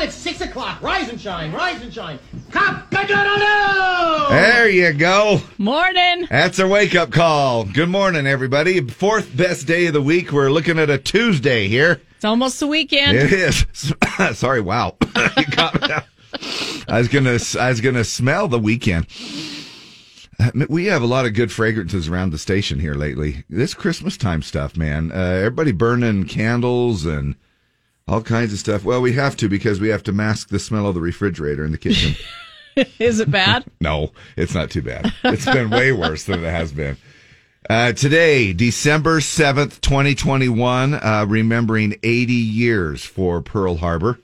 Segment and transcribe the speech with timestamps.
[0.00, 0.80] on, it's six o'clock.
[0.82, 2.18] Rise and shine, rise and shine.
[2.50, 4.34] Cock-a-doodle-doo!
[4.34, 5.40] There you go.
[5.58, 6.26] Morning.
[6.30, 7.64] That's a wake up call.
[7.64, 8.80] Good morning, everybody.
[8.80, 10.32] Fourth best day of the week.
[10.32, 12.00] We're looking at a Tuesday here.
[12.16, 13.16] It's almost the weekend.
[13.16, 13.66] It is.
[14.38, 14.96] Sorry, wow.
[15.36, 15.88] You got me.
[16.88, 19.06] I was gonna, I was gonna smell the weekend.
[20.68, 23.44] We have a lot of good fragrances around the station here lately.
[23.50, 25.12] This Christmas time stuff, man.
[25.12, 27.34] Uh, everybody burning candles and
[28.10, 28.84] all kinds of stuff.
[28.84, 31.70] Well, we have to because we have to mask the smell of the refrigerator in
[31.70, 32.16] the kitchen.
[32.98, 33.64] Is it bad?
[33.80, 35.12] No, it's not too bad.
[35.24, 36.96] It's been way worse than it has been.
[37.68, 44.18] Uh, today, December 7th, 2021, uh, remembering 80 years for Pearl Harbor.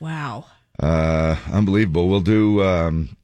[0.00, 0.46] Wow.
[0.80, 2.08] Uh, unbelievable.
[2.08, 3.16] We'll do um,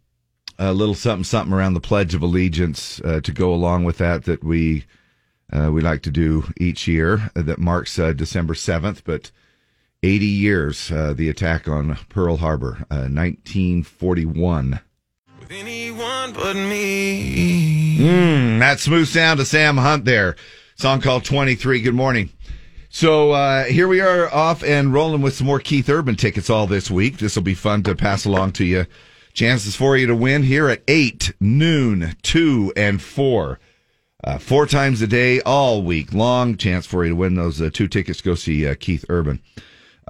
[0.59, 4.25] a little something, something around the Pledge of Allegiance uh, to go along with that
[4.25, 4.85] that we
[5.53, 7.31] uh, we like to do each year.
[7.37, 9.31] uh, that marks uh, December 7th, but
[10.03, 14.81] 80 years uh, the attack on Pearl Harbor, uh, 1941.
[15.51, 17.99] Anyone but me.
[17.99, 20.37] Mm, that smooth sound of Sam Hunt there.
[20.77, 21.83] Song called 23.
[21.83, 22.31] Good morning.
[22.89, 26.67] So uh, here we are off and rolling with some more Keith Urban tickets all
[26.67, 27.19] this week.
[27.19, 28.87] This will be fun to pass along to you.
[29.35, 33.61] Chances for you to win here at 8, noon, 2, and 4.
[34.23, 36.57] Uh, four times a day, all week long.
[36.57, 39.41] Chance for you to win those uh, two tickets to go see uh, Keith Urban.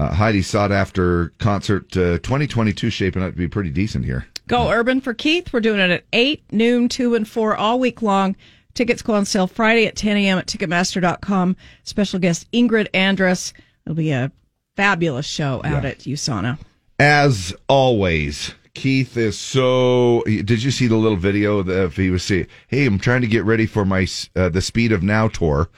[0.00, 4.26] Uh, Heidi sought after concert uh, 2022 shaping up to be pretty decent here.
[4.48, 5.52] Go Urban for Keith.
[5.52, 8.34] We're doing it at 8, noon, 2, and 4 all week long.
[8.72, 10.38] Tickets go on sale Friday at 10 a.m.
[10.38, 11.54] at Ticketmaster.com.
[11.82, 13.52] Special guest Ingrid Andress.
[13.84, 14.32] It'll be a
[14.74, 15.90] fabulous show out Yeah.
[15.90, 16.58] at USANA.
[16.98, 20.22] As always, Keith is so.
[20.24, 23.44] Did you see the little video that he was saying, "Hey, I'm trying to get
[23.44, 25.68] ready for my uh, the Speed of Now tour,"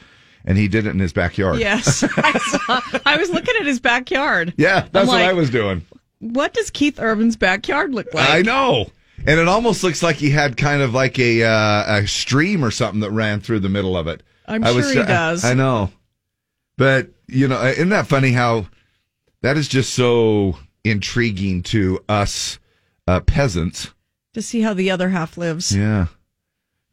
[0.44, 1.58] and he did it in his backyard.
[1.58, 2.02] Yes.
[2.16, 4.54] I, saw, I was looking at his backyard.
[4.56, 5.84] yeah, that's what I was doing.
[6.20, 8.28] What does Keith Urban's backyard look like?
[8.28, 8.86] I know,
[9.26, 12.70] and it almost looks like he had kind of like a uh, a stream or
[12.70, 14.22] something that ran through the middle of it.
[14.46, 15.44] I'm I sure was, he does.
[15.44, 15.90] I know,
[16.76, 18.66] but you know, isn't that funny how
[19.40, 22.58] that is just so intriguing to us
[23.08, 23.92] uh, peasants?
[24.34, 25.74] to see how the other half lives.
[25.76, 26.06] Yeah.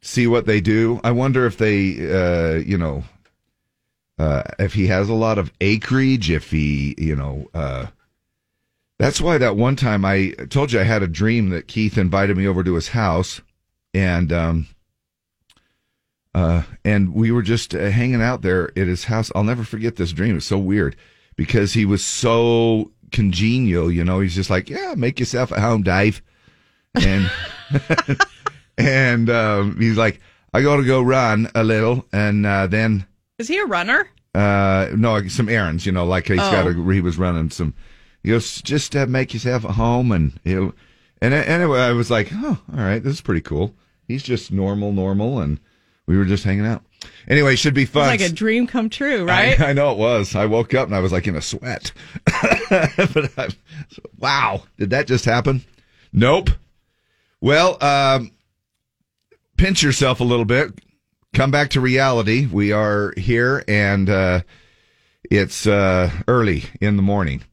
[0.02, 1.00] See what they do.
[1.04, 3.04] I wonder if they, uh, you know,
[4.20, 7.86] uh, if he has a lot of acreage, if he, you know, uh,
[8.98, 12.36] that's why that one time I told you I had a dream that Keith invited
[12.36, 13.40] me over to his house
[13.94, 14.66] and, um,
[16.34, 19.32] uh, and we were just uh, hanging out there at his house.
[19.34, 20.36] I'll never forget this dream.
[20.36, 20.96] It's so weird
[21.34, 25.82] because he was so congenial, you know, he's just like, yeah, make yourself at home,
[25.82, 26.20] Dave.
[26.94, 27.30] And,
[28.76, 30.20] and um, he's like,
[30.52, 33.06] I got to go run a little, and uh, then
[33.40, 34.08] Is he a runner?
[34.34, 35.84] uh, no, some errands.
[35.86, 36.72] You know, like he's got Oh.
[36.72, 36.88] to.
[36.90, 37.74] He was running some.
[38.22, 40.74] He goes, just uh, make yourself at home, and he'll.
[41.22, 43.74] And a- anyway, I was like, oh, all right, this is pretty cool.
[44.06, 45.58] He's just normal, normal, and
[46.06, 46.82] we were just hanging out.
[47.28, 48.06] Anyway, should be It's fun.
[48.08, 49.58] like a dream come true, right?
[49.58, 50.34] I, I know it was.
[50.36, 51.92] I woke up and I was like in a sweat.
[52.70, 53.48] but I,
[54.18, 55.64] wow, did that just happen?
[56.12, 56.50] Nope.
[57.40, 58.32] Well, um,
[59.56, 60.78] pinch yourself a little bit.
[61.32, 62.46] Come back to reality.
[62.46, 64.40] We are here, and uh,
[65.30, 67.44] it's uh, early in the morning,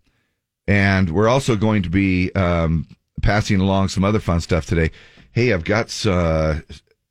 [0.67, 2.88] and we're also going to be um,
[3.21, 4.91] passing along some other fun stuff today.
[5.31, 6.55] Hey, I've got uh,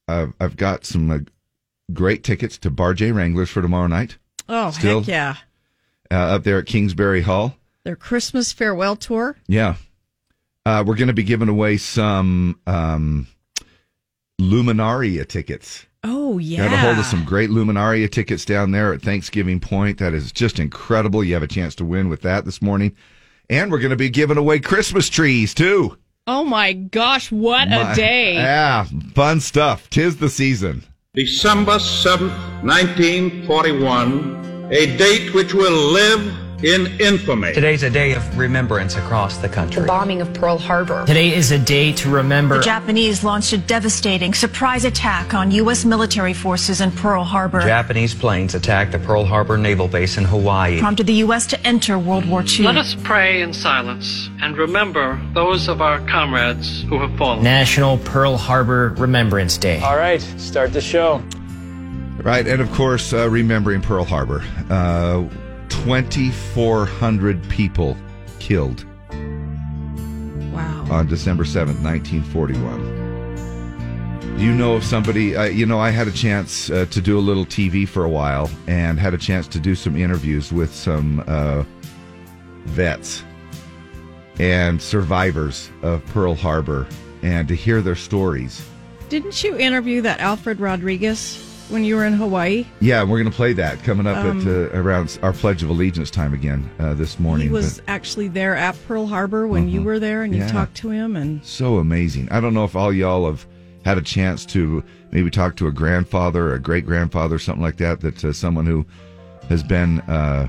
[0.08, 1.18] I've, got some uh,
[1.92, 5.34] great tickets to Bar J Wranglers for tomorrow night oh, Still- heck yeah.
[6.10, 7.56] uh, up there at Kingsbury Hall.
[7.84, 9.36] Their Christmas farewell tour.
[9.46, 9.76] Yeah.
[10.64, 13.28] Uh, we're going to be giving away some um,
[14.40, 15.86] Luminaria tickets.
[16.08, 16.68] Oh, yeah.
[16.68, 19.98] Got a hold of some great Luminaria tickets down there at Thanksgiving Point.
[19.98, 21.24] That is just incredible.
[21.24, 22.94] You have a chance to win with that this morning.
[23.50, 25.98] And we're going to be giving away Christmas trees too.
[26.28, 27.32] Oh, my gosh.
[27.32, 28.34] What My- a day.
[28.34, 28.84] Yeah,
[29.14, 29.90] fun stuff.
[29.90, 30.84] Tis the season.
[31.14, 36.20] December 7th, 1941, a date which will live
[36.62, 37.52] in infamy.
[37.52, 39.82] Today's a day of remembrance across the country.
[39.82, 41.04] The bombing of Pearl Harbor.
[41.06, 42.56] Today is a day to remember.
[42.58, 45.84] The Japanese launched a devastating surprise attack on U.S.
[45.84, 50.78] military forces in Pearl Harbor, Japanese planes attacked the Pearl Harbor Naval Base in Hawaii.
[50.78, 51.46] prompted the U.S.
[51.48, 52.64] to enter World War II.
[52.64, 57.42] Let us pray in silence and remember those of our comrades who have fallen.
[57.44, 59.80] National Pearl Harbor Remembrance Day.
[59.80, 61.22] All right, start the show.
[62.22, 64.42] Right, and of course, uh, remembering Pearl Harbor.
[64.70, 65.24] Uh,
[65.68, 67.96] 2,400 people
[68.38, 68.84] killed
[70.52, 70.86] Wow.
[70.90, 74.36] on December 7th, 1941.
[74.38, 75.34] Do you know of somebody?
[75.36, 78.08] Uh, you know, I had a chance uh, to do a little TV for a
[78.08, 81.64] while and had a chance to do some interviews with some uh,
[82.66, 83.22] vets.
[84.38, 86.86] and survivors of Pearl Harbor
[87.22, 88.62] and to hear their stories.
[89.08, 92.64] Didn't you interview that Alfred Rodriguez when you were in Hawaii?
[92.80, 95.68] Yeah, we're going to play that coming up Um, at uh, around our Pledge of
[95.70, 97.48] Allegiance time again uh, this morning.
[97.48, 99.84] He was But actually there at Pearl Harbor when you Mhm.
[99.84, 100.48] were there and you Yeah.
[100.52, 102.28] talked to him and so amazing.
[102.30, 103.46] I don't know if all y'all have
[103.84, 104.82] had a chance to
[105.12, 108.00] maybe talk to a grandfather, a great grandfather, something like that.
[108.00, 108.84] That uh, someone who
[109.48, 110.48] has been, uh,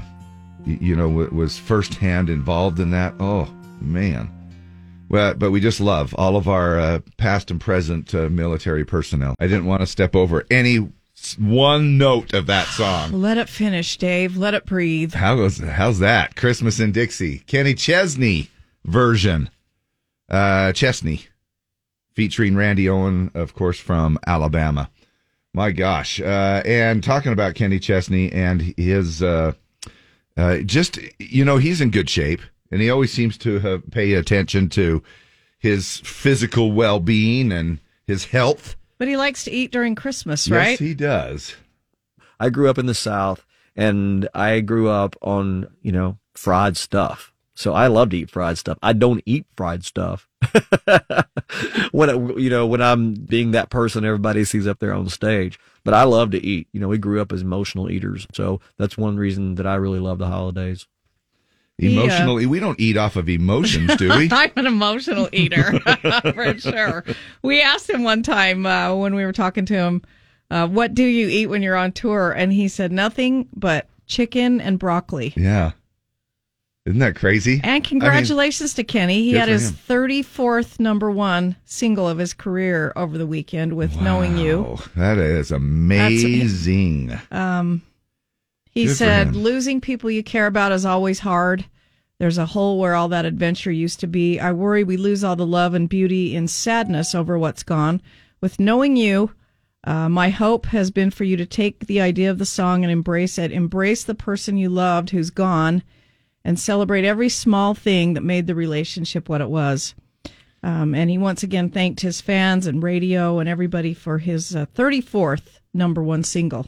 [0.66, 3.14] you know, w- was firsthand involved in that.
[3.20, 3.48] Oh
[3.82, 4.30] man.
[5.10, 9.36] Well, but we just love all of our uh, past and present uh, military personnel.
[9.40, 10.90] I didn't want to step over any
[11.36, 13.12] one note of that song.
[13.12, 14.38] let it finish, Dave.
[14.38, 15.14] Let it breathe.
[15.14, 15.58] How goes?
[15.60, 16.36] How's that?
[16.36, 18.50] Christmas in Dixie, Kenny Chesney
[18.86, 19.50] version,
[20.30, 21.26] uh, Chesney,
[22.14, 24.90] featuring Randy Owen, of course, from Alabama.
[25.54, 26.22] My gosh!
[26.22, 29.54] Uh, and talking about Kenny Chesney and his, uh,
[30.38, 32.42] uh, just you know, he's in good shape,
[32.72, 35.04] and he always seems to have pay attention to
[35.60, 38.77] his physical well-being and his health.
[38.98, 40.72] But he likes to eat during Christmas, right?
[40.72, 41.56] Yes, he does.
[42.40, 43.46] I grew up in the South
[43.76, 47.32] and I grew up on, you know, fried stuff.
[47.56, 48.78] So I love to eat fried stuff.
[48.84, 50.28] I don't eat fried stuff.
[51.92, 55.60] when, it, you know, when I'm being that person everybody sees up there on stage,
[55.84, 56.68] but I love to eat.
[56.72, 58.28] You know, we grew up as emotional eaters.
[58.34, 60.88] So that's one reason that I really love the holidays.
[61.80, 64.30] Emotionally, we don't eat off of emotions, do we?
[64.32, 65.80] I'm an emotional eater
[66.34, 67.04] for sure.
[67.44, 70.02] We asked him one time uh, when we were talking to him,
[70.50, 74.60] uh, "What do you eat when you're on tour?" And he said nothing but chicken
[74.60, 75.34] and broccoli.
[75.38, 75.74] Yeah.
[76.88, 77.60] Isn't that crazy?
[77.64, 79.24] And congratulations to Kenny.
[79.24, 79.76] He had his him.
[79.88, 85.52] 34th number one single of his career over the weekend with "Knowing You." That is
[85.52, 87.20] amazing.
[87.30, 87.84] Um,
[88.78, 91.66] he Good said, losing people you care about is always hard.
[92.20, 94.40] There's a hole where all that adventure used to be.
[94.40, 98.02] I worry we lose all the love and beauty in sadness over what's gone.
[98.40, 99.32] With knowing you,
[99.84, 102.92] uh, my hope has been for you to take the idea of the song and
[102.92, 103.52] embrace it.
[103.52, 105.82] Embrace the person you loved who's gone
[106.44, 109.96] and celebrate every small thing that made the relationship what it was.
[110.62, 114.66] Um, and he once again thanked his fans and radio and everybody for his uh,
[114.76, 116.68] 34th number one single.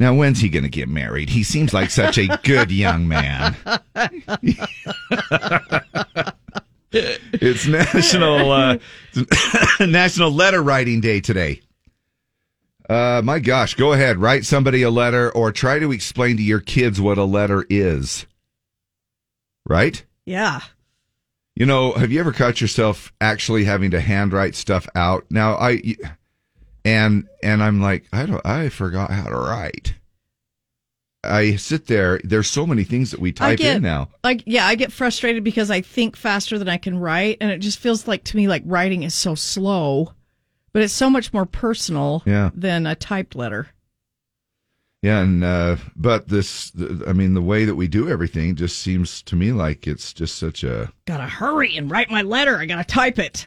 [0.00, 1.28] Now, when's he going to get married?
[1.28, 3.54] He seems like such a good young man.
[6.90, 8.78] It's National uh,
[9.80, 11.60] National Letter Writing Day today.
[12.88, 16.60] Uh, my gosh, go ahead, write somebody a letter or try to explain to your
[16.60, 18.26] kids what a letter is.
[19.68, 20.02] Right?
[20.24, 20.62] Yeah.
[21.54, 25.26] You know, have you ever caught yourself actually having to handwrite stuff out?
[25.30, 25.82] Now I
[26.84, 29.94] and and I'm like, I don't I forgot how to write.
[31.22, 34.08] I sit there, there's so many things that we type get, in now.
[34.24, 37.58] Like, yeah, I get frustrated because I think faster than I can write, and it
[37.58, 40.14] just feels like to me like writing is so slow,
[40.72, 42.50] but it's so much more personal Yeah.
[42.54, 43.68] than a typed letter.
[45.02, 46.72] Yeah, and uh but this,
[47.06, 50.36] I mean the way that we do everything just seems to me like it's just
[50.36, 52.58] such a Gotta hurry and write my letter.
[52.58, 53.46] I gotta type it.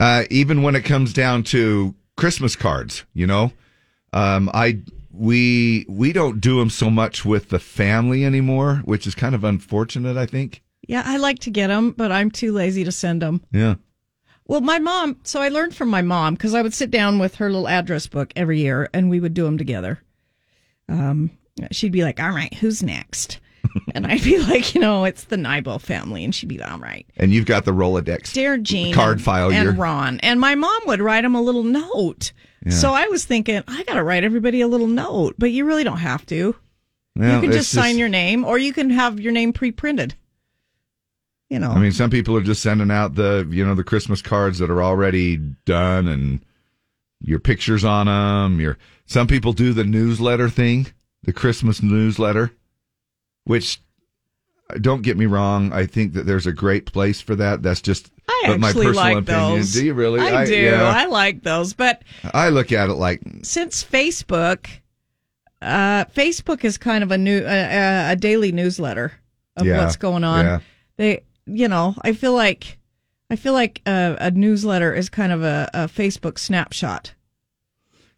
[0.00, 3.52] uh, even when it comes down to Christmas cards, you know,
[4.12, 4.80] um, I
[5.12, 9.44] we we don't do them so much with the family anymore, which is kind of
[9.44, 10.16] unfortunate.
[10.16, 10.62] I think.
[10.86, 13.42] Yeah, I like to get them, but I'm too lazy to send them.
[13.52, 13.74] Yeah.
[14.46, 17.36] Well, my mom, so I learned from my mom because I would sit down with
[17.36, 20.00] her little address book every year and we would do them together.
[20.88, 21.32] Um,
[21.72, 23.40] she'd be like, all right, who's next?
[23.94, 26.24] And I'd be like, you know, it's the Nibel family.
[26.24, 27.06] And she'd be like, all right.
[27.16, 29.50] And you've got the Rolodex Dear Jean card file.
[29.50, 30.20] and you're, Ron.
[30.20, 32.32] And my mom would write him a little note.
[32.64, 32.72] Yeah.
[32.72, 35.84] So I was thinking, I got to write everybody a little note, but you really
[35.84, 36.56] don't have to.
[37.16, 39.72] Well, you can it's just sign your name or you can have your name pre
[39.72, 40.14] printed.
[41.48, 44.20] You know, I mean, some people are just sending out the you know the Christmas
[44.20, 46.44] cards that are already done and
[47.20, 48.60] your pictures on them.
[48.60, 50.88] Your some people do the newsletter thing,
[51.22, 52.50] the Christmas newsletter,
[53.46, 53.80] which
[54.70, 57.62] uh, don't get me wrong, I think that there's a great place for that.
[57.62, 59.56] That's just I but my personal like opinion.
[59.56, 59.72] those.
[59.72, 60.20] Do you really?
[60.20, 60.54] I, do.
[60.54, 60.82] yeah.
[60.82, 61.72] I like those.
[61.72, 62.02] But
[62.34, 64.66] I look at it like since Facebook,
[65.62, 69.12] uh, Facebook is kind of a new, uh, a daily newsletter
[69.56, 70.44] of Yeah, what's going on.
[70.44, 70.58] yeah.
[70.96, 72.78] They, you know, I feel like,
[73.30, 77.14] I feel like a, a newsletter is kind of a, a Facebook snapshot.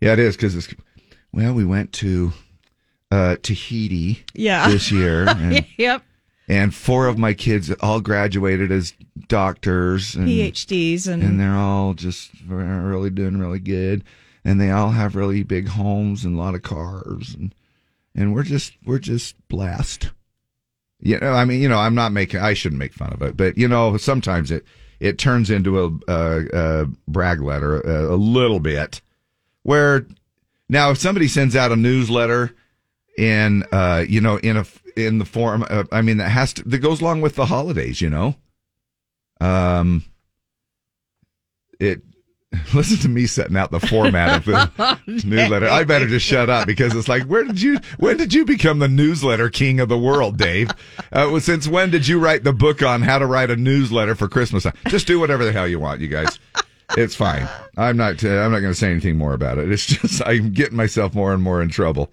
[0.01, 0.75] yeah, it is because it's
[1.33, 2.33] well, we went to
[3.11, 4.69] uh Tahiti Yeah.
[4.69, 5.27] this year.
[5.29, 6.03] And, yep.
[6.49, 8.95] and four of my kids all graduated as
[9.29, 14.05] doctors and PhDs and, and they're all just really doing really good
[14.45, 17.55] and they all have really big homes and a lot of cars and
[18.15, 20.11] and we're just we're just blessed
[21.01, 22.41] You know, I mean, you know, I'm not making.
[22.41, 24.65] I shouldn't make fun of it, but you know, sometimes it
[24.99, 26.47] it turns into a, a,
[26.83, 29.01] a brag letter a, a little bit.
[29.63, 30.07] Where
[30.69, 32.53] now, if somebody sends out a newsletter
[33.19, 34.65] in, uh, you know, in a
[34.97, 38.01] in the form, of, I mean, that has to that goes along with the holidays,
[38.01, 38.37] you know.
[39.41, 40.05] Um,
[41.79, 42.03] it
[42.75, 45.69] listen to me setting out the format of the newsletter.
[45.69, 48.79] I better just shut up because it's like, where did you, when did you become
[48.79, 50.71] the newsletter king of the world, Dave?
[51.13, 54.29] Uh, since when did you write the book on how to write a newsletter for
[54.29, 54.67] Christmas?
[54.87, 56.39] Just do whatever the hell you want, you guys.
[56.97, 57.47] It's fine.
[57.77, 59.71] I'm not, uh, I'm not going to say anything more about it.
[59.71, 62.11] It's just, I'm getting myself more and more in trouble.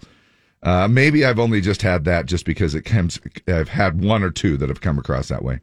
[0.66, 4.32] Uh, maybe I've only just had that just because it comes, I've had one or
[4.32, 5.60] two that have come across that way.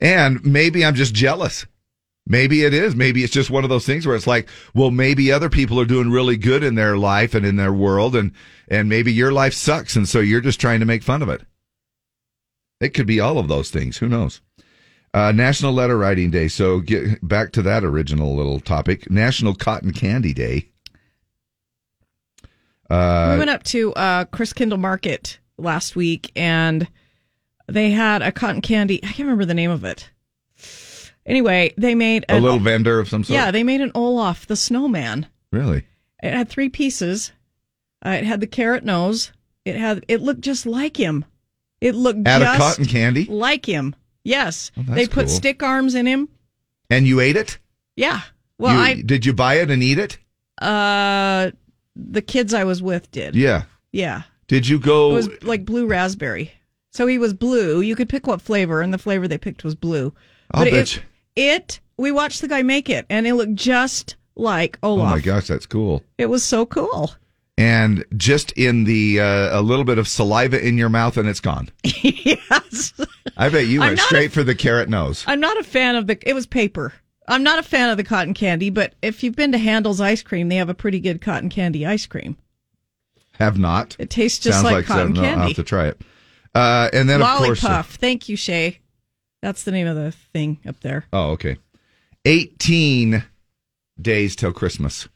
[0.00, 1.66] And maybe I'm just jealous.
[2.26, 2.96] Maybe it is.
[2.96, 5.84] Maybe it's just one of those things where it's like, well, maybe other people are
[5.84, 8.32] doing really good in their life and in their world, and
[8.66, 11.42] and maybe your life sucks, and so you're just trying to make fun of it.
[12.80, 13.98] It could be all of those things.
[13.98, 14.40] Who knows?
[15.12, 16.48] Uh, National Letter Writing Day.
[16.48, 19.08] So get back to that original little topic.
[19.10, 20.70] National Cotton Candy Day.
[22.90, 26.86] Uh, we went up to uh, Christkindlmarkt last week, and
[27.66, 29.02] they had a cotton candy.
[29.02, 30.10] I can't remember the name of it.
[31.26, 33.34] Anyway, they made a little vendor of some sort.
[33.34, 35.26] Yeah, they made an Olaf the snowman.
[35.50, 35.86] Really?
[36.22, 37.32] It had three pieces.
[38.04, 39.32] Uh, it had the carrot nose.
[39.64, 40.04] It had.
[40.08, 41.24] It looked just like him.
[41.80, 43.24] It looked Out of cotton candy?
[43.24, 43.94] like him.
[44.22, 45.34] Yes, Oh, they put cool.
[45.34, 46.28] stick arms in him.
[46.90, 47.58] And you ate it?
[47.96, 48.20] Yeah.
[48.58, 50.18] Well, You- I did you buy it and eat it?
[50.60, 51.50] uh
[51.96, 53.34] the kids I was with did.
[53.34, 53.64] Yeah.
[53.92, 54.22] Yeah.
[54.46, 55.10] Did you go?
[55.10, 56.52] It was like blue raspberry.
[56.90, 57.80] So he was blue.
[57.80, 60.12] You could pick what flavor, and the flavor they picked was blue.
[60.52, 61.02] I'll but bet it,
[61.36, 65.06] it, we watched the guy make it, and it looked just like Olaf.
[65.06, 66.02] oh my gosh, that's cool.
[66.18, 67.12] It was so cool.
[67.56, 71.40] And just in the uh, a little bit of saliva in your mouth, and it's
[71.40, 71.70] gone.
[71.84, 72.92] yes.
[73.36, 75.24] I bet you went straight for the carrot nose.
[75.26, 76.18] I'm not a fan of the.
[76.28, 76.92] It was paper.
[77.26, 80.22] I'm not a fan of the cotton candy, but if you've been to Handel's ice
[80.22, 82.36] cream, they have a pretty good cotton candy ice cream.
[83.38, 83.96] Have not.
[83.98, 85.24] It tastes just Sounds like cotton something.
[85.24, 85.46] I'll candy.
[85.48, 86.00] have to try it.
[86.54, 87.60] Uh, and then of Lollipuf.
[87.60, 87.96] course.
[87.96, 88.78] Thank you, Shay.
[89.42, 91.06] That's the name of the thing up there.
[91.12, 91.56] Oh, okay.
[92.26, 93.24] 18
[94.00, 95.08] days till Christmas.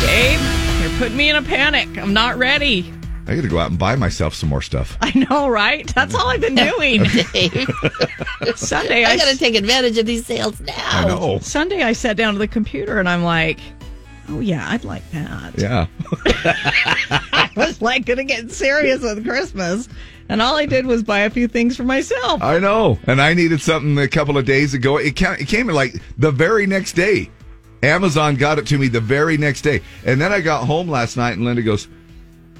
[0.00, 0.40] Dave,
[0.80, 1.96] you're putting me in a panic.
[1.98, 2.92] I'm not ready.
[3.30, 4.98] I got to go out and buy myself some more stuff.
[5.00, 5.86] I know, right?
[5.94, 7.04] That's all I've been doing.
[8.56, 10.74] Sunday, I, I got to take advantage of these sales now.
[10.76, 11.38] I know.
[11.38, 13.60] Sunday, I sat down to the computer and I'm like,
[14.30, 15.56] oh yeah, I'd like that.
[15.56, 15.86] Yeah.
[17.32, 19.88] I was like gonna get serious with Christmas,
[20.28, 22.42] and all I did was buy a few things for myself.
[22.42, 22.98] I know.
[23.06, 24.96] And I needed something a couple of days ago.
[24.96, 27.30] It came, it came in like the very next day.
[27.82, 29.82] Amazon got it to me the very next day.
[30.04, 31.88] And then I got home last night and Linda goes,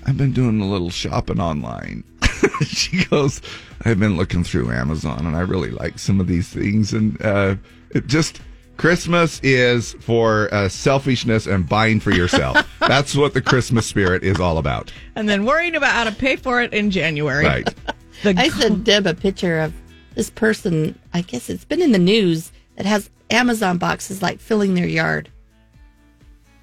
[0.06, 2.04] I've been doing a little shopping online.
[2.66, 3.40] she goes,
[3.84, 6.92] I've been looking through Amazon and I really like some of these things.
[6.92, 7.56] And uh,
[7.90, 8.40] it just,
[8.76, 12.66] Christmas is for uh, selfishness and buying for yourself.
[12.80, 14.92] That's what the Christmas spirit is all about.
[15.16, 17.44] And then worrying about how to pay for it in January.
[17.44, 17.74] Right.
[18.24, 19.74] I sent Deb a picture of
[20.14, 20.98] this person.
[21.12, 25.30] I guess it's been in the news that has Amazon boxes like filling their yard.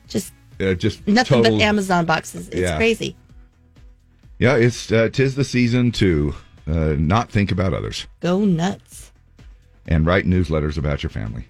[0.07, 2.47] Just Uh, just nothing total, but Amazon boxes.
[2.49, 2.77] It's Yeah.
[2.77, 3.15] crazy.
[4.39, 6.35] Yeah, it's uh, tis the season to
[6.67, 9.11] uh, not think about others Go nuts.
[9.87, 11.47] and write newsletters about your family.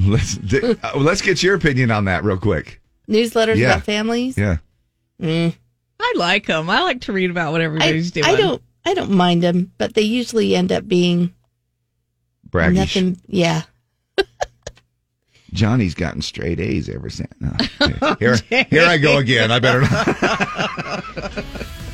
[0.00, 2.80] Let's di- uh, let's get your opinion on that real quick.
[3.08, 3.72] Newsletters Yeah.
[3.72, 4.36] about families.
[4.38, 4.58] Yeah,
[5.20, 5.54] Mm.
[6.00, 6.70] I like them.
[6.70, 8.24] I like to read about what I, everybody's doing.
[8.26, 8.62] I don't.
[8.86, 11.34] I don't mind them, but they usually end up being
[12.50, 12.96] braggish.
[12.96, 13.20] nothing.
[13.26, 13.62] Yeah.
[15.52, 17.32] Johnny's gotten straight A's ever since.
[17.40, 17.50] No.
[18.20, 18.36] Here,
[18.70, 19.50] here I go again.
[19.50, 21.44] I better not.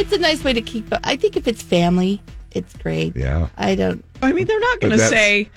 [0.00, 0.86] It's a nice way to keep.
[1.04, 2.20] I think if it's family,
[2.52, 3.14] it's great.
[3.16, 3.48] Yeah.
[3.56, 4.04] I don't.
[4.22, 5.50] I mean, they're not going to say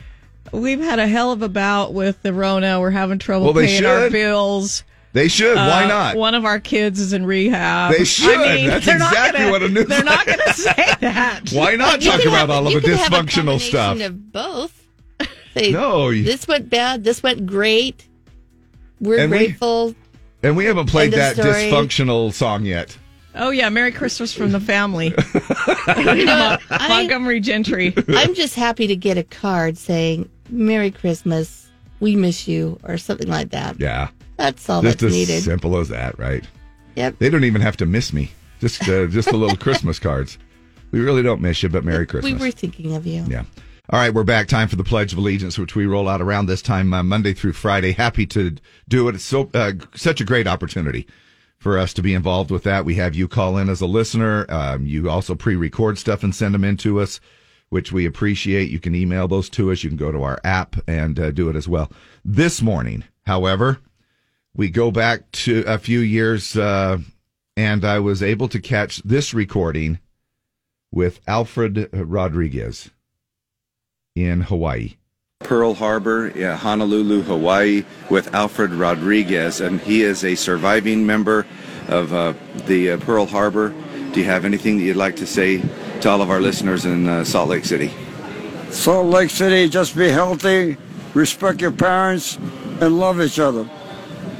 [0.52, 2.80] we've had a hell of a bout with the Rona.
[2.80, 4.84] We're having trouble Well, they paying our bills.
[5.14, 5.56] They should.
[5.56, 6.16] Why Uh, not?
[6.18, 7.94] One of our kids is in rehab.
[7.96, 8.36] They should.
[8.36, 10.74] I mean, That's they're not exactly gonna- what a news- They're not going to say
[11.02, 11.50] that.
[11.52, 14.00] Why not You talk about have- all of the can have a dysfunctional stuff?
[14.02, 14.88] Of both.
[15.54, 17.04] Say, No, you- This went bad.
[17.04, 18.08] This went great.
[19.00, 19.94] We're And we- grateful.
[20.42, 21.54] And we haven't played that story.
[21.72, 22.98] dysfunctional song yet.
[23.36, 25.14] Oh yeah, Merry Christmas from the family.
[25.98, 27.94] You know, Montgomery Gentry.
[28.08, 33.28] I'm just happy to get a card saying "Merry Christmas, we miss you" or something
[33.28, 33.80] like that.
[33.80, 34.10] Yeah.
[34.38, 35.44] That's all Just that's as needed.
[35.44, 36.44] simple as that, right?
[36.96, 37.20] Yep.
[37.20, 38.32] They don't even have to miss me.
[38.62, 40.38] Just uh, just the little Christmas cards.
[40.92, 42.32] We really don't miss you, but Merry Christmas.
[42.34, 43.26] We were thinking of you.
[43.28, 43.44] Yeah.
[43.90, 44.48] All right, we're back.
[44.48, 47.34] Time for the Pledge of Allegiance, which we roll out around this time, uh, Monday
[47.34, 47.92] through Friday.
[47.92, 48.56] Happy to
[48.88, 49.16] do it.
[49.16, 51.08] It's so uh, such a great opportunity
[51.64, 52.84] for us to be involved with that.
[52.84, 54.46] We have you call in as a listener.
[54.50, 57.22] Um, you also pre-record stuff and send them in to us,
[57.70, 58.70] which we appreciate.
[58.70, 59.82] You can email those to us.
[59.82, 61.90] You can go to our app and uh, do it as well.
[62.26, 63.80] This morning, however,
[64.54, 66.98] we go back to a few years, uh,
[67.56, 70.00] and I was able to catch this recording
[70.92, 72.92] with Alfred Rodriguez
[74.16, 74.96] in Hawaii.
[75.44, 81.46] Pearl Harbor, yeah, Honolulu, Hawaii, with Alfred Rodriguez, and he is a surviving member
[81.88, 82.34] of uh,
[82.66, 83.74] the uh, Pearl Harbor.
[84.12, 85.62] Do you have anything that you'd like to say
[86.02, 87.92] to all of our listeners in uh, Salt Lake City?
[88.70, 90.78] Salt Lake City, just be healthy,
[91.14, 92.38] respect your parents,
[92.82, 93.70] and love each other.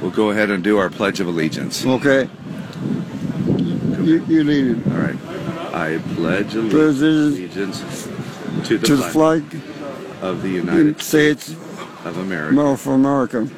[0.00, 1.84] We'll go ahead and do our Pledge of Allegiance.
[1.84, 2.28] Okay.
[4.02, 4.86] You, you lead it.
[4.92, 5.16] All right.
[5.74, 7.80] I pledge allegiance
[8.68, 9.42] to the, to the flag
[10.24, 11.50] of the United United States
[12.04, 13.48] of America of America,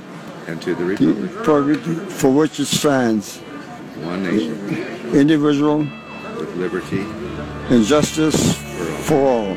[0.49, 3.39] and to the republic, republic for which it stands,
[4.03, 7.03] one nation, individual with liberty.
[7.71, 8.57] and justice
[9.07, 9.55] for all.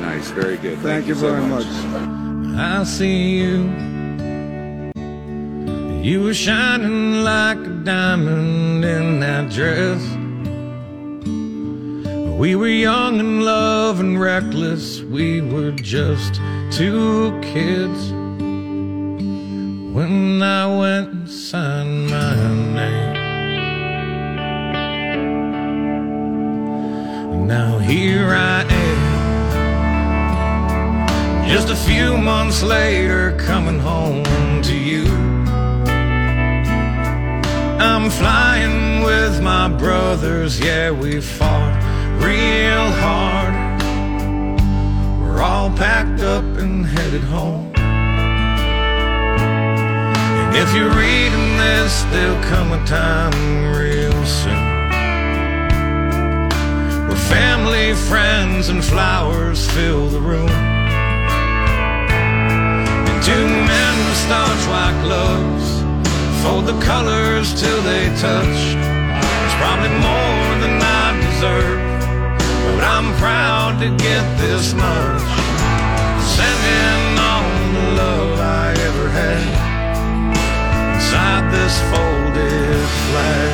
[0.00, 0.78] Nice, very good.
[0.78, 1.66] Thank, you so very much.
[2.58, 3.56] I see you.
[6.02, 10.00] You were shining like a diamond in that dress.
[12.38, 15.00] We were young and love and reckless.
[15.00, 16.40] We were just
[16.70, 18.12] two kids.
[19.92, 22.36] When I went and signed my
[22.76, 23.16] name.
[27.48, 28.98] Now here I am.
[31.48, 34.22] Just a few months later, coming home
[34.62, 35.08] to you.
[37.80, 41.77] I'm flying with my brothers, yeah, we fought
[42.20, 43.54] real hard.
[45.20, 47.72] We're all packed up and headed home.
[50.40, 53.32] And if you're reading this, there'll come a time
[53.76, 54.66] real soon.
[57.06, 60.50] Where family, friends, and flowers fill the room.
[63.08, 65.66] And two men with starch white gloves
[66.42, 68.76] fold the colors till they touch.
[69.44, 71.80] It's probably more than I deserve,
[72.98, 75.22] I'm proud to get this much.
[76.34, 79.44] Sending all the love I ever had
[80.96, 83.50] inside this folded flag.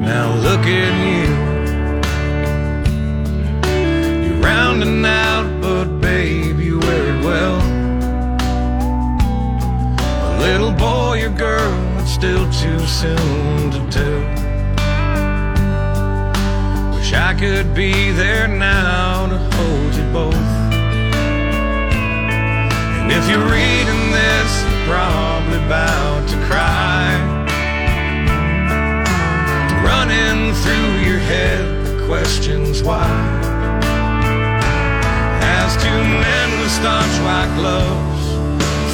[0.00, 1.30] Now look at you.
[4.26, 7.60] You're rounding out, but babe, you wear it well.
[10.30, 14.41] A little boy or girl, it's still too soon to tell.
[17.12, 20.34] Wish I could be there now to hold you both.
[23.04, 27.12] And if you're reading this, you're probably about to cry.
[29.84, 33.04] Running through your head the questions why.
[35.60, 38.24] As two men with starch white gloves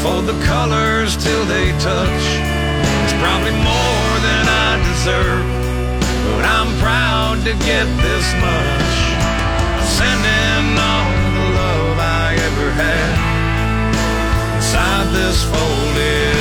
[0.03, 2.25] fold the colors till they touch.
[3.05, 5.58] It's probably more than I deserve,
[6.57, 8.95] I'm proud to get this much.
[9.99, 13.13] Sending all the love I ever had
[14.57, 16.38] inside this folded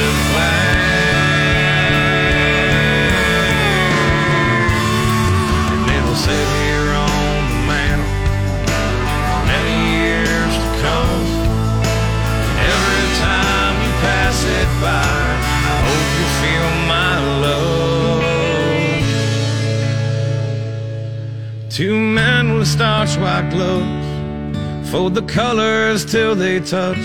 [21.78, 26.98] Two men with starch white gloves fold the colors till they touch.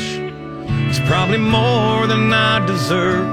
[0.89, 3.27] It's probably more than I deserve,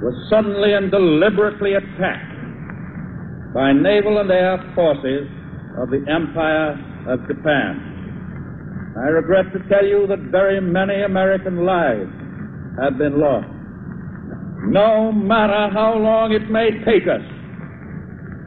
[0.00, 2.27] was suddenly and deliberately attacked
[3.54, 5.28] by naval and air forces
[5.80, 6.76] of the Empire
[7.08, 8.94] of Japan.
[8.96, 12.10] I regret to tell you that very many American lives
[12.82, 13.48] have been lost.
[14.66, 17.22] No matter how long it may take us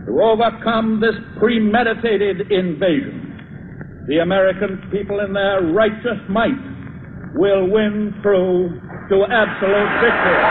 [0.06, 6.60] to overcome this premeditated invasion, the American people in their righteous might
[7.34, 8.70] will win through
[9.10, 10.42] to absolute victory.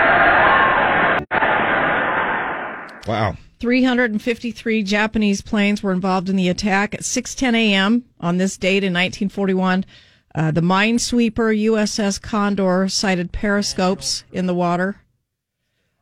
[3.07, 3.37] Wow.
[3.61, 8.05] 353 Japanese planes were involved in the attack at 6:10 a.m.
[8.19, 9.85] on this date in 1941.
[10.35, 15.03] Uh, the minesweeper USS Condor sighted periscopes in the water.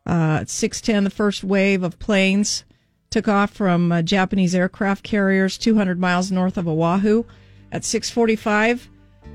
[0.07, 2.65] Uh, at 6:10, the first wave of planes
[3.11, 7.25] took off from uh, Japanese aircraft carriers 200 miles north of Oahu.
[7.73, 8.89] At 6:45,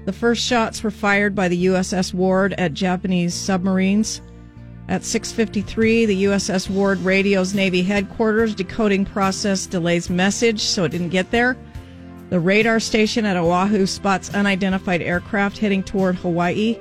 [0.06, 4.22] the first shots were fired by the USS Ward at Japanese submarines.
[4.90, 8.54] At 6:53, the USS Ward radios Navy headquarters.
[8.54, 11.56] Decoding process delays message, so it didn't get there.
[12.30, 16.78] The radar station at Oahu spots unidentified aircraft heading toward Hawaii.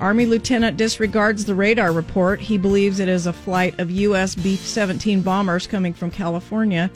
[0.00, 2.40] Army lieutenant disregards the radar report.
[2.40, 4.34] He believes it is a flight of U.S.
[4.34, 6.90] B-17 bombers coming from California.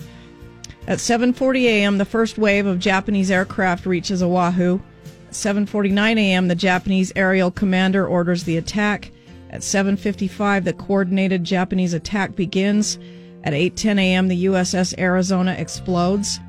[0.87, 4.81] At 7:40 a.m., the first wave of Japanese aircraft reaches Oahu.
[5.29, 9.11] At 7:49 a.m., the Japanese aerial commander orders the attack.
[9.51, 12.99] At 7:55, the coordinated Japanese attack begins.
[13.45, 16.41] At 8:10 a.m., the USS Arizona explodes.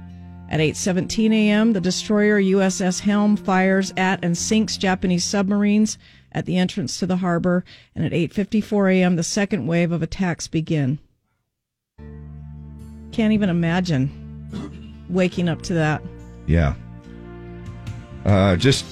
[0.49, 5.97] At 8:17 a.m., the destroyer USS Helm fires at and sinks Japanese submarines
[6.31, 7.63] at the entrance to the harbor,
[7.95, 10.99] and at 8:54 a.m., the second wave of attacks begin.
[13.11, 16.01] Can't even imagine waking up to that.
[16.47, 16.75] Yeah.
[18.25, 18.85] Uh, just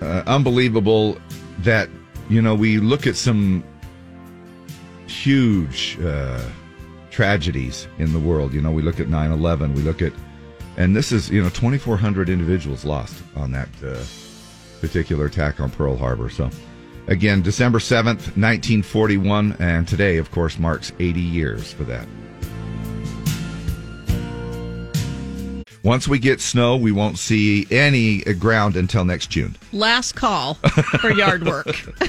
[0.00, 1.18] uh, unbelievable
[1.60, 1.88] that,
[2.32, 3.62] you know, we look at some
[5.06, 6.42] huge uh,
[7.10, 8.54] tragedies in the world.
[8.54, 10.12] You know, we look at 9 11, we look at,
[10.76, 14.02] and this is, you know, 2,400 individuals lost on that uh,
[14.80, 16.30] particular attack on Pearl Harbor.
[16.30, 16.48] So,
[17.06, 22.06] again, December 7th, 1941, and today, of course, marks 80 years for that.
[25.82, 29.56] Once we get snow, we won't see any ground until next June.
[29.72, 31.66] Last call for yard work.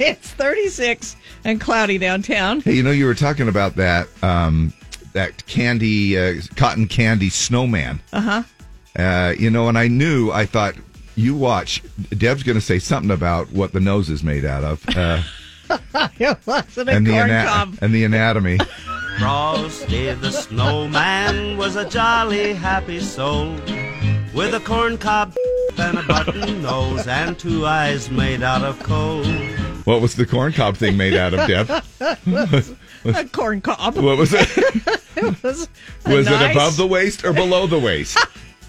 [0.00, 1.14] it's 36
[1.44, 2.60] and cloudy downtown.
[2.60, 4.72] Hey, you know, you were talking about that um,
[5.12, 8.00] that candy, uh, cotton candy snowman.
[8.12, 8.42] Uh-huh.
[8.98, 10.74] Uh, you know, and I knew, I thought,
[11.14, 11.82] you watch.
[12.10, 15.22] Deb's going to say something about what the nose is made out of, uh,
[16.18, 17.78] it wasn't a and the ana- cob.
[17.80, 18.58] and the anatomy.
[19.18, 23.52] Frosty the snowman was a jolly happy soul
[24.34, 25.34] with a corncob
[25.78, 29.24] and a button nose and two eyes made out of coal.
[29.84, 31.70] What was the corn cob thing made out of, Deb?
[33.04, 33.96] a corn cob.
[33.96, 34.48] What was it?
[35.16, 35.68] it was
[36.04, 38.18] a Was it above the waist or below the waist?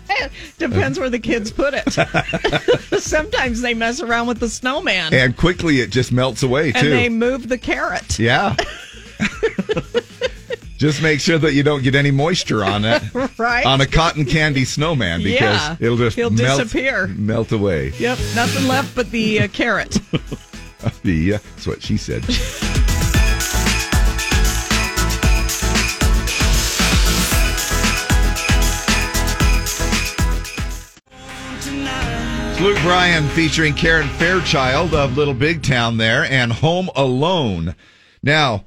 [0.58, 1.92] Depends where the kids put it.
[3.02, 5.14] Sometimes they mess around with the snowman.
[5.14, 6.78] And quickly it just melts away Too.
[6.78, 6.90] and too.
[6.92, 8.18] they move the carrot.
[8.18, 8.56] Yeah.
[10.78, 13.02] Just make sure that you don't get any moisture on it.
[13.38, 13.66] Right.
[13.66, 15.76] On a cotton candy snowman because Yeah.
[15.80, 17.08] it'll just He'll melt, disappear.
[17.08, 17.94] melt away.
[18.00, 20.00] Yep, nothing left but the uh, carrot.
[21.04, 22.24] The, uh, that's what she said.
[32.50, 37.76] It's Luke Bryan featuring Karen Fairchild of Little Big Town there and Home Alone.
[38.24, 38.66] Now,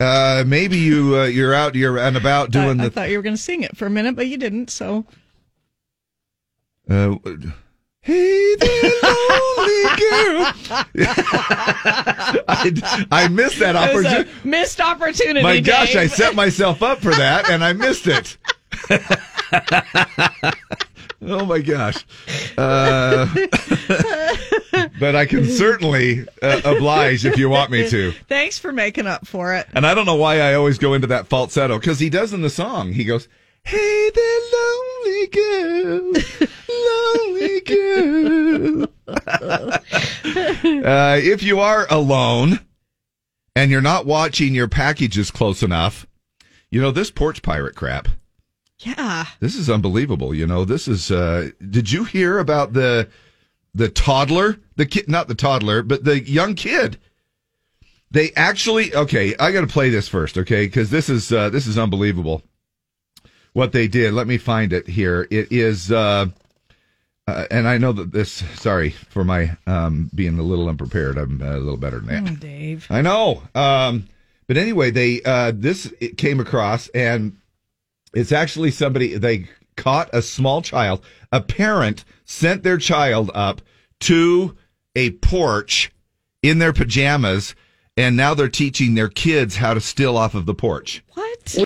[0.00, 3.16] uh, maybe you uh, you're out you're and about doing I, I the thought you
[3.18, 4.70] were going to sing it for a minute, but you didn't.
[4.70, 5.04] So
[6.90, 7.14] uh,
[8.00, 10.52] Hey there, lonely girl.
[12.46, 14.30] I, I missed that it was a opportunity.
[14.44, 15.42] missed opportunity.
[15.42, 18.36] My gosh, I set myself up for that and I missed it.
[21.26, 22.04] oh my gosh.
[22.56, 23.26] Uh,
[25.00, 28.12] but I can certainly uh, oblige if you want me to.
[28.28, 29.66] Thanks for making up for it.
[29.74, 32.42] And I don't know why I always go into that falsetto because he does in
[32.42, 32.92] the song.
[32.92, 33.28] He goes,
[33.62, 36.12] Hey there, lonely girl,
[36.68, 38.88] lonely girl.
[40.84, 42.60] uh, if you are alone
[43.56, 46.06] and you're not watching your packages close enough,
[46.70, 48.08] you know, this porch pirate crap,
[48.78, 49.26] Yeah.
[49.40, 50.34] this is unbelievable.
[50.34, 53.08] You know, this is, uh, did you hear about the,
[53.74, 56.98] the toddler, the kid, not the toddler, but the young kid?
[58.10, 60.68] They actually, okay, I got to play this first, okay?
[60.68, 62.42] Cause this is, uh, this is unbelievable
[63.52, 64.12] what they did.
[64.12, 65.26] Let me find it here.
[65.30, 66.26] It is, uh,
[67.26, 71.16] uh, and I know that this, sorry for my, um, being a little unprepared.
[71.16, 72.32] I'm uh, a little better than that.
[72.32, 72.86] Oh, Dave.
[72.90, 73.42] I know.
[73.54, 74.08] Um,
[74.46, 77.38] but anyway, they uh, this it came across, and
[78.14, 81.04] it's actually somebody they caught a small child.
[81.32, 83.60] A parent sent their child up
[84.00, 84.56] to
[84.94, 85.90] a porch
[86.42, 87.54] in their pajamas,
[87.96, 91.02] and now they're teaching their kids how to steal off of the porch.
[91.14, 91.64] What?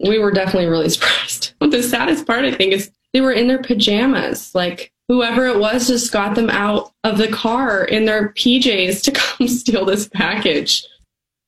[0.00, 1.52] we were definitely really surprised.
[1.58, 4.54] But the saddest part, I think, is they were in their pajamas.
[4.54, 9.10] Like whoever it was just got them out of the car in their PJs to
[9.14, 10.86] come steal this package.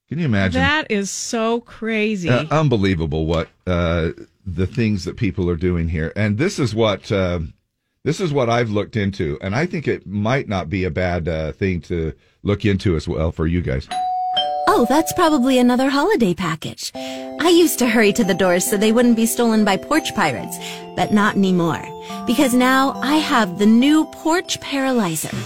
[0.09, 0.61] Can you imagine?
[0.61, 2.29] That is so crazy.
[2.29, 4.11] Uh, unbelievable what uh,
[4.45, 7.41] the things that people are doing here, and this is what uh,
[8.05, 11.29] this is what I've looked into, and I think it might not be a bad
[11.29, 13.89] uh, thing to look into as well for you guys.
[14.69, 16.93] Oh, that's probably another holiday package.
[16.95, 20.57] I used to hurry to the doors so they wouldn't be stolen by porch pirates,
[20.97, 21.83] but not anymore.
[22.27, 25.37] Because now I have the new Porch Paralyzer.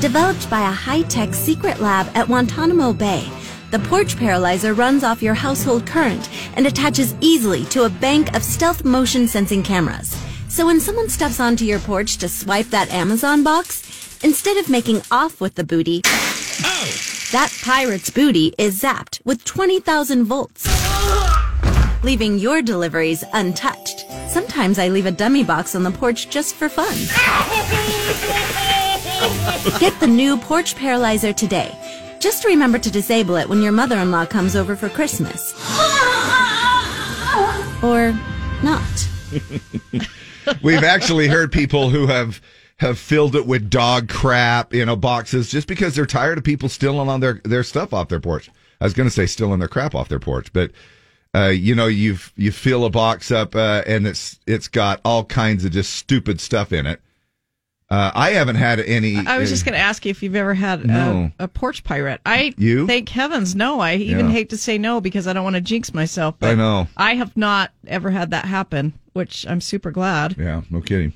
[0.00, 3.26] Developed by a high-tech secret lab at Guantanamo Bay,
[3.74, 8.44] the Porch Paralyzer runs off your household current and attaches easily to a bank of
[8.44, 10.16] stealth motion sensing cameras.
[10.48, 15.02] So when someone steps onto your porch to swipe that Amazon box, instead of making
[15.10, 16.02] off with the booty,
[17.32, 20.68] that pirate's booty is zapped with 20,000 volts,
[22.04, 24.04] leaving your deliveries untouched.
[24.28, 26.94] Sometimes I leave a dummy box on the porch just for fun.
[29.80, 31.76] Get the new Porch Paralyzer today.
[32.24, 35.52] Just remember to disable it when your mother-in-law comes over for Christmas.
[37.82, 38.18] Or
[38.62, 39.08] not.
[40.62, 42.40] We've actually heard people who have
[42.78, 46.70] have filled it with dog crap, you know, boxes just because they're tired of people
[46.70, 48.50] stealing on their their stuff off their porch.
[48.80, 50.70] I was going to say stealing their crap off their porch, but
[51.34, 55.26] uh, you know, you've you fill a box up uh, and it's it's got all
[55.26, 57.02] kinds of just stupid stuff in it.
[57.94, 59.24] Uh, I haven't had any.
[59.24, 61.30] I was just going to ask you if you've ever had No.
[61.38, 62.20] a, a porch pirate.
[62.26, 62.88] I You?
[62.88, 63.78] thank heavens no.
[63.78, 64.32] I even Yeah.
[64.32, 66.34] hate to say no because I don't want to jinx myself.
[66.42, 66.88] I know.
[66.96, 70.34] I have not ever had that happen, which I'm super glad.
[70.36, 71.12] Yeah, no kidding.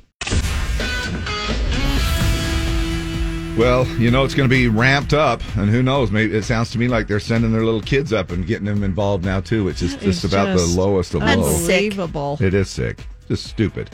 [3.58, 6.12] Well, you know it's going to be ramped up, and who knows?
[6.12, 8.84] Maybe it sounds to me like they're sending their little kids up and getting them
[8.84, 11.26] involved now too, which is That just is about just the lowest of low.
[11.26, 12.38] Unbelievable.
[12.40, 13.90] It is sick, just stupid.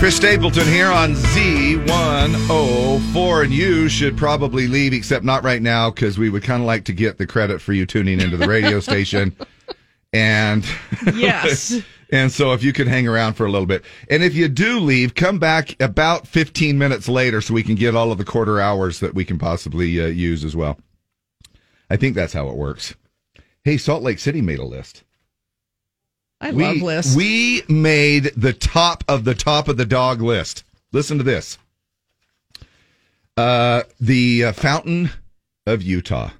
[0.00, 6.16] Chris Stapleton here on Z104, and you should probably leave, except not right now, because
[6.16, 8.80] we would kind of like to get the credit for you tuning into the radio
[8.90, 9.36] station.
[10.10, 10.64] And
[11.14, 11.82] Yes.
[12.10, 14.80] and so if you could hang around for a little bit, and if you do
[14.80, 18.58] leave, come back about 15 minutes later so we can get all of the quarter
[18.58, 20.78] hours that we can possibly uh, use as well.
[21.90, 22.94] I think that's how it works.
[23.64, 25.04] Hey, Salt Lake City made a list.
[26.40, 27.16] I we, love lists.
[27.16, 30.64] We made the top of the top of the dog list.
[30.92, 31.58] Listen to this.
[33.36, 35.10] Uh, the uh, Fountain
[35.66, 36.30] of Utah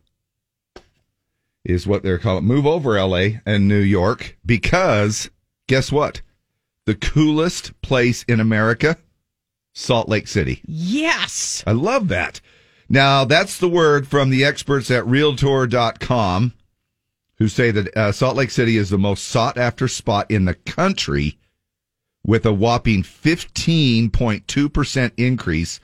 [1.64, 2.44] is what they're calling.
[2.44, 5.30] Move over LA and New York because
[5.66, 6.22] guess what?
[6.86, 8.96] The coolest place in America,
[9.72, 10.62] Salt Lake City.
[10.66, 11.62] yes.
[11.66, 12.40] I love that.
[12.88, 16.54] Now, that's the word from the experts at Realtor.com
[17.40, 20.54] who say that uh, Salt Lake City is the most sought after spot in the
[20.54, 21.36] country
[22.24, 25.80] with a whopping 15.2% increase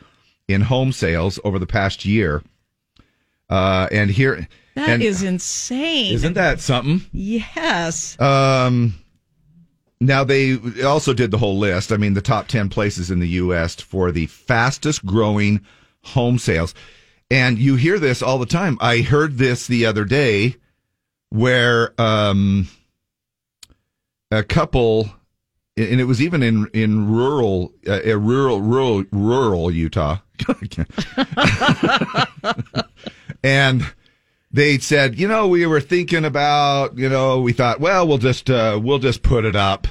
[0.48, 2.42] in home sales over the past year.
[3.48, 6.12] Uh, and here, That is and insane.
[6.14, 7.00] isn't that something?
[7.12, 8.20] Yes.
[8.20, 8.94] Um,
[10.00, 11.90] now they also did the whole list.
[11.90, 13.76] I mean, the top ten places in the U.S.
[13.76, 15.64] for the fastest growing
[16.02, 16.74] home sales,
[17.30, 18.76] and you hear this all the time.
[18.80, 20.56] I heard this the other day,
[21.36, 22.66] where um,
[24.30, 25.10] a couple,
[25.76, 30.18] and it was even in in rural, uh, rural, rural, rural Utah,
[33.44, 33.84] and
[34.50, 38.48] they said, you know, we were thinking about, you know, we thought, well, we'll just
[38.48, 39.86] uh, we'll just put it up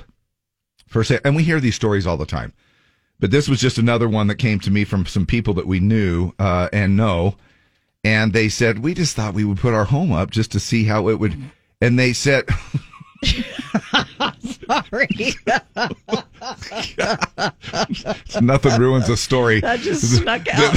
[0.88, 1.20] for sale.
[1.24, 2.54] And we hear these stories all the time.
[3.20, 5.80] But this was just another one that came to me from some people that we
[5.80, 7.36] knew uh, and know.
[8.06, 10.84] And they said, we just thought we would put our home up just to see
[10.84, 11.36] how it would.
[11.82, 12.48] And they said,
[14.68, 15.08] Sorry.
[18.42, 20.76] nothing ruins a story That just snuck out.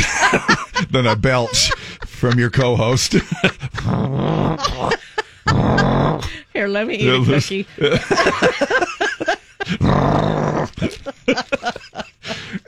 [0.90, 1.70] than a belch
[2.06, 3.12] from your co host.
[6.54, 7.66] Here, let me eat a cookie.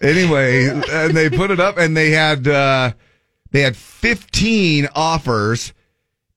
[0.03, 2.93] anyway, and they put it up, and they had uh,
[3.51, 5.73] they had fifteen offers,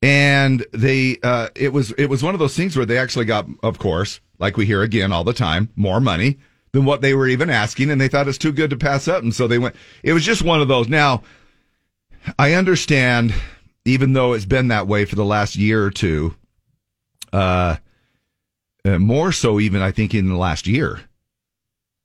[0.01, 3.47] and they uh, it was it was one of those things where they actually got,
[3.61, 6.39] of course, like we hear again all the time, more money
[6.71, 9.23] than what they were even asking, and they thought it's too good to pass up,
[9.23, 9.75] and so they went.
[10.03, 10.87] It was just one of those.
[10.89, 11.23] Now,
[12.39, 13.33] I understand
[13.85, 16.35] even though it's been that way for the last year or two,
[17.31, 17.75] uh,
[18.85, 21.01] uh, more so even I think in the last year,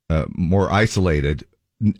[0.09, 1.45] uh, more isolated.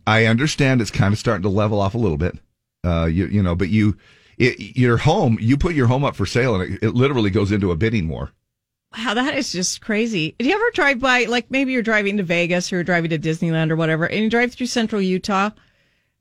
[0.06, 2.38] I understand it's kind of starting to level off a little bit.
[2.86, 3.98] Uh, you you know, but you,
[4.38, 7.52] it, your home, you put your home up for sale, and it, it literally goes
[7.52, 8.32] into a bidding war.
[8.98, 10.36] Wow, that is just crazy.
[10.40, 13.20] Do you ever drive by, like maybe you're driving to Vegas or you're driving to
[13.20, 15.52] Disneyland or whatever, and you drive through central Utah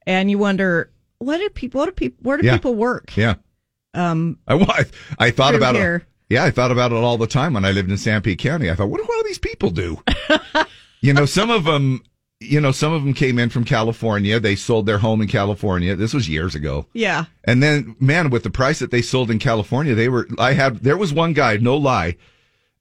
[0.07, 2.57] and you wonder, what do people, what do people, where do Yeah.
[2.57, 3.17] people work?
[3.17, 3.37] Yeah.
[3.95, 5.97] Um, I, I, I thought about here.
[5.97, 6.35] it.
[6.35, 8.71] Yeah, I thought about it all the time when I lived in Sanpete County.
[8.71, 10.03] I thought, what do all these people do?
[11.01, 12.03] you know, some of them,
[12.41, 14.39] you know, some of them came in from California.
[14.39, 15.97] They sold their home in California.
[15.97, 16.87] This was years ago.
[16.93, 17.25] yeah.
[17.45, 20.79] And then, man, with the price that they sold in California, they were, I had,
[20.79, 22.17] there was one guy, no lie.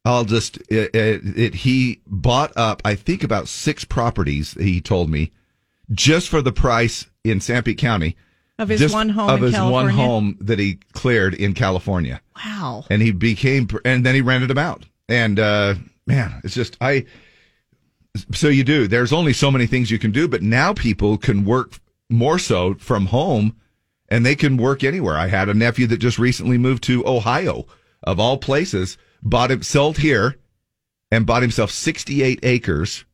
[0.06, 5.10] I'll just, it, it, it, he bought up, I think about six properties, he told
[5.10, 5.32] me,
[5.92, 8.16] just for the price in Sanpete County.
[8.60, 12.86] Of his one home Of in his one home that he cleared in California Wow.
[12.90, 15.76] and he became and then he rented them out and uh
[16.08, 17.06] man it's just i
[18.34, 21.44] so you do there's only so many things you can do but now people can
[21.46, 23.56] work more so from home
[24.10, 27.66] and they can work anywhere i had a nephew that just recently moved to ohio
[28.04, 30.36] of all places bought it sold here
[31.12, 33.06] and bought himself 68 acres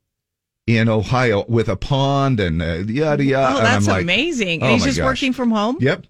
[0.67, 4.61] in ohio with a pond and uh, yada yada oh, And I'm that's like, amazing.
[4.63, 5.05] oh and he's just gosh.
[5.05, 5.77] working from home?
[5.79, 6.05] yep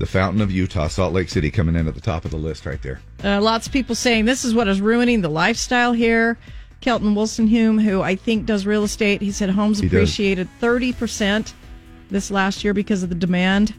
[0.00, 2.64] The Fountain of Utah, Salt Lake City, coming in at the top of the list
[2.64, 3.02] right there.
[3.22, 6.38] Uh, lots of people saying this is what is ruining the lifestyle here.
[6.80, 11.52] Kelton Wilsonhume, who I think does real estate, he said homes He appreciated 30%
[12.10, 13.74] this last year because of the demand.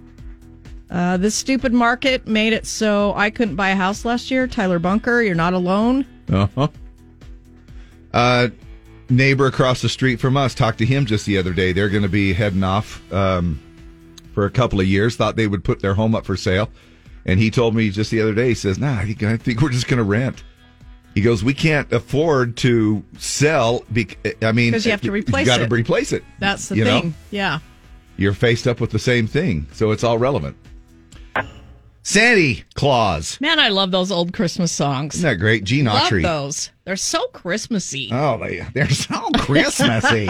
[0.91, 4.45] Uh, this stupid market made it so I couldn't buy a house last year.
[4.45, 6.05] Tyler Bunker, you're not alone.
[6.31, 6.67] Uh-huh.
[8.13, 8.49] Uh
[9.09, 11.73] Neighbor across the street from us talked to him just the other day.
[11.73, 13.59] They're going to be heading off um,
[14.33, 15.15] for a couple of years.
[15.15, 16.69] Thought they would put their home up for sale,
[17.25, 18.49] and he told me just the other day.
[18.49, 20.43] He says, "Nah, I think, we're just going to rent."
[21.13, 23.83] He goes, "We can't afford to sell.
[23.89, 25.71] Bec- I mean, 'Cause you have to replace You got to it.
[25.71, 26.23] replace it.
[26.39, 27.01] That's the You know?
[27.01, 27.13] thing.
[27.31, 27.59] Yeah.
[28.17, 30.55] You're faced up with the same thing, so it's all relevant.
[32.03, 35.13] Santa Claus, Man, I love those old Christmas songs.
[35.15, 35.63] isn't that great?
[35.63, 36.23] Gene love Autry.
[36.23, 36.71] those.
[36.83, 38.09] They're so Christmassy.
[38.11, 40.27] Oh, they they're so Christmassy.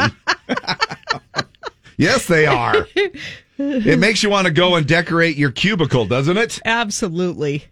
[1.98, 2.88] yes, they are.
[3.62, 6.60] It makes you want to go and decorate your cubicle, doesn't it?
[6.66, 7.66] Absolutely.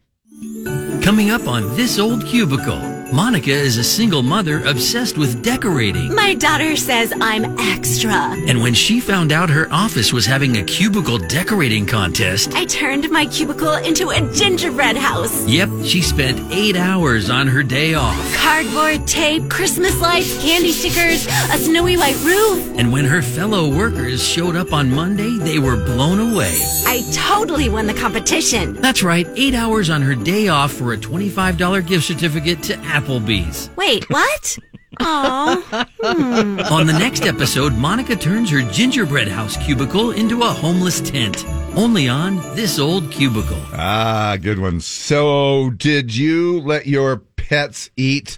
[1.02, 2.80] Coming up on This Old Cubicle,
[3.12, 6.13] Monica is a single mother obsessed with decorating.
[6.13, 8.12] My daughter says I'm extra.
[8.12, 13.10] And when she found out her office was having a cubicle decorating contest, I turned
[13.10, 15.48] my cubicle into a gingerbread house.
[15.48, 18.36] yep, she spent eight hours on her day off.
[18.36, 22.78] Cardboard, tape, Christmas lights, candy stickers, a snowy white roof.
[22.78, 26.56] And when her fellow workers showed up on Monday, they were blown away.
[26.86, 28.74] I totally won the competition.
[28.76, 33.70] That's right, eight hours on her day off for a $25 gift certificate to Applebee's.
[33.76, 34.58] Wait, what?
[35.00, 35.88] Aw.
[36.02, 36.60] Hmm.
[36.72, 41.46] On the next episode, Monica turns her gingerbread house cubicle into a homeless tent.
[41.76, 43.62] Only on This Old Cubicle.
[43.74, 44.82] Ah, good one.
[44.82, 48.38] So, did you let your pets eat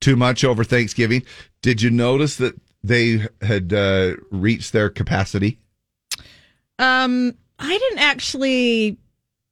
[0.00, 1.24] too much over Thanksgiving?
[1.60, 5.58] Did you notice that they had uh, reached their capacity?
[6.78, 8.96] Um, I didn't actually,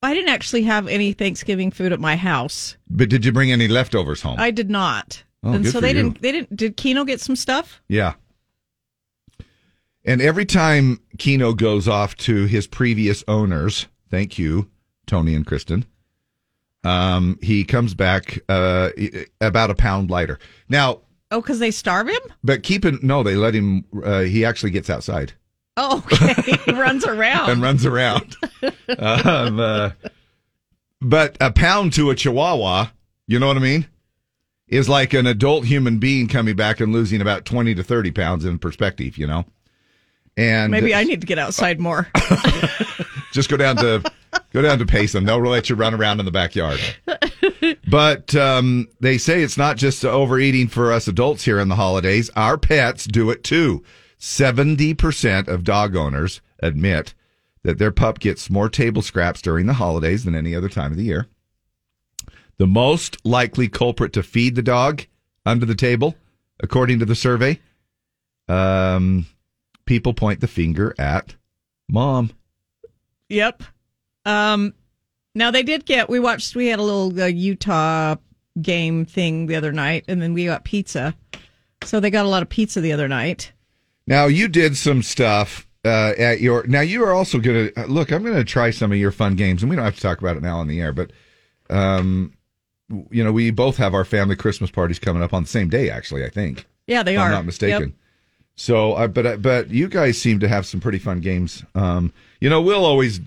[0.03, 2.77] I didn't actually have any Thanksgiving food at my house.
[2.89, 4.37] But did you bring any leftovers home?
[4.39, 5.23] I did not.
[5.43, 5.95] Oh, and good so they you.
[5.95, 6.23] didn't.
[6.23, 6.55] They didn't.
[6.57, 7.81] Did Keno get some stuff?
[7.89, 8.15] Yeah.
[10.05, 14.71] And every time Keno goes off to his previous owners, thank you,
[15.07, 15.85] Tony and Kristen,
[16.85, 18.91] um, he comes back uh,
[19.41, 20.39] about a pound lighter.
[20.69, 21.01] Now,
[21.33, 22.21] Oh, because they starve him.
[22.45, 23.85] but keep in no, they let him.
[24.05, 25.33] Uh, he actually gets outside
[25.77, 26.33] Oh, okay.
[26.65, 27.51] he runs around.
[27.51, 28.37] and runs around.
[28.99, 29.91] um, uh,
[31.01, 32.89] but a pound to a Chihuahua,
[33.27, 33.87] you know what I mean,
[34.69, 38.45] is like an adult human being coming back and losing about twenty to thirty pounds
[38.45, 39.19] in perspective.
[39.19, 39.45] You know,
[40.37, 42.09] and Maybe I need to get outside more.
[43.33, 44.03] just go down to
[44.53, 45.25] go down to Payson.
[45.25, 46.81] They'll let you run around in the backyard.
[47.89, 52.31] But um, they say it's not just overeating for us adults here in the holidays.
[52.37, 53.85] Our pets do it too.
[54.29, 57.15] Seventy percent of dog owners admit
[57.63, 60.99] that their pup gets more table scraps during the holidays than any other time of
[60.99, 61.29] the year.
[62.59, 65.03] The most likely culprit to feed the dog
[65.47, 66.17] under the table,
[66.59, 67.61] according to the survey,
[68.49, 69.27] um,
[69.85, 71.37] people point the finger at
[71.89, 72.33] mom.
[73.29, 73.63] Yep.
[74.25, 74.75] Um,
[75.37, 76.09] now they did get.
[76.09, 76.57] We watched.
[76.57, 78.17] We had a little uh, Utah
[78.61, 81.15] game thing the other night, and then we got pizza.
[81.85, 83.53] So they got a lot of pizza the other night.
[84.07, 86.67] Now you did some stuff uh, at your.
[86.67, 88.13] Now you are also going to look.
[88.13, 90.21] I'm going to try some of your fun games, and we don't have to talk
[90.21, 90.93] about it now on the air.
[90.93, 91.11] But,
[91.71, 92.33] um,
[93.11, 95.91] you know, we both have our family Christmas parties coming up on the same day.
[95.91, 96.67] Actually, I think.
[96.87, 97.27] Yeah, they if are.
[97.27, 97.83] I'm not mistaken.
[97.83, 97.93] Yep.
[98.57, 101.65] So, uh, but uh, but you guys seem to have some pretty fun games.
[101.75, 103.21] Um, you know, we'll always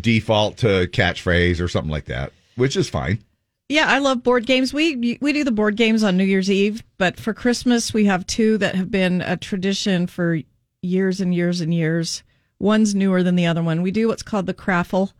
[0.00, 3.22] default to catchphrase or something like that, which is fine.
[3.68, 4.72] Yeah, I love board games.
[4.72, 8.26] We we do the board games on New Year's Eve, but for Christmas we have
[8.26, 10.40] two that have been a tradition for
[10.82, 12.22] years and years and years.
[12.60, 13.82] One's newer than the other one.
[13.82, 15.12] We do what's called the craffle.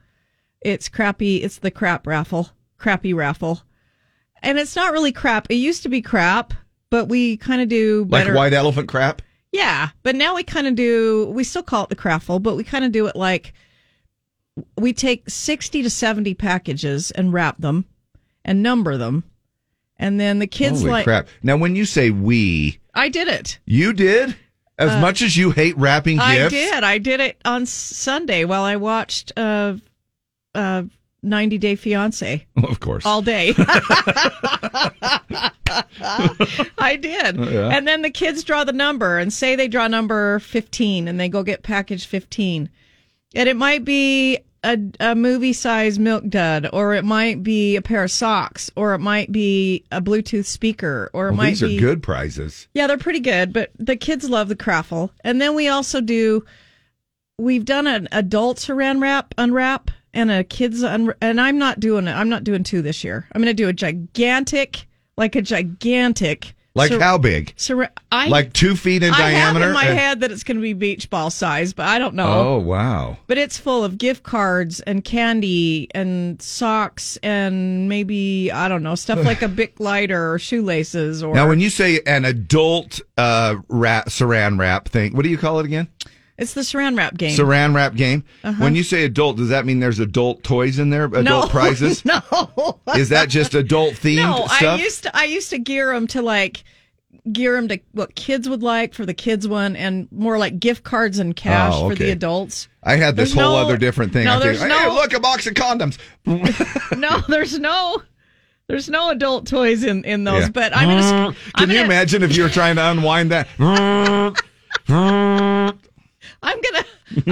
[0.61, 1.43] It's crappy.
[1.43, 3.63] It's the crap raffle, crappy raffle,
[4.43, 5.51] and it's not really crap.
[5.51, 6.55] It used to be crap,
[6.89, 8.31] but we kind of do better.
[8.31, 9.23] Like white elephant crap.
[9.51, 11.27] Yeah, but now we kind of do.
[11.31, 13.55] We still call it the craffle, but we kind of do it like
[14.79, 17.87] we take sixty to seventy packages and wrap them
[18.47, 19.25] and number them,
[19.99, 21.05] and then the kids Holy like.
[21.05, 21.29] crap!
[21.43, 23.59] Now, when you say we, I did it.
[23.67, 24.35] you did
[24.79, 26.25] as Uh, much as you hate wrapping gifts.
[26.25, 26.85] I did.
[26.85, 29.75] I did it on Sunday while I watched uh,
[30.55, 30.83] uh,
[31.23, 33.05] 90 Day Fiance of course.
[33.05, 33.53] all day.
[36.79, 37.39] I did.
[37.39, 37.69] Oh, yeah.
[37.71, 41.29] And then the kids draw the number and say they draw number 15 and they
[41.29, 42.69] go get package 15.
[43.35, 44.79] And it might be a,
[45.11, 48.99] a movie size milk dud, or it might be a pair of socks, or it
[48.99, 51.79] might be a Bluetooth speaker, or it Well, might these are be.
[51.79, 52.69] good prizes.
[52.75, 55.13] Yeah, they're pretty good, but the kids love the craffle.
[55.23, 56.45] And then we also do,
[57.39, 62.09] we've done an adult saran wrap unwrap and a kids un, and I'm not doing
[62.09, 62.13] it.
[62.13, 63.27] I'm not doing two this year.
[63.33, 64.87] I'm going to do a gigantic,
[65.17, 67.53] like a gigantic, Like how big?
[67.57, 69.61] Sar- I, like two feet in I diameter.
[69.61, 71.99] have in my And- head that it's going to be beach ball size, but I
[71.99, 72.27] don't know.
[72.29, 73.17] Oh wow!
[73.27, 78.95] But it's full of gift cards and candy and socks and maybe I don't know
[78.95, 83.57] stuff like a Bic lighter or shoelaces or Now, when you say an adult uh,
[83.69, 85.89] wrap, saran wrap thing, what do you call it again?
[86.39, 87.37] It's the saran wrap game.
[87.37, 88.25] Saran wrap game.
[88.45, 88.63] Uh-huh.
[88.63, 91.05] When you say adult, does that mean there's adult toys in there?
[91.07, 92.05] Adult no, prizes?
[92.05, 92.21] No,
[92.97, 94.63] Is that just adult themed no, stuff?
[94.63, 96.63] I used to I used to gear them to like
[97.33, 100.85] gear them to what kids would like for the kids one, and more like gift
[100.85, 102.69] cards and cash Oh, for the adults.
[102.85, 104.27] I had this There's whole no- other different thing.
[104.27, 105.99] no, there's thinking, hey, no- look, a box of condoms.
[106.97, 108.01] no, there's no.
[108.69, 110.49] There's no adult toys in, in those, Yeah.
[110.51, 111.33] but I'm gonna.
[111.33, 113.47] Can I'm you gonna, imagine if you were trying to unwind that?
[116.47, 116.85] I'm gonna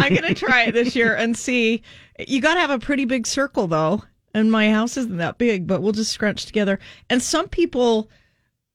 [0.05, 1.83] I'm gonna try it this year and see.
[2.19, 4.03] You got to have a pretty big circle though,
[4.35, 6.79] and my house isn't that big, but we'll just scrunch together.
[7.09, 8.11] And some people,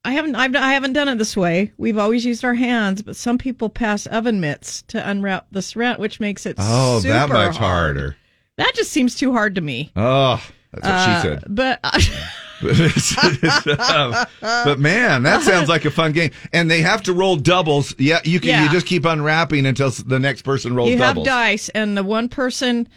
[0.04, 1.72] I haven't I've, I haven't done it this way.
[1.76, 5.98] We've always used our hands, but some people pass oven mitts to unwrap the saran,
[5.98, 7.96] which makes it oh, that much hard.
[7.96, 8.16] harder.
[8.56, 9.90] That just seems too hard to me.
[9.96, 11.44] Oh, that's what Uh, she said.
[11.48, 12.24] But But, it's- it's, um,
[14.40, 16.30] but man, that sounds like a fun game.
[16.52, 17.94] And they have to roll doubles.
[17.98, 18.48] Yeah, you can.
[18.50, 18.64] Yeah.
[18.64, 21.26] You just keep unwrapping until the next person rolls you doubles.
[21.26, 22.88] have dice, and the one person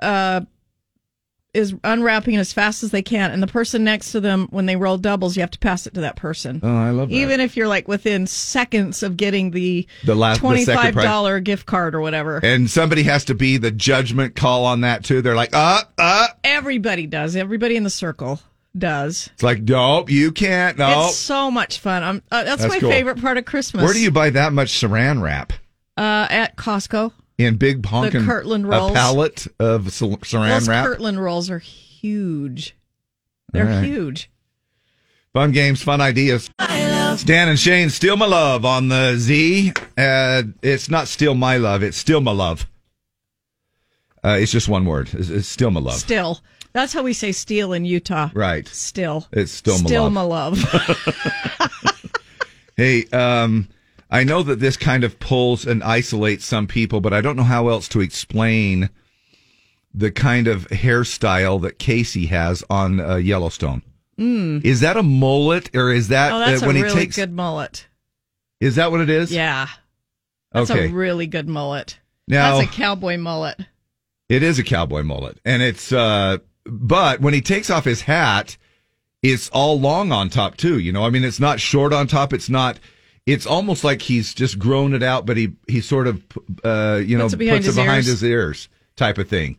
[0.00, 0.42] uh,
[1.54, 4.74] is unwrapping as fast as they can, and the person next to them, when they
[4.76, 6.60] roll doubles, you have to pass it to that person.
[6.62, 7.14] Oh, I love that.
[7.14, 11.66] Even if you're like within seconds of getting the The last- twenty five dollar gift
[11.66, 12.40] card or whatever.
[12.42, 15.20] and somebody has to be the judgment call on that too.
[15.22, 16.28] They're like, uh, uh.
[16.42, 17.36] Everybody does.
[17.36, 18.40] Everybody in the circle
[18.76, 19.30] does.
[19.34, 20.78] It's like, nope, you can't.
[20.78, 21.06] No.
[21.06, 22.02] It's so much fun.
[22.02, 22.90] I'm, uh, that's, That's my cool.
[22.90, 23.82] favorite part of Christmas.
[23.82, 25.52] Where do you buy that much saran wrap?
[25.96, 27.12] Uh, at Costco.
[27.38, 28.92] In big honking Kirkland rolls.
[28.92, 30.86] a pallet of saran Those wrap.
[30.86, 32.76] Kirkland rolls are huge.
[33.52, 33.84] They're right.
[33.84, 34.30] huge.
[35.32, 36.50] Fun games, fun ideas.
[36.58, 39.72] It's Dan and Shane, Steal My Love on the Z.
[39.96, 42.66] Uh, it's not Steal My Love, it's Steal My Love.
[44.24, 45.10] Uh, it's just one word.
[45.12, 45.94] It's, it's Steal My Love.
[45.94, 46.40] Still.
[46.72, 48.30] That's how we say steel in Utah.
[48.34, 48.66] Right.
[48.68, 49.26] Still.
[49.32, 50.12] It's Still My Still Love.
[50.12, 51.68] my love.
[52.74, 53.68] Hey, um,
[54.10, 57.42] I know that this kind of pulls and isolates some people, but I don't know
[57.42, 58.88] how else to explain
[59.92, 63.82] the kind of hairstyle that Kayce has on uh, Yellowstone.
[64.18, 64.64] Mm.
[64.64, 67.16] Is that a mullet, or is that oh, that's uh, when a he really takes?
[67.16, 67.86] good mullet.
[68.58, 69.30] Is that what it is?
[69.30, 69.68] Yeah.
[70.52, 70.86] That's Okay.
[70.86, 71.98] a really good mullet.
[72.26, 73.58] Now- that's a cowboy mullet.
[74.30, 75.92] It is a cowboy mullet, and it's.
[75.92, 78.56] uh But when he takes off his hat,
[79.22, 80.78] it's all long on top too.
[80.78, 82.32] You know, I mean, it's not short on top.
[82.32, 82.78] It's not.
[83.26, 86.22] it's almost like he's just grown it out, but he he sort of
[86.64, 88.06] uh, you know Puts it behind puts his it behind ears.
[88.06, 89.58] his ears type of thing.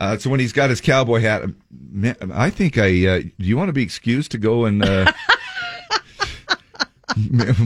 [0.00, 3.06] Uh, so when he's got his cowboy hat, man, I think I.
[3.06, 4.82] Uh, do you want to be excused to go and?
[4.84, 5.12] Uh,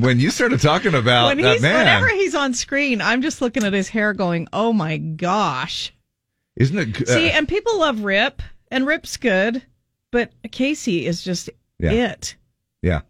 [0.01, 3.41] when you started talking about when that he's, man, whenever he's on screen, I'm just
[3.41, 5.93] looking at his hair going, oh my gosh.
[6.57, 7.09] isn't it?
[7.09, 9.63] Uh, See, and people love Rip, and Rip's good,
[10.11, 11.93] but Kayce is just Yeah.
[11.93, 12.37] it.
[12.83, 13.01] Yeah.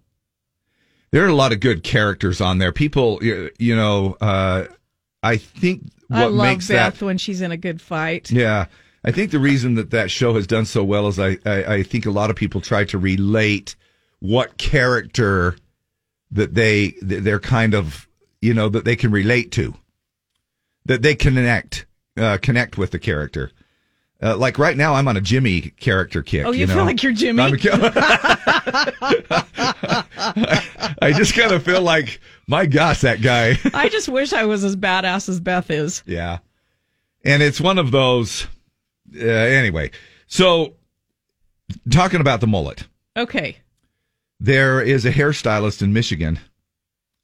[1.12, 2.72] There are a lot of good characters on there.
[2.72, 4.66] People, you, you know, uh,
[5.22, 8.30] I think what I love makes Beth that, when she's in a good fight.
[8.30, 8.66] yeah,
[9.04, 11.82] I think the reason that that show has done so well is I, I, I
[11.84, 13.76] think a lot of people try to relate
[14.18, 15.56] what character
[16.32, 18.08] that they, they're kind of,
[18.42, 19.74] you know, that they can relate to,
[20.86, 21.86] that they connect,
[22.16, 23.52] uh, connect with the character.
[24.22, 26.46] Uh, like right now, I'm on a Jimmy character kick.
[26.46, 26.74] Oh, you, know?
[26.74, 27.42] feel like you're Jimmy?
[27.42, 27.58] I'm a-
[31.02, 33.58] I just kind of feel like, my gosh, that guy.
[33.74, 36.02] I just wish I was as badass as Beth is.
[36.06, 36.38] yeah.
[37.24, 38.46] And it's one of those.
[39.14, 39.90] Uh, anyway,
[40.28, 40.74] so
[41.90, 42.86] talking about the mullet,
[43.16, 43.56] Okay.
[44.38, 46.38] there is a hairstylist in Michigan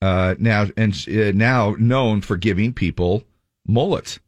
[0.01, 3.23] uh, now, and uh, now known for giving people
[3.67, 4.19] mullets.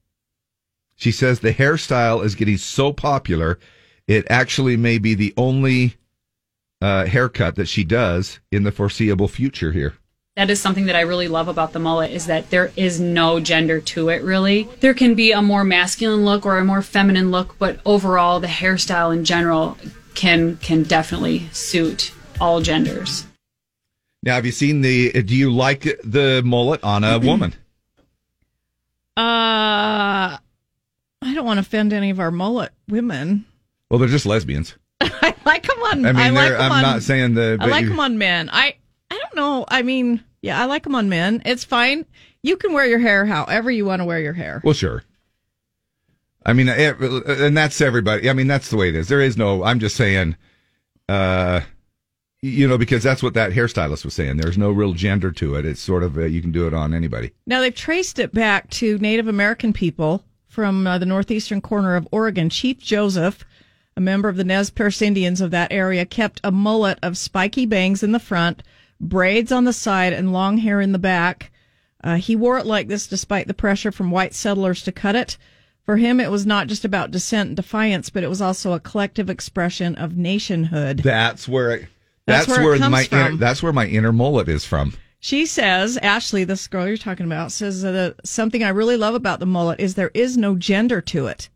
[0.97, 3.59] She says the hairstyle is getting so popular,
[4.07, 5.97] it actually may be the only
[6.81, 9.95] uh, haircut that she does in the foreseeable future here.
[10.37, 13.39] That is something that I really love about the mullet is that there is no
[13.39, 14.69] gender to it really.
[14.81, 18.49] There can be a more masculine look or a more feminine look, but overall the
[18.49, 19.79] hairstyle in general
[20.15, 23.27] can can definitely suit all genders.
[24.25, 25.23] Now, have you seen the?
[25.23, 27.55] Do you like the mullet on a woman?
[29.17, 30.39] Uh,
[31.25, 33.47] I don't want to offend any of our mullet women.
[33.91, 34.77] Well, they're just lesbians.
[35.01, 36.07] I like them on.
[36.07, 38.51] I mean, like they're- I'm on- not saying the- I like them on men.
[38.53, 38.77] I
[39.11, 39.65] I don't know.
[39.69, 41.43] I mean, yeah, I like them on men.
[41.45, 42.05] It's fine.
[42.43, 44.61] You can wear your hair however you want to wear your hair.
[44.65, 45.03] Well, sure.
[46.47, 48.29] I mean, it, and that's everybody.
[48.29, 49.09] I mean, that's the way it is.
[49.09, 49.65] There is no.
[49.65, 50.37] I'm just saying,
[51.09, 51.63] uh,
[52.43, 54.37] you know, because that's what that hairstylist was saying.
[54.37, 55.65] There's no real gender to it.
[55.65, 57.33] It's sort of uh, you can do it on anybody.
[57.47, 60.23] Now they've traced it back to Native American people
[60.55, 62.49] from uh, the northeastern corner of Oregon.
[62.49, 63.45] Chief Joseph,
[63.97, 67.67] a member of the Nez Perce Indians of that area, kept a mullet of spiky
[67.67, 68.63] bangs in the front,
[69.01, 71.51] braids on the side, and long hair in the back.
[72.05, 75.37] Uh, he wore it like this despite the pressure from white settlers to cut it.
[75.85, 78.81] For him, it was not just about dissent and defiance, but it was also a
[78.81, 80.99] collective expression of nationhood.
[80.99, 81.73] That's where.
[81.73, 81.89] It,
[82.27, 83.19] That's that's, where it where, comes my.
[83.19, 84.95] Inner, that's where my inner mullet is from.
[85.25, 89.41] She says, Ashley, this girl you're talking about, says that something I really love about
[89.41, 91.49] the mullet is there is no gender to it.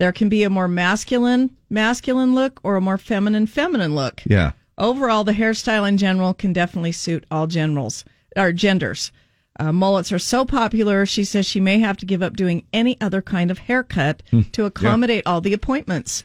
[0.00, 4.22] There can be a more masculine, masculine look or a more feminine, feminine look.
[4.26, 4.50] Yeah.
[4.76, 9.12] Overall, the hairstyle in general can definitely suit all generals or genders.
[9.60, 13.00] Uh, mullets are so popular, she says she may have to give up doing any
[13.00, 14.40] other kind of haircut Hmm.
[14.50, 16.24] to accommodate all the appointments.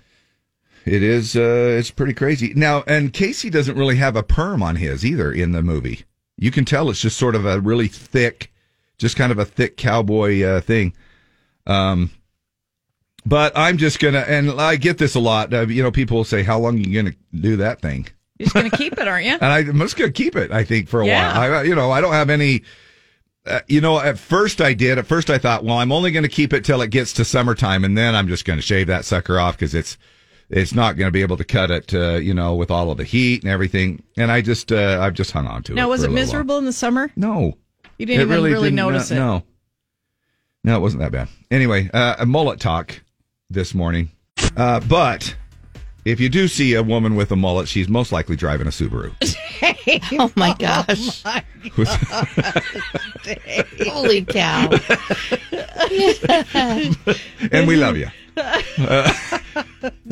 [0.86, 1.36] It is.
[1.36, 2.84] Uh, it's pretty crazy now.
[2.88, 6.06] And Kayce doesn't really have a perm on his either in the movie.
[6.44, 8.52] You can tell it's just sort of a really thick,
[8.98, 10.94] just kind of a thick cowboy uh, thing.
[11.66, 12.12] Um,
[13.26, 15.54] but I'm just gonna, and I get this a lot.
[15.54, 18.08] Uh, you know, people will say, "How long are you gonna do that thing?"
[18.40, 19.32] You're just going to keep it, aren't you?
[19.42, 20.52] And I'm just gonna keep it.
[20.52, 21.38] I think for a Yeah.
[21.38, 21.54] while.
[21.60, 22.64] I, you know, I don't have any.
[23.46, 24.98] Uh, you know, at first I did.
[24.98, 27.26] At first I thought, well, I'm only going to keep it till it gets to
[27.26, 29.98] summertime, and then I'm just going to shave that sucker off because it's
[30.54, 31.94] it's not going to be able to cut it.
[31.94, 34.04] Uh, you know, with all of the heat and everything.
[34.18, 35.76] And I just uh, I've just hung on to it.
[35.76, 36.26] Now, was for it a little while.
[36.26, 37.12] miserable in the summer?
[37.16, 37.58] No.
[37.98, 39.20] You didn't even really, didn't- notice no, it.
[39.20, 39.44] No,
[40.64, 41.28] no, it wasn't that bad.
[41.52, 43.02] Anyway, uh, a mullet talk
[43.50, 44.10] this morning.
[44.58, 45.36] Uh, but
[46.06, 49.14] if you do see a woman with a mullet, she's most likely driving a Subaru.
[50.20, 51.24] oh my gosh.
[53.88, 54.70] Holy cow.
[57.52, 58.08] and we love you.
[58.36, 59.14] Uh,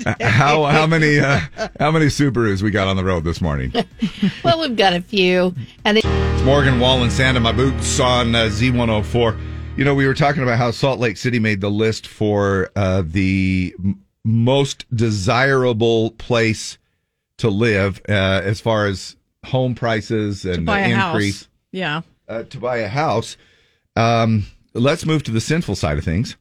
[0.22, 1.40] how how many uh,
[1.80, 3.74] how many Subarus we got on the road this morning?
[4.44, 5.56] well, we've got a few.
[5.86, 9.40] And they- It's Morgan Wallen, and Sand in My Boots on uh, Z104.
[9.78, 13.04] You know, we were talking about how Salt Lake City made the list for uh,
[13.06, 16.78] the m- most desirable place
[17.38, 18.12] to live uh,
[18.44, 19.16] as far as
[19.46, 21.50] home prices and buy the a increase house.
[21.72, 22.02] Yeah.
[22.28, 23.38] uh, to buy a house.
[23.96, 26.36] Um, let's move to the sinful side of things.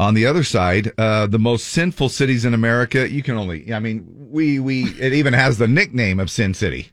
[0.00, 3.80] On the other side, uh, the most sinful cities in America, you can only, I
[3.80, 6.90] mean, we, we, it even has the nickname of Sin City.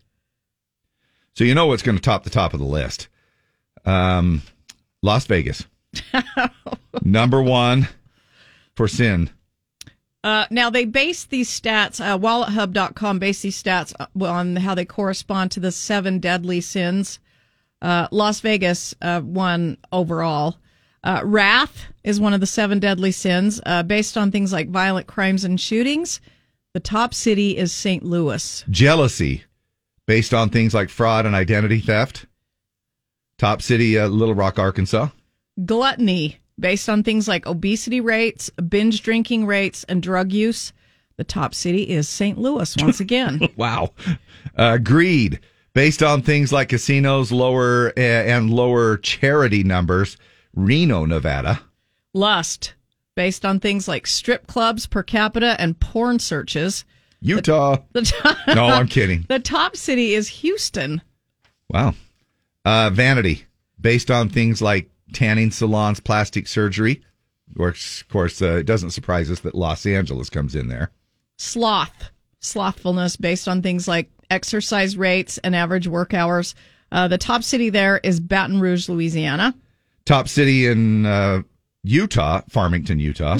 [1.35, 3.07] So you know what's going to top the top of the list.
[3.85, 4.41] Um,
[5.03, 5.65] Las Vegas.
[7.03, 7.89] Number one
[8.75, 9.29] for sin.
[10.23, 14.85] Uh, now they base these stats, uh, WalletHub.com base these stats uh, on how they
[14.85, 17.19] correspond to the seven deadly sins.
[17.81, 20.57] Uh, Las Vegas uh, won overall.
[21.05, 25.05] Uh, wrath is one of the seven deadly sins, uh, based on things like violent
[25.05, 26.19] crimes and shootings.
[26.73, 28.03] The top city is St.
[28.03, 28.65] Louis.
[28.69, 29.43] Jealousy,
[30.07, 32.25] based on things like fraud and identity theft.
[33.37, 35.09] Top city, uh, Little Rock, Arkansas.
[35.63, 40.73] Gluttony, based on things like obesity rates, binge drinking rates, and drug use.
[41.17, 42.37] The top city is St.
[42.37, 43.47] Louis once again.
[43.55, 43.91] wow.
[44.55, 45.39] Uh, greed,
[45.73, 50.17] based on things like casinos, lower uh, and lower charity numbers.
[50.55, 51.61] Reno, Nevada.
[52.13, 52.73] Lust,
[53.15, 56.85] based on things like strip clubs per capita and porn searches.
[57.21, 57.77] Utah.
[57.91, 59.25] The top, no, I'm kidding.
[59.27, 61.01] The top city is Houston.
[61.69, 61.93] Wow.
[62.63, 63.45] Uh, vanity,
[63.79, 67.03] based on things like tanning salons, plastic surgery.
[67.59, 70.91] Of course, uh, it doesn't surprise us that Los Angeles comes in there.
[71.37, 76.55] Sloth, slothfulness, based on things like exercise rates and average work hours.
[76.91, 79.53] Uh, the top city there is Baton Rouge, Louisiana.
[80.05, 81.41] Top city in uh,
[81.83, 83.37] Utah, Farmington, Utah.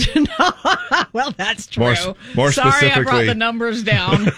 [1.14, 1.84] well, that's true.
[1.84, 4.26] More, more Sorry, I brought specifically, the numbers down.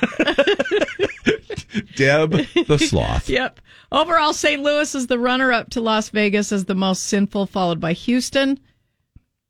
[1.95, 2.32] Deb
[2.67, 3.30] the Sloth.
[3.30, 3.59] yep.
[3.91, 4.61] Overall, St.
[4.61, 8.59] Louis is the runner up to Las Vegas as the most sinful, followed by Houston,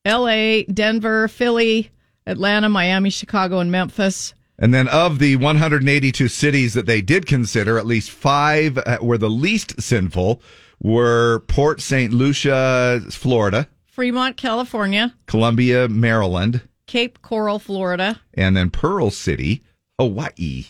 [0.06, 1.92] LA, Denver, Philly,
[2.26, 4.34] Atlanta, Miami, Chicago, and Memphis.
[4.60, 9.20] And then of the 182 cities that they did consider, at least five uh, were
[9.20, 10.42] the least sinful
[10.82, 12.14] were Port St.
[12.14, 18.22] Lucie, Florida, Fremont, California, Columbia, Maryland, Cape Coral, Florida.
[18.34, 19.64] and then Pearl City,
[20.00, 20.66] Hawaii.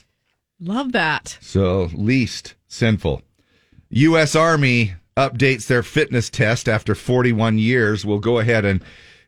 [0.60, 1.38] Love that.
[1.42, 3.22] So least sinful.
[3.90, 4.36] U.S.
[4.36, 8.06] Army updates their fitness test after 41 years.
[8.06, 8.84] We'll go ahead and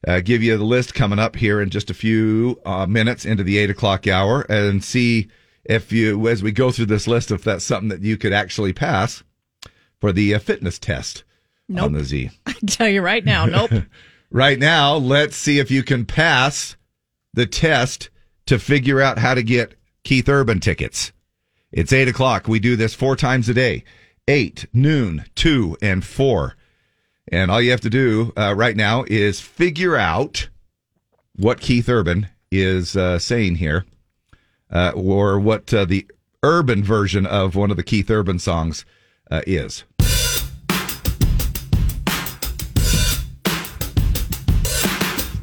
[0.07, 3.43] uh, give you the list coming up here in just a few uh, minutes into
[3.43, 5.27] the eight o'clock hour and see
[5.65, 8.73] if you, as we go through this list, if that's something that you could actually
[8.73, 9.23] pass
[10.00, 11.24] for the uh, fitness test
[11.68, 11.86] Nope.
[11.86, 12.32] on the Z.
[12.45, 13.72] I tell you right now, nope.
[14.32, 16.76] Right now, let's see if you can pass
[17.34, 18.12] the test
[18.45, 19.74] to figure out how to get
[20.04, 21.12] Keith Urban tickets.
[21.72, 22.47] It's eight o'clock.
[22.47, 23.84] We do this four times a day
[24.28, 26.56] eight, noon, two, and four.
[27.32, 30.50] And all you have to do uh, right now is figure out
[31.36, 33.86] what Keith Urban is uh, saying here,
[34.70, 36.06] uh, or what uh, the
[36.43, 38.86] urban version of one of the Keith Urban songs
[39.32, 39.84] uh, is.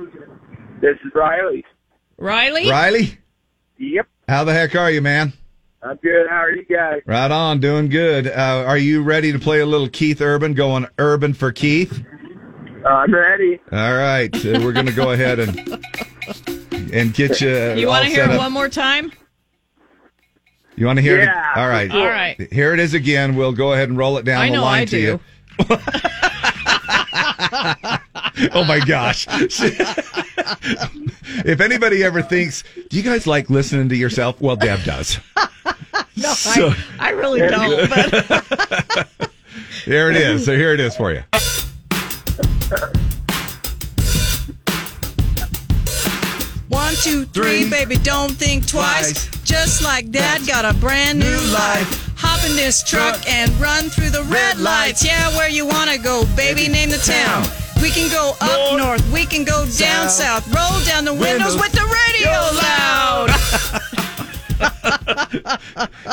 [0.82, 1.66] This is Riley.
[2.18, 2.70] Riley?
[2.70, 3.18] Riley.
[3.78, 4.08] Yep.
[4.28, 5.34] How the heck are you, man?
[5.84, 6.28] I'm good.
[6.30, 7.02] How are you guys?
[7.06, 8.28] Right on, doing good.
[8.28, 10.54] Uh, are you ready to play a little Keith Urban?
[10.54, 12.04] Going urban for Keith.
[12.86, 13.60] I'm ready.
[13.72, 15.58] All right, uh, we're going to go ahead and
[16.94, 17.74] and get you.
[17.74, 19.12] You want to hear it one more time?
[20.76, 21.58] You want to hear Yeah, it?
[21.58, 21.92] All right.
[21.92, 22.52] All right.
[22.54, 23.36] Here it is again.
[23.36, 25.20] We'll go ahead and roll it down I the know line I to do.
[25.70, 25.78] you.
[28.54, 29.26] oh my gosh.
[31.46, 34.40] if anybody ever thinks, do you guys like listening to yourself?
[34.42, 35.20] Well, Deb does.
[36.20, 36.70] No, So-
[37.00, 37.90] I, I really don't.
[37.90, 39.08] But
[39.86, 40.46] Here it is.
[40.46, 41.22] So here it is for you.
[46.70, 49.28] One, two, three, baby, don't think twice.
[49.44, 52.14] Just like dad got a brand new life.
[52.18, 55.04] Hop in this truck and run through the red lights.
[55.06, 57.44] Yeah, where you wanna go, baby, name the town.
[57.82, 60.48] We can go up north, we can go down south.
[60.48, 63.30] Roll down the windows with the radio loud.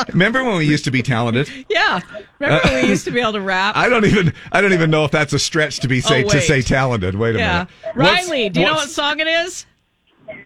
[0.09, 1.49] Remember when we used to be talented?
[1.69, 1.99] yeah,
[2.39, 3.75] remember when we used to be able to rap?
[3.77, 6.29] I don't even I don't even know if that's a stretch to be say Oh,
[6.29, 7.15] to say talented.
[7.15, 7.69] Wait a yeah, minute.
[7.95, 9.65] What's- Riley, do you know what song it is?
[10.29, 10.45] Um,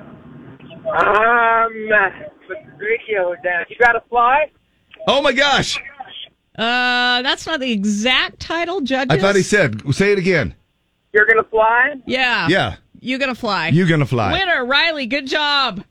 [2.48, 3.66] put the radio down.
[3.70, 4.50] You got to fly?
[5.08, 5.78] Oh my gosh!
[6.58, 8.82] Uh, that's not the exact title.
[8.82, 9.12] Judges.
[9.12, 9.82] I thought he said.
[9.94, 10.56] Say it again.
[11.14, 11.96] You're gonna fly?
[12.06, 12.48] Yeah.
[12.48, 12.76] Yeah.
[13.00, 13.70] You gonna fly?
[13.70, 14.34] You gonna fly.
[14.34, 15.06] Winner, Riley.
[15.06, 15.84] Good job.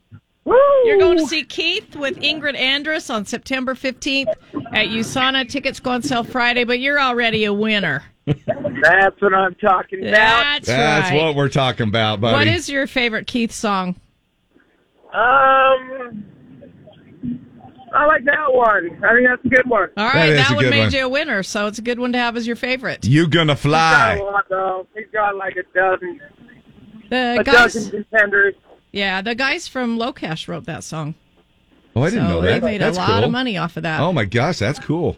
[0.45, 0.57] Woo!
[0.85, 4.33] You're going to see Keith with Ingrid Andress on September 15th
[4.73, 5.47] at USANA.
[5.47, 8.03] Tickets go on sale Friday, but you're already a winner.
[8.25, 10.11] That's what I'm talking about.
[10.11, 11.21] That's, That's right.
[11.21, 12.35] what we're talking about, buddy.
[12.35, 13.95] What is your favorite Keith song?
[15.13, 16.25] Um,
[17.93, 19.03] I like that one.
[19.03, 19.89] I think that's a good one.
[19.97, 20.91] All right, That is that, one made one.
[20.91, 23.05] you a winner, so it's a good one to have as your favorite.
[23.05, 24.11] you gonna fly.
[24.15, 24.31] He's got a fly?
[24.31, 24.87] lot, though.
[24.95, 26.21] He's got like a dozen,
[27.09, 28.55] The a guys, dozen contenders.
[28.91, 31.15] yeah, the guys from Locash wrote that song.
[31.95, 32.61] Oh, I didn't so know that.
[32.61, 33.23] they made That's a lot cool.
[33.25, 33.99] of money off of that.
[34.01, 35.17] Oh my gosh, that's cool.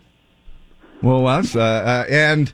[1.01, 2.53] Well, that's uh, uh and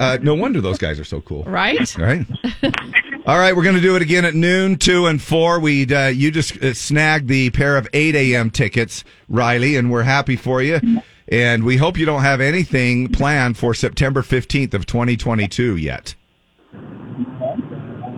[0.00, 1.96] uh, no wonder those guys are so cool, Right?
[1.98, 2.26] right?
[3.26, 5.58] All right, we're going to do it again at noon, two and four.
[5.58, 8.50] We uh, you just uh, snagged the pair of eight a.m.
[8.50, 10.80] tickets, Riley, and we're happy for you.
[11.28, 15.76] And we hope you don't have anything planned for September fifteenth of twenty twenty two
[15.76, 16.14] yet.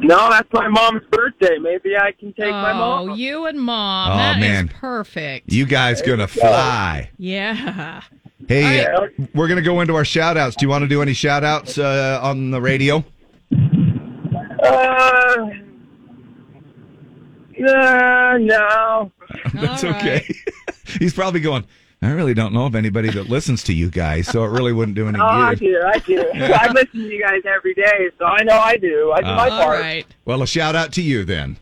[0.00, 1.56] No, that's my mom's birthday.
[1.58, 3.10] Maybe I can take my mom.
[3.10, 4.12] Oh, you and mom.
[4.12, 4.68] Oh, That is man.
[4.68, 5.52] perfect.
[5.52, 7.10] You guys gonna fly?
[7.18, 8.02] Yeah.
[8.46, 10.54] Hey, All uh, we're going to go into our shout outs.
[10.56, 13.04] Do you want to do any shout outs uh, on the radio?
[14.62, 15.46] Uh,
[17.66, 19.12] uh, no.
[19.54, 20.26] That's okay.
[21.00, 21.66] He's probably going,
[22.00, 24.94] I really don't know of anybody that listens to you guys, so it really wouldn't
[24.94, 25.82] do any Oh, I do.
[25.84, 26.24] I do.
[26.34, 29.12] I listen to you guys every day, so I know I do.
[29.12, 30.04] I do my Uh, part.
[30.24, 31.56] Well, a shout out to you then.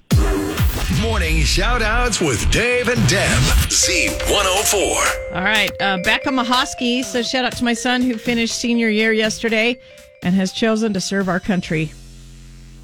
[1.07, 3.39] Morning shout outs with Dave and Deb.
[3.71, 5.35] Z104.
[5.37, 5.71] All right.
[5.81, 9.79] Uh, Becca Mahoski says, shout out to my son who finished senior year yesterday
[10.25, 11.93] and has chosen to serve our country.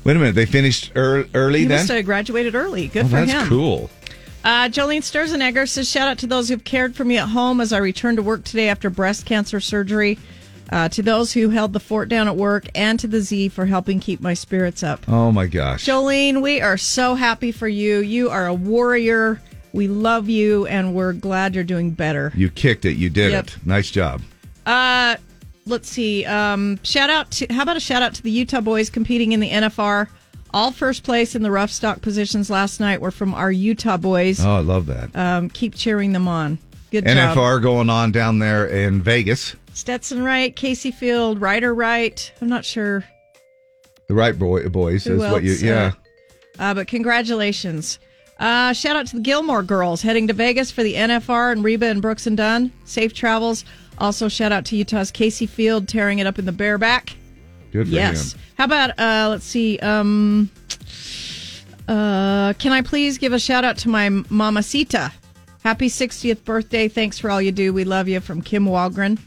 [0.04, 0.36] Wait a minute.
[0.36, 1.78] They finished ear- early He then?
[1.78, 2.86] must have graduated early.
[2.88, 3.48] Good oh, for that's him.
[3.48, 3.90] cool.
[4.44, 7.72] Uh, Jolene Sturzenegger says, shout out to those who've cared for me at home as
[7.72, 10.16] I return to work today after breast cancer surgery.
[10.72, 13.66] Uh, to those who held the fort down at work and to the Z for
[13.66, 15.00] helping keep my spirits up.
[15.06, 15.84] Oh, my gosh.
[15.84, 17.98] Jolene, we are so happy for you.
[17.98, 19.40] You are a warrior.
[19.74, 22.32] We love you, and we're glad you're doing better.
[22.34, 22.96] You kicked it.
[22.96, 23.46] You did Yep.
[23.48, 23.56] it.
[23.66, 24.22] Nice job.
[24.64, 25.16] Uh,
[25.66, 26.24] let's see.
[26.24, 29.40] Um, shout out to how about a shout out to the Utah boys competing in
[29.40, 30.08] the NFR.
[30.54, 34.44] All first place in the rough stock positions last night were from our Utah boys.
[34.44, 35.14] Oh, I love that.
[35.16, 36.58] Um, keep cheering them on.
[36.90, 37.16] Good job.
[37.36, 37.62] NFR job.
[37.62, 39.54] going on down there in Vegas.
[39.74, 42.32] Stetson Wright, Kaycee Feild, Ryder Wright.
[42.40, 43.04] I'm not sure
[44.08, 45.92] The right boy, boys Who is what you, yeah.
[46.58, 47.98] Uh, uh, but congratulations.
[48.38, 51.86] Uh, shout out to the Gilmore girls heading to Vegas for the NFR and Reba
[51.86, 52.72] and Brooks and Dunn.
[52.84, 53.64] Safe travels.
[53.98, 57.14] Also, shout out to Utah's Kaycee Feild tearing it up in the bareback.
[57.70, 58.32] Good for yes.
[58.32, 58.40] him.
[58.58, 59.78] How about uh, let's see.
[59.78, 60.50] Um,
[61.88, 65.12] uh, can I please give a shout out to my mamacita?
[65.62, 66.88] Happy 60th birthday!
[66.88, 67.72] Thanks for all you do.
[67.72, 69.18] We love you from Kim Walgren.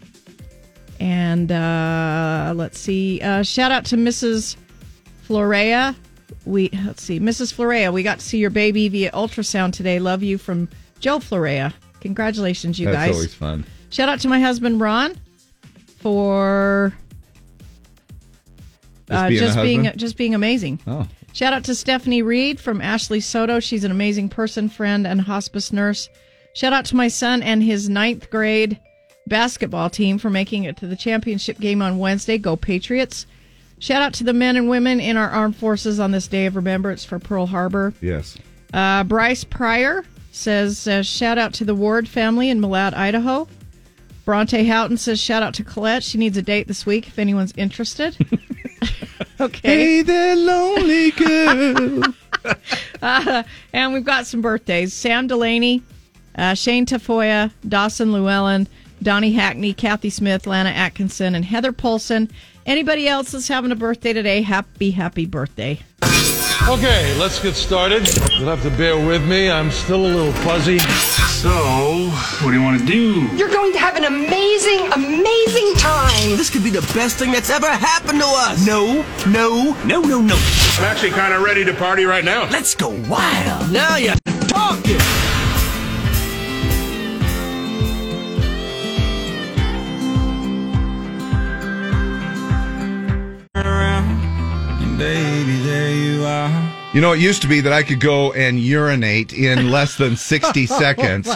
[1.00, 3.22] And uh, let's see.
[3.22, 4.56] Uh, shout out to Mrs.
[5.28, 5.96] Florea.
[6.46, 7.54] We let's see, Mrs.
[7.54, 7.92] Florea.
[7.92, 10.00] We got to see your baby via ultrasound today.
[10.00, 10.70] Love you from
[11.00, 11.74] Joe Florea.
[12.02, 13.08] Congratulations, you That's guys.
[13.08, 13.66] That's always fun.
[13.90, 15.16] Shout out to my husband Ron
[15.98, 16.94] for
[19.08, 20.80] Just uh, being a just being just being amazing.
[20.88, 21.08] Oh.
[21.34, 23.60] Shout out to Stephanie Reed from Ashley Soto.
[23.60, 26.08] She's an amazing person, friend, and hospice nurse.
[26.54, 28.80] Shout out to my son and his ninth grade
[29.28, 32.38] basketball team for making it to the championship game on Wednesday.
[32.38, 33.26] Go Patriots!
[33.80, 36.56] Shout out to the men and women in our armed forces on this day of
[36.56, 37.94] remembrance for Pearl Harbor.
[38.02, 38.38] Yes.
[38.74, 43.48] Uh, Bryce Pryor says, uh, shout out to the Ward family in Malad, Idaho.
[44.24, 46.04] Bronte Houghton says, shout out to Colette.
[46.04, 48.18] She needs a date this week if anyone's interested.
[49.40, 49.68] okay.
[49.68, 52.04] Hey there, lonely girl.
[53.02, 55.84] Uh, and we've got some birthdays Sam Delaney,
[56.36, 58.68] uh, Shane Tafoya, Dawson Llewellyn,
[59.06, 62.28] Donnie Hackney, Kathy Smith, Lana Atkinson, and Heather Polson.
[62.66, 65.80] Anybody else that's having a birthday today, happy, happy birthday.
[66.68, 68.10] Okay, let's get started.
[68.32, 69.52] You'll have to bear with me.
[69.52, 70.80] I'm still a little fuzzy.
[70.80, 72.10] So,
[72.42, 73.28] what do you want to do?
[73.38, 76.36] You're going to have an amazing, amazing time.
[76.36, 78.66] This could be the best thing that's ever happened to us.
[78.66, 80.36] No, no, no, no, no.
[80.80, 82.50] I'm actually kind of ready to party right now.
[82.50, 83.72] Let's go wild.
[83.72, 84.16] Now you're
[84.48, 84.98] talking.
[94.98, 96.74] Baby, there you are.
[96.94, 100.16] You know, it used to be that I could go and urinate in less than
[100.16, 101.30] 60 Oh seconds.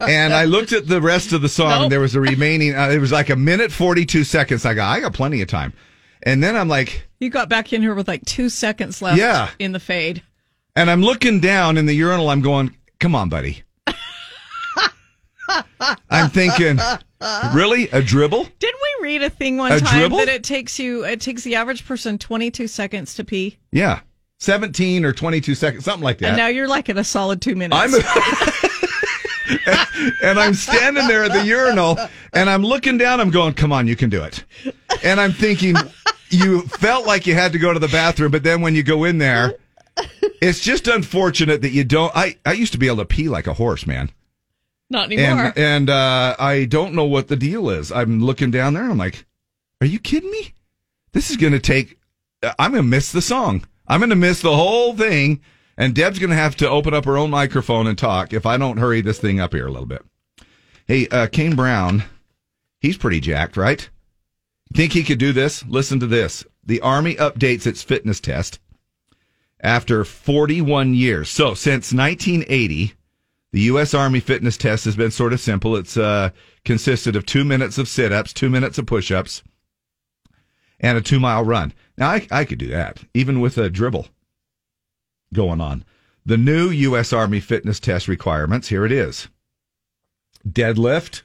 [0.00, 1.82] and I looked at the rest of the song, Nope.
[1.84, 4.66] and there was a remaining, uh, it was like a minute 42 seconds.
[4.66, 5.72] I got, I got plenty of time.
[6.24, 9.50] And then I'm like, You got back in here with like two seconds left Yeah.
[9.60, 10.22] in the fade.
[10.74, 13.62] and I'm looking down in the urinal, I'm going, come on, buddy.
[16.10, 16.78] I'm thinking,
[17.54, 17.88] really?
[17.90, 18.44] A dribble?
[18.58, 20.18] Didn't we read a thing one A time dribble?
[20.18, 24.00] that it takes you it takes the average person 22 seconds to pee, Yeah.
[24.38, 26.28] 17 or 22 seconds, something like that.
[26.30, 27.80] and now you're like at a solid two minutes.
[27.80, 27.94] I'm
[30.22, 31.98] and I'm standing there at the urinal
[32.32, 33.20] and I'm looking down.
[33.20, 34.44] I'm going, come on, you can do it.
[35.04, 35.76] And I'm thinking,
[36.30, 39.04] you felt like you had to go to the bathroom, but then when you go
[39.04, 39.54] in there,
[40.40, 42.10] it's just unfortunate that you don't.
[42.16, 44.10] I, I used to be able to pee like a horse, man.
[44.92, 45.46] Not anymore.
[45.46, 47.90] And, and uh, I don't know what the deal is.
[47.90, 49.24] I'm looking down there and I'm like,
[49.80, 50.52] are you kidding me?
[51.12, 51.98] This is going to take,
[52.58, 53.66] I'm going to miss the song.
[53.88, 55.40] I'm going to miss the whole thing.
[55.78, 58.58] And Deb's going to have to open up her own microphone and talk if I
[58.58, 60.04] don't hurry this thing up here a little bit.
[60.86, 62.04] Hey, uh, Kane Brown,
[62.78, 63.88] he's pretty jacked, right?
[64.74, 65.64] Think he could do this?
[65.64, 66.44] Listen to this.
[66.62, 68.58] The Army updates its fitness test
[69.58, 71.30] after 41 years.
[71.30, 72.92] So since 1980,
[73.52, 73.92] the U.S.
[73.94, 75.76] Army fitness test has been sort of simple.
[75.76, 76.30] It's uh,
[76.64, 79.42] consisted of two minutes of sit-ups, two minutes of push-ups,
[80.80, 81.72] and a two-mile run.
[81.98, 84.08] Now I, I could do that, even with a dribble
[85.34, 85.84] going on.
[86.24, 87.12] The new U.S.
[87.12, 88.68] Army fitness test requirements.
[88.68, 89.28] Here it is:
[90.48, 91.22] deadlift.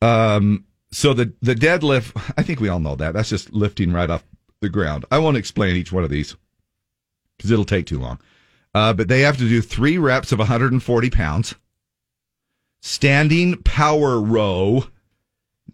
[0.00, 0.64] Um.
[0.92, 2.34] So the the deadlift.
[2.36, 3.14] I think we all know that.
[3.14, 4.24] That's just lifting right off
[4.60, 5.06] the ground.
[5.10, 6.36] I won't explain each one of these
[7.36, 8.20] because it'll take too long.
[8.74, 11.54] Uh, but they have to do three reps of 140 pounds.
[12.80, 14.84] Standing power throw.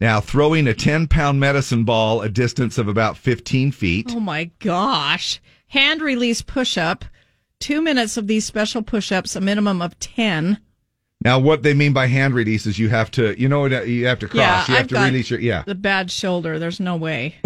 [0.00, 4.12] Now throwing a 10 pound medicine ball a distance of about 15 feet.
[4.14, 5.40] Oh my gosh.
[5.68, 7.04] Hand release push up.
[7.58, 10.58] Two minutes of these special push ups, a minimum of 10.
[11.24, 14.18] Now, what they mean by hand release is you have to, you know, you have
[14.18, 14.38] to cross.
[14.38, 15.62] Yeah, you have I've to got release your, yeah.
[15.66, 16.58] The bad shoulder.
[16.58, 17.36] There's no way.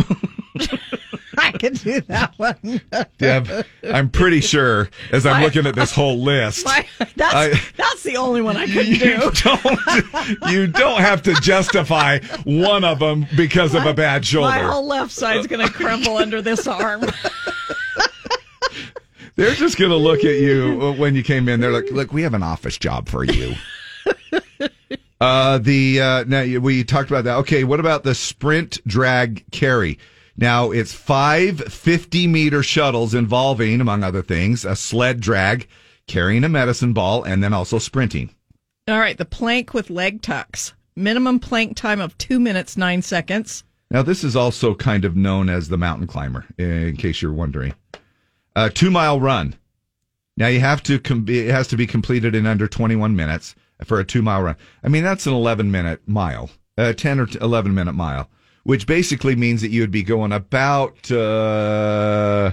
[1.60, 2.80] Could do that one.
[3.18, 6.86] Deb, I'm pretty sure as I'm My- looking at this whole list, My-
[7.16, 9.30] that's, I- that's the only one I could you do.
[9.34, 14.48] don't, you don't have to justify one of them because of a bad shoulder.
[14.48, 17.02] My whole left side's going to crumble under this arm.
[19.36, 21.60] They're just going to look at you when you came in.
[21.60, 23.54] They're like, "Look, we have an office job for you."
[25.20, 27.36] uh, the uh, now you- we talked about that.
[27.36, 29.98] Okay, what about the sprint drag carry?
[30.40, 35.68] Now it's five 50 meter shuttles involving, among other things, a sled drag,
[36.06, 38.34] carrying a medicine ball, and then also sprinting.
[38.88, 40.72] All right, the plank with leg tucks.
[40.96, 43.64] Minimum plank time of two minutes, nine seconds.
[43.90, 47.74] Now, this is also kind of known as the mountain climber, in case you're wondering.
[48.56, 49.56] A two mile run.
[50.38, 54.00] Now you have to com- it has to be completed in under 21 minutes for
[54.00, 54.56] a two mile run.
[54.82, 58.30] I mean that's an 11 minute mile, a 10 or 11 minute mile,
[58.64, 62.52] which basically means that you would be going about uh,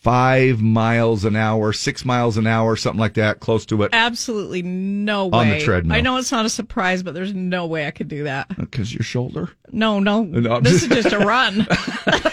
[0.00, 4.62] five miles an hour, six miles an hour, something like that, close to it, Absolutely
[4.62, 5.38] no way.
[5.38, 5.96] On the treadmill.
[5.96, 8.48] I know it's not a surprise, but there's no way I could do that.
[8.56, 9.50] because your shoulder.
[9.72, 10.22] No, no.
[10.48, 11.66] No, this is just- just a run.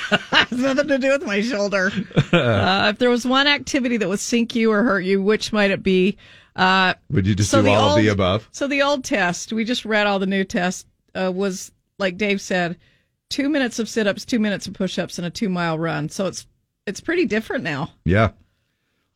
[0.32, 1.92] has nothing to do with my shoulder.
[2.32, 5.72] Uh, if there was one activity that would sink you or hurt you, which might
[5.72, 6.18] it be?
[6.56, 8.48] Uh, Would you just so do all old, of the above?
[8.52, 12.42] So the old test, we just read all the new tests, uh, was like Dave
[12.42, 12.78] said,
[13.30, 16.10] two minutes of sit ups, two minutes of push ups, and a two mile run.
[16.10, 16.46] So it's
[16.86, 17.92] it's pretty different now.
[18.04, 18.30] Yeah.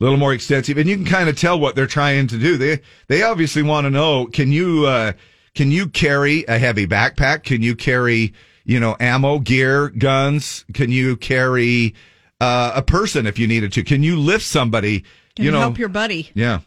[0.02, 0.78] A little more extensive.
[0.78, 2.58] And you can kind of tell what they're trying to do.
[2.58, 5.14] They they obviously want to know, can you uh
[5.56, 7.44] can you carry a heavy backpack?
[7.44, 10.64] Can you carry, you know, ammo, gear, guns?
[10.74, 11.96] Can you carry
[12.40, 13.84] uh, a person if you needed to?
[13.84, 15.04] Can you lift somebody?
[15.36, 16.30] Can you know, help your buddy?
[16.34, 16.60] yeah.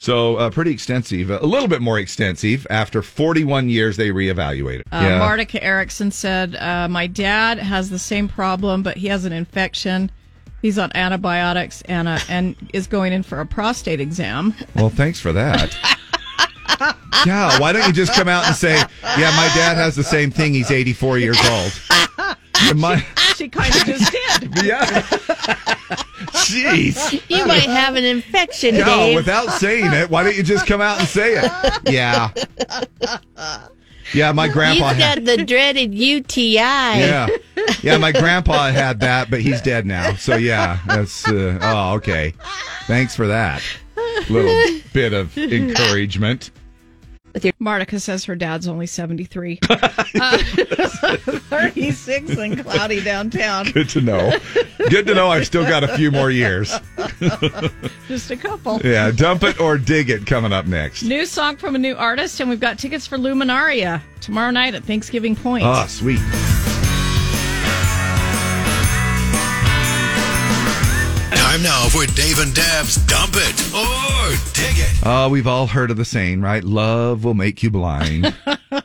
[0.00, 2.66] So uh, pretty extensive, a little bit more extensive.
[2.70, 4.82] After 41 years, they reevaluated.
[4.92, 9.32] Uh, Martica Erickson said, uh, My dad has the same problem, but he has an
[9.32, 10.10] infection.
[10.62, 14.54] He's on antibiotics and, uh, and is going in for a prostate exam.
[14.76, 15.76] Well, thanks for that.
[17.26, 20.30] yeah, why don't you just come out and say, yeah, my dad has the same
[20.30, 20.54] thing.
[20.54, 21.72] He's 84 years old.
[22.76, 23.04] My,
[23.36, 24.64] She kind of just did.
[24.64, 24.84] yeah.
[26.48, 27.22] Jeez.
[27.28, 29.16] You might have an infection, No, Dave.
[29.16, 31.50] without saying it, why don't you just come out and say it?
[31.90, 32.30] Yeah.
[34.14, 35.24] Yeah, my grandpa He's had.
[35.26, 36.54] got the dreaded UTI.
[36.56, 37.28] Yeah.
[37.82, 40.14] Yeah, my grandpa had that, but he's dead now.
[40.14, 42.32] So yeah, that's uh, oh okay.
[42.86, 43.62] Thanks for that
[44.30, 46.50] little bit of encouragement.
[47.60, 49.60] Martica says her dad's only 73.
[50.20, 50.38] Uh,
[51.60, 53.70] 36 and cloudy downtown.
[53.72, 54.32] Good to know.
[54.90, 56.74] Good to know I've still got a few more years.
[58.08, 58.80] Just a couple.
[58.82, 61.02] Yeah, dump it or dig it coming up next.
[61.02, 64.84] New song from a new artist, and we've got tickets for Luminaria tomorrow night at
[64.84, 65.64] Thanksgiving Point.
[65.66, 66.20] Oh, sweet.
[71.34, 74.98] Time now for Dave and Deb's Dump It or Dig It.
[75.04, 76.62] Oh, we've all heard of the saying, right?
[76.62, 78.34] Love will make you blind.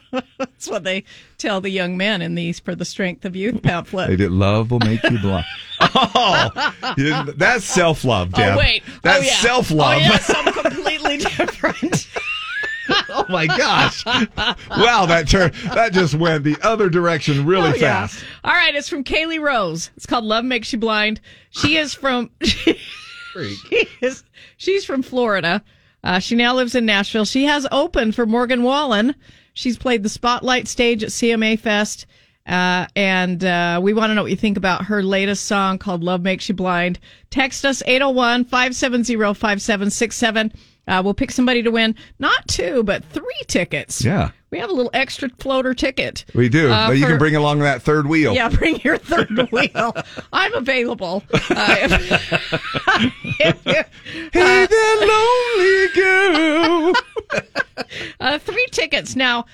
[0.51, 1.03] That's what they
[1.37, 4.09] tell the young men in these for the strength of youth pamphlet.
[4.09, 5.45] They did love will make you blind.
[5.95, 6.49] Oh,
[7.35, 8.55] that's self love, Deb.
[8.55, 9.35] Oh wait, that's oh, yeah.
[9.35, 9.97] self love.
[9.97, 12.07] Oh yeah, something completely different.
[13.09, 14.05] oh my gosh!
[14.05, 18.07] Wow, that turn that just went the other direction really Oh, yeah.
[18.07, 18.23] fast.
[18.45, 19.91] All right, it's from Kaylee Rose.
[19.97, 21.19] It's called Love Makes You Blind.
[21.49, 22.77] She is from she
[24.01, 24.23] is,
[24.57, 25.63] she's from Florida.
[26.03, 27.25] Uh, she now lives in Nashville.
[27.25, 29.15] She has opened for Morgan Wallen.
[29.53, 32.05] She's played the Spotlight stage at CMA Fest.
[32.45, 36.03] Uh, and uh, we want to know what you think about her latest song called
[36.03, 36.99] Love Makes You Blind.
[37.29, 40.51] Text us 801 570 5767.
[40.87, 44.03] Uh, We'll pick somebody to win not two, but three tickets.
[44.03, 44.31] Yeah.
[44.51, 46.25] We have a little extra floater ticket.
[46.35, 46.69] We do.
[46.71, 48.33] Uh, but you for- can bring along that third wheel.
[48.35, 49.95] Yeah, bring your third wheel.
[50.31, 51.23] I'm available.
[51.33, 51.75] Uh,
[53.39, 53.63] if-
[54.33, 56.93] hey there, lonely girl.
[58.19, 59.15] uh, three tickets.
[59.15, 59.45] Now,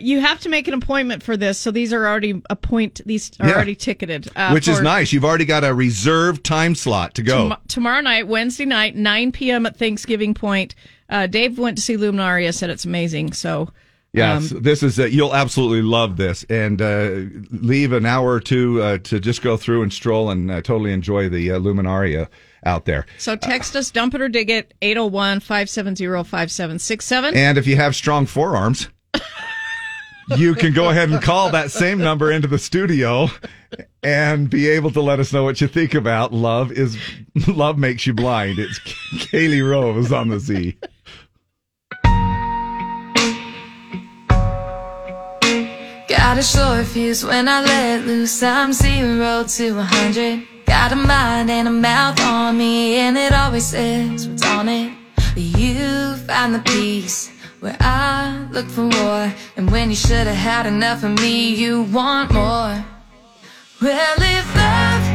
[0.00, 3.00] you have to make an appointment for this, so these are already appoint.
[3.06, 3.54] These are Yeah.
[3.54, 4.28] already ticketed.
[4.36, 5.12] Uh, Which is nice.
[5.12, 7.48] You've already got a reserved time slot to go.
[7.50, 9.66] tom- tomorrow night, Wednesday night, 9 p.m.
[9.66, 10.74] at Thanksgiving Point.
[11.10, 13.32] Uh, Dave went to see Luminaria, said it's amazing.
[13.32, 13.70] So,
[14.12, 17.10] Yes, um, this is uh, you'll absolutely love this, and uh,
[17.50, 20.92] leave an hour or two uh, to just go through and stroll and uh, totally
[20.92, 22.28] enjoy the uh, Luminaria
[22.64, 23.06] out there.
[23.18, 27.34] so text us, dump it or dig it, 801 570 5767.
[27.34, 28.88] And if you have strong forearms,
[30.36, 33.28] you can go ahead and call that same number into the studio
[34.02, 36.96] and be able to let us know what you think about love is
[37.48, 38.58] love makes you blind.
[38.58, 40.76] It's Kaylee Rose on the Z.
[46.08, 48.42] Got a short fuse when I let loose.
[48.42, 50.46] I'm zero to a hundred.
[50.66, 54.92] Got a mind and a mouth on me, and it always says what's on it.
[55.36, 57.33] You find the peace
[57.64, 61.84] where I look for more and when you should have had enough of me, you
[61.84, 62.84] want more.
[63.80, 65.13] Well, if love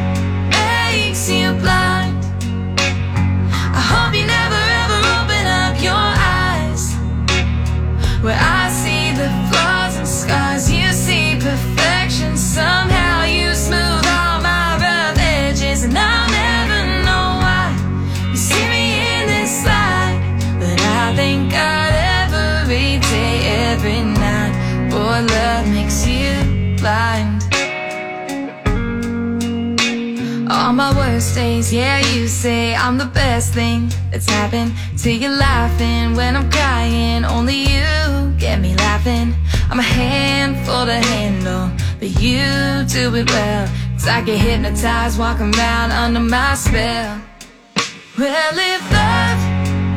[31.60, 36.50] days, yeah, you say I'm the best thing that's happened to you laughing when I'm
[36.50, 37.24] crying.
[37.24, 39.34] Only you get me laughing.
[39.70, 43.66] I'm a handful to handle, but you do it well.
[43.92, 47.20] Cause I get hypnotized walking around under my spell.
[48.18, 49.40] Well, if love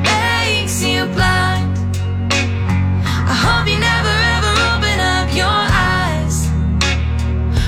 [0.04, 1.72] makes you blind,
[3.32, 5.60] I hope you never ever open up your
[5.92, 6.36] eyes.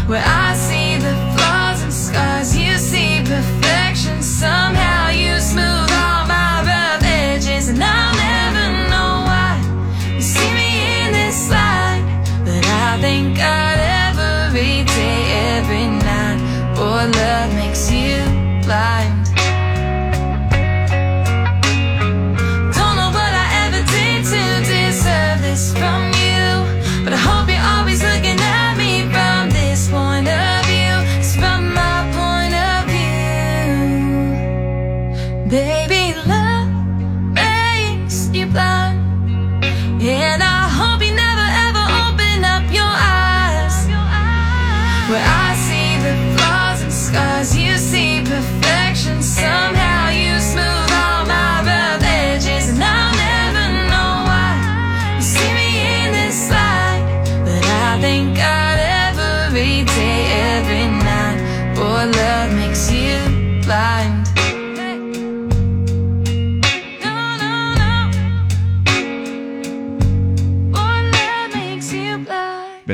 [0.10, 0.35] Where I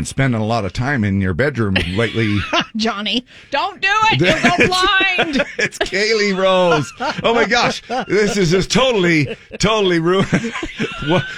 [0.02, 2.40] Been spending a lot of time in your bedroom lately.
[2.76, 4.20] Johnny, don't do it.
[4.20, 5.46] You'll go blind.
[5.60, 6.92] it's Kaylee Rose.
[7.22, 10.28] Oh my gosh, this is just totally, totally ruined.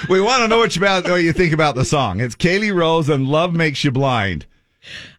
[0.07, 2.21] We want to know what you about what you think about the song.
[2.21, 4.45] It's Kaylee Rose and "Love Makes You Blind."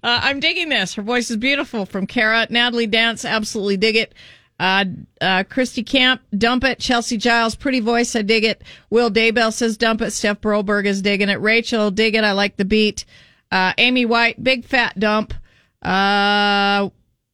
[0.03, 0.95] Uh, I'm digging this.
[0.95, 1.84] Her voice is beautiful.
[1.84, 4.14] From Kara, Natalie Dance, absolutely dig it.
[4.59, 4.86] Uh,
[5.20, 6.78] uh, Christy Camp, dump it.
[6.78, 8.62] Chelsea Giles, pretty voice, I dig it.
[8.88, 10.12] Will Daybell says dump it.
[10.12, 11.40] Steph Broberg is digging it.
[11.42, 12.24] Rachel, dig it.
[12.24, 13.05] I like the beat.
[13.51, 15.34] Uh, Amy White, big fat dump.
[15.82, 16.90] Uh,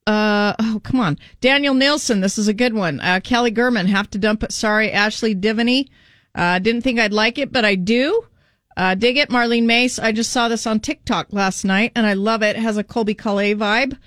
[0.06, 1.18] uh, oh, come on.
[1.40, 3.00] Daniel Nielsen, this is a good one.
[3.00, 4.52] Uh, Kelly Gurman, have to dump it.
[4.52, 4.90] Sorry.
[4.90, 5.88] Ashley Divany,
[6.34, 8.24] uh, didn't think I'd like it, but I do.
[8.76, 9.98] Uh, dig it, Marlene Mace.
[9.98, 12.56] I just saw this on TikTok last night and I love it.
[12.56, 13.98] It has a Colbie Caillat vibe.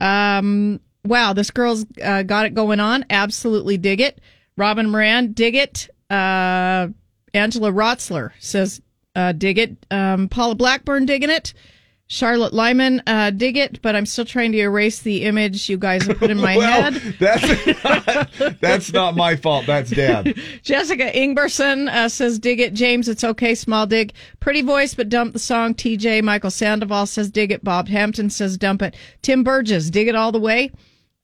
[0.00, 3.04] Um, wow, this girl's uh, got it going on.
[3.10, 4.20] Absolutely dig it.
[4.56, 5.88] Robin Moran, dig it.
[6.08, 6.88] Uh,
[7.34, 8.80] Angela Rotzler says,
[9.14, 9.86] uh, dig it.
[9.90, 11.54] Um, Paula Blackburn, digging it.
[12.12, 16.04] Charlotte Lyman, uh, dig it, but I'm still trying to erase the image you guys
[16.08, 16.94] have put in my Well, head.
[17.20, 19.66] That's not, that's not my fault.
[19.66, 20.34] That's Dad.
[20.64, 22.74] Jessica Ingberson uh, says, dig it.
[22.74, 23.54] James, it's okay.
[23.54, 24.12] Small dig.
[24.40, 25.72] Pretty voice, but dump the song.
[25.72, 27.62] TJ Michael Sandoval says, dig it.
[27.62, 28.96] Bob Hampton says, dump it.
[29.22, 30.72] Tim Burgess, dig it all the way.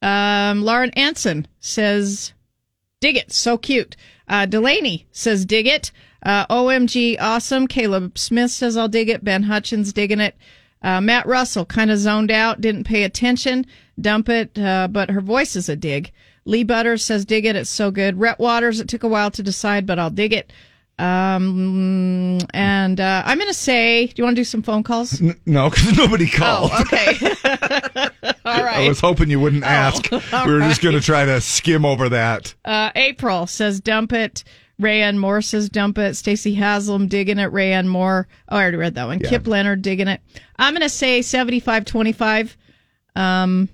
[0.01, 2.31] Um, Lauren Anson says,
[3.01, 3.33] dig it.
[3.33, 3.97] So cute.
[4.29, 5.91] Uh, Delaney says, dig it.
[6.23, 7.67] Uh, OMG, awesome.
[7.67, 9.23] Caleb Smith says, I'll dig it.
[9.23, 10.35] Ben Hutchins, digging it.
[10.81, 13.65] Uh, Matt Russell kind of zoned out, didn't pay attention.
[13.99, 16.11] Dump it, uh, but her voice is a dig.
[16.45, 17.55] Lee Butters says, dig it.
[17.55, 18.19] It's so good.
[18.19, 20.53] Rhett Waters, it took a while to decide, but I'll dig it.
[20.99, 25.21] Um, and uh, I'm going to say, do you want to do some phone calls?
[25.21, 26.71] N- no, because nobody called.
[26.73, 27.17] Oh, okay.
[28.45, 28.85] All right.
[28.85, 30.11] I was hoping you wouldn't ask.
[30.33, 32.55] all we were just going to try to skim over that.
[32.65, 34.43] Uh, April says dump it.
[34.81, 36.15] Rayanne Moore says dump it.
[36.15, 37.51] Stacy Haslam digging it.
[37.51, 38.27] Rayanne Moore.
[38.47, 39.19] Oh, I already read that one.
[39.19, 39.29] Yeah.
[39.29, 40.21] Kip Leonard digging it.
[40.57, 42.57] I'm going to say 75 25.
[43.15, 43.69] Um,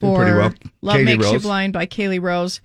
[0.00, 0.52] for well.
[0.82, 2.60] Love Makes You Blind by Kaylee Rose.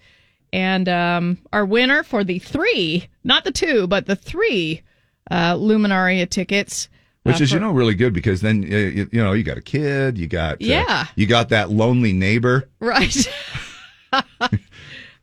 [0.52, 4.82] And um, our winner for the three, not the two, but the three
[5.30, 6.90] uh, Luminaria tickets.
[7.24, 9.58] Which uh, is, you know, really good because then, uh, you, you know, you got
[9.58, 11.06] a kid, you got, uh, Yeah.
[11.16, 12.68] you got that lonely neighbor.
[12.80, 13.16] Right.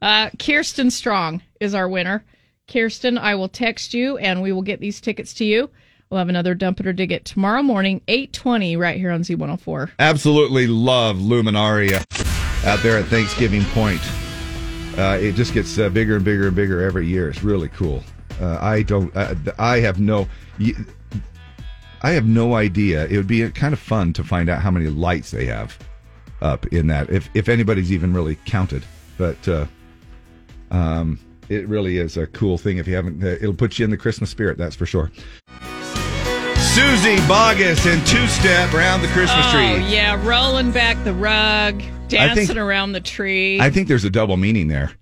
[0.03, 2.25] uh, Kirsten Strong is our winner.
[2.69, 5.71] Kirsten, I will text you and we will get these tickets to you.
[6.11, 9.91] We'll have another Dump It or Dig It tomorrow morning, 820, right here on Z104.
[9.99, 12.05] Absolutely love Luminaria
[12.65, 14.01] out there at Thanksgiving Point.
[14.97, 17.29] Uh, it just gets uh, bigger and bigger and bigger every year.
[17.29, 18.03] It's really cool.
[18.41, 19.15] Uh, I don't.
[19.17, 20.29] Uh, I have no.
[22.03, 23.07] I have no idea.
[23.07, 25.79] It would be kind of fun to find out how many lights they have
[26.41, 28.85] up in that, if if anybody's even really counted.
[29.19, 29.67] But uh,
[30.71, 32.79] um, it really is a cool thing.
[32.79, 34.59] If you haven't, uh, it'll put you in the Christmas spirit.
[34.59, 35.11] That's for sure.
[36.75, 39.67] Suzy Bogguss and Two Step around the Christmas tree.
[39.67, 39.85] oh, tree.
[39.87, 43.59] yeah, rolling back the rug, dancing around the tree.
[43.61, 44.93] I think there's a double meaning there.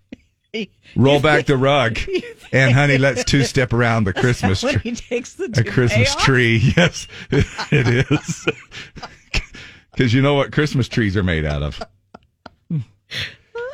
[0.97, 1.99] Roll back the rug,
[2.53, 4.79] and honey, let's two step around the Christmas tree.
[4.85, 6.23] he takes the A Christmas off?
[6.23, 8.47] tree, yes, it is.
[9.91, 11.83] Because you know what Christmas trees are made out of.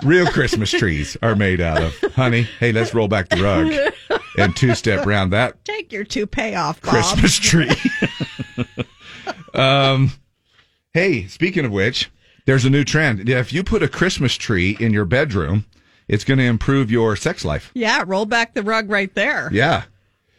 [0.02, 1.94] Real Christmas trees are made out of.
[2.14, 6.54] Honey, hey, let's roll back the rug and two step around that Take your toupee
[6.54, 6.90] off, Bob.
[6.90, 7.70] Christmas tree.
[9.54, 10.12] um,
[10.94, 12.10] hey, speaking of which,
[12.46, 13.28] there's a new trend.
[13.28, 15.66] If you put a Christmas tree in your bedroom,
[16.08, 17.70] it's going to improve your sex life.
[17.74, 19.50] Yeah, roll back the rug right there.
[19.52, 19.84] Yeah.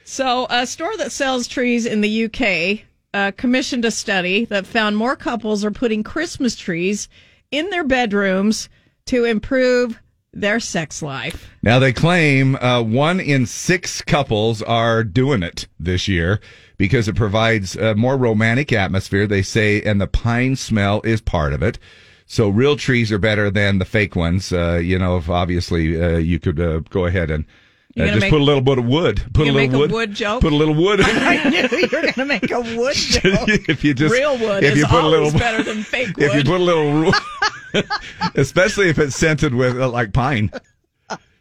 [0.03, 4.97] So, a store that sells trees in the UK uh, commissioned a study that found
[4.97, 7.07] more couples are putting Christmas trees
[7.51, 8.67] in their bedrooms
[9.11, 9.99] to improve
[10.31, 11.51] their sex life.
[11.61, 16.39] Now they claim uh, one in six couples are doing it this year
[16.77, 19.27] because it provides a more romantic atmosphere.
[19.27, 21.77] They say, and the pine smell is part of it.
[22.25, 24.53] So real trees are better than the fake ones.
[24.53, 27.43] Uh, you know, if obviously uh, you could uh, go ahead and
[27.99, 29.21] uh, just make- put a little bit of wood.
[29.33, 29.91] Put a little wood.
[29.91, 30.41] a wood joke?
[30.41, 31.01] Put a little wood.
[31.03, 33.49] I knew you were going to make a wood joke.
[33.67, 36.25] if you just Real wood if is you put a little better than fake wood.
[36.31, 37.11] if you put a little
[38.35, 40.51] especially if it's scented with uh, like pine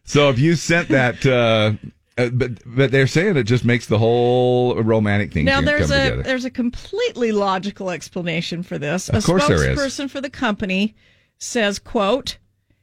[0.05, 1.73] so if you scent that uh
[2.21, 6.05] uh, but but they're saying it just makes the whole romantic thing now there's a
[6.05, 6.23] together.
[6.23, 9.09] there's a completely logical explanation for this.
[9.09, 9.79] Of a course there is.
[9.79, 10.95] spokesperson for the company
[11.39, 12.37] says, "quote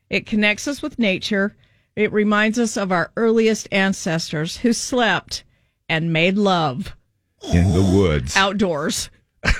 [0.09, 1.55] It connects us with nature.
[1.95, 5.43] It reminds us of our earliest ancestors who slept
[5.87, 6.95] and made love
[7.53, 9.11] in the woods outdoors."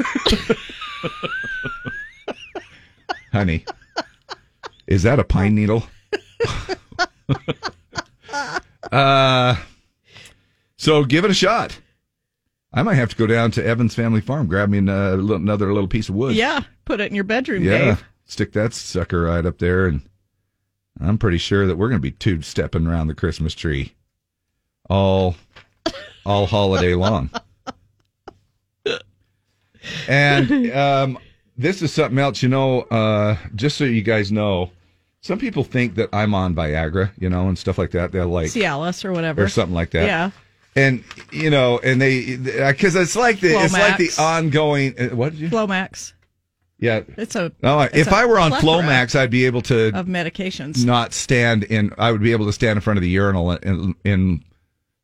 [3.31, 3.63] honey
[4.87, 5.83] is that a pine needle?
[8.91, 9.55] Uh
[10.77, 11.77] so give it a shot.
[12.71, 15.89] I might have to go down to evans family farm grab me uh, another little
[15.89, 16.35] piece of wood.
[16.35, 18.05] Yeah, put it in your bedroom, yeah Dave.
[18.25, 20.01] stick that sucker right up there and
[21.01, 23.93] i'm pretty sure that we're going to be two stepping around the christmas tree
[24.89, 25.35] all
[26.25, 27.29] all holiday long.
[30.07, 31.17] And um,
[31.57, 34.71] this is something else you know uh, just so you guys know
[35.21, 38.47] some people think that i'm on viagra you know and stuff like that they're like
[38.47, 40.31] Cialis or whatever, or something like that Yeah.
[40.75, 45.31] and you know and they because it's like the it's like the ongoing uh, what
[45.33, 46.13] did you Flomax.
[46.79, 49.87] yeah It's a no, it's if a I were on Flomax, I'd be able to
[49.97, 50.85] of medications.
[50.85, 51.91] not stand in.
[51.97, 54.43] I would be able to stand in front of the urinal in, in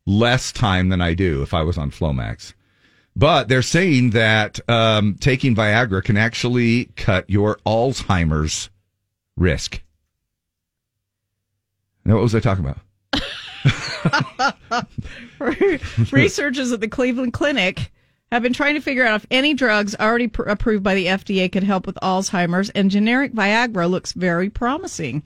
[0.05, 2.53] less time than I do if I was on Flomax.
[3.15, 8.69] But they're saying that um, taking Viagra can actually cut your Alzheimer's
[9.37, 9.81] risk.
[12.05, 12.79] Now, what was I talking about?
[16.11, 17.91] Researchers at the Cleveland Clinic
[18.31, 21.51] have been trying to figure out if any drugs already pr- approved by the FDA
[21.51, 25.23] could help with Alzheimer's, and generic Viagra looks very promising.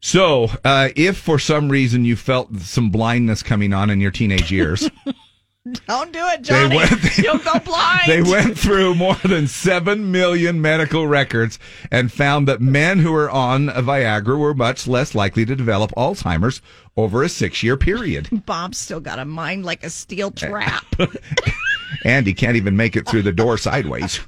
[0.00, 4.50] So, uh, if for some reason you felt some blindness coming on in your teenage
[4.50, 4.90] years,
[5.86, 6.76] Don't do it, Johnny.
[6.76, 8.02] went- You'll go blind.
[8.06, 11.58] they went through more than 7 million medical records
[11.90, 16.60] and found that men who were on Viagra were much less likely to develop Alzheimer's
[16.96, 18.28] over a six year period.
[18.46, 20.84] Bob's still got a mind like a steel trap.
[22.04, 24.18] Andy can't even make it through the door sideways.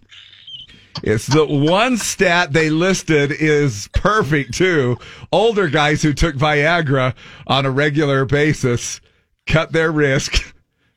[1.02, 4.96] It's the one stat they listed is perfect too.
[5.32, 7.14] Older guys who took Viagra
[7.48, 9.00] on a regular basis
[9.46, 10.53] cut their risk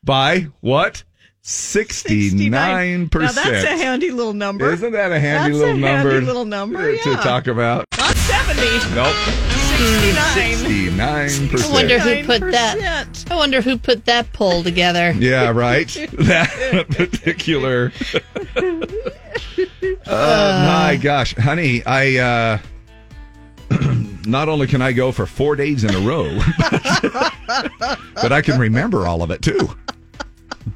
[0.07, 1.03] by what?
[1.43, 3.13] 69%.
[3.13, 4.71] Now that's a handy little number.
[4.71, 6.09] Isn't that a handy little number?
[6.09, 6.97] That's little a number Handy little number.
[6.97, 7.85] to talk about?
[7.97, 8.95] Not seventy.
[8.95, 9.15] Nope.
[10.33, 11.29] Sixty-nine.
[11.29, 11.69] 69%.
[11.69, 13.25] I wonder who put that.
[13.29, 15.11] I wonder who put that poll together.
[15.11, 15.87] Yeah, right.
[16.13, 17.91] that particular.
[20.05, 22.59] Uh, my gosh, honey, I uh
[24.25, 26.37] not only can I go for 4 days in a row,
[28.15, 29.69] but I can remember all of it too.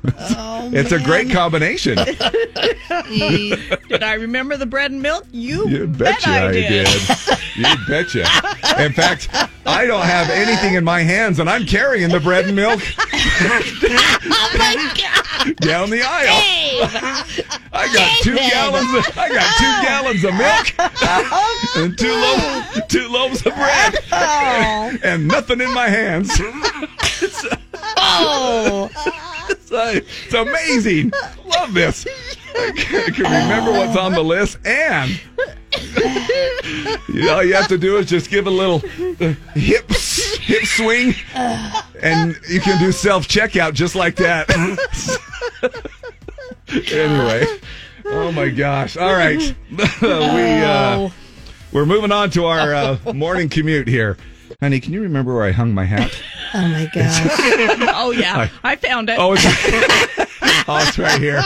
[0.03, 1.95] Oh, it's a great combination.
[3.87, 5.25] Did I remember the bread and milk?
[5.31, 6.87] You, You bet, betcha I I did.
[6.87, 7.37] did.
[7.55, 8.25] You betcha.
[8.83, 9.29] In fact,
[9.65, 14.55] I don't have anything in my hands, and I'm carrying the bread and milk oh
[14.57, 15.55] my god!
[15.57, 16.41] down the aisle.
[17.73, 19.07] I got two gallons.
[19.07, 19.81] Of, I got two oh.
[19.83, 20.73] gallons of milk
[21.31, 26.31] oh, and two loaves, two loaves of bread, and nothing in my hands.
[27.21, 28.89] It's, Oh,
[29.49, 31.11] it's, it's amazing.
[31.45, 32.05] Love this.
[32.55, 35.19] I can remember what's on the list, and
[37.07, 38.81] you know, all you have to do is just give a little
[39.21, 41.13] uh, hip hip swing,
[42.01, 44.49] and you can do self checkout just like that.
[46.91, 47.45] anyway,
[48.05, 48.97] oh my gosh!
[48.97, 51.09] All right, we uh,
[51.71, 54.17] we're moving on to our uh, morning commute here.
[54.61, 56.11] Honey, can you remember where I hung my hat?
[56.53, 57.31] oh my god!
[57.95, 59.17] oh yeah, I found it.
[59.17, 59.43] Oh, it's,
[60.67, 61.41] oh, it's right here.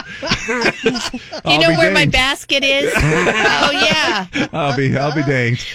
[1.46, 2.92] you know where my basket is?
[2.94, 4.28] oh yeah.
[4.52, 5.66] I'll be I'll be danged.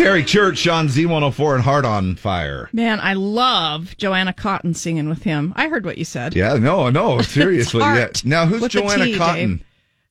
[0.00, 2.68] Eric Church, Sean Z104, and Heart on Fire.
[2.72, 5.54] Man, I love Joanna Cotten singing with him.
[5.56, 6.34] I heard what you said.
[6.36, 7.82] Yeah, no, no, seriously.
[7.82, 8.28] It's yeah.
[8.28, 9.58] Now, who's with Joanna T, Cotten?
[9.58, 9.64] Dave.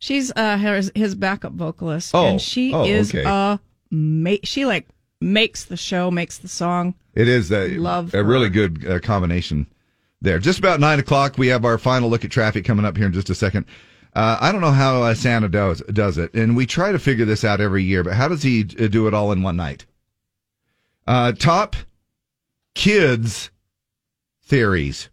[0.03, 3.23] She's uh his, his backup vocalist, Oh, and she oh, is okay.
[3.23, 3.55] uh
[3.89, 4.89] ma- she like
[5.21, 6.93] makes the show, makes the song.
[7.15, 8.23] It is a, Love a her.
[8.25, 9.65] really good uh, combination
[10.21, 10.39] there.
[10.39, 13.13] Just about nine o'clock, we have our final look at traffic coming up here in
[13.13, 13.65] just a second.
[14.13, 17.23] Uh, I don't know how uh, Santa does does it, and we try to figure
[17.23, 18.03] this out every year.
[18.03, 19.85] But how does he uh, do it all in one night?
[21.07, 21.77] Uh, top
[22.75, 23.51] kids
[24.43, 25.07] theories.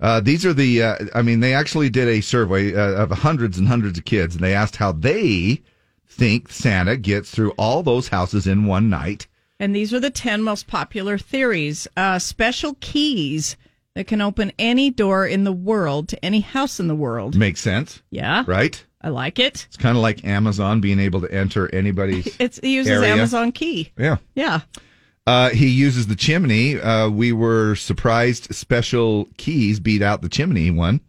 [0.00, 0.82] Uh, these are the.
[0.82, 4.34] Uh, I mean, they actually did a survey uh, of hundreds and hundreds of kids,
[4.34, 5.62] and they asked how they
[6.08, 9.26] think Santa gets through all those houses in one night.
[9.58, 11.86] And these are the 10 most popular theories.
[11.96, 13.56] Uh, special keys
[13.94, 17.36] that can open any door in the world to any house in the world.
[17.36, 18.02] Makes sense.
[18.10, 18.44] Yeah.
[18.46, 18.82] Right?
[19.02, 19.66] I like it.
[19.68, 22.36] It's kind of like Amazon being able to enter anybody's.
[22.40, 23.12] It's, it uses area.
[23.12, 23.92] Amazon key.
[23.98, 24.16] Yeah.
[24.34, 24.60] Yeah.
[25.30, 26.80] Uh, he uses the chimney.
[26.80, 31.00] Uh, we were surprised special keys beat out the chimney one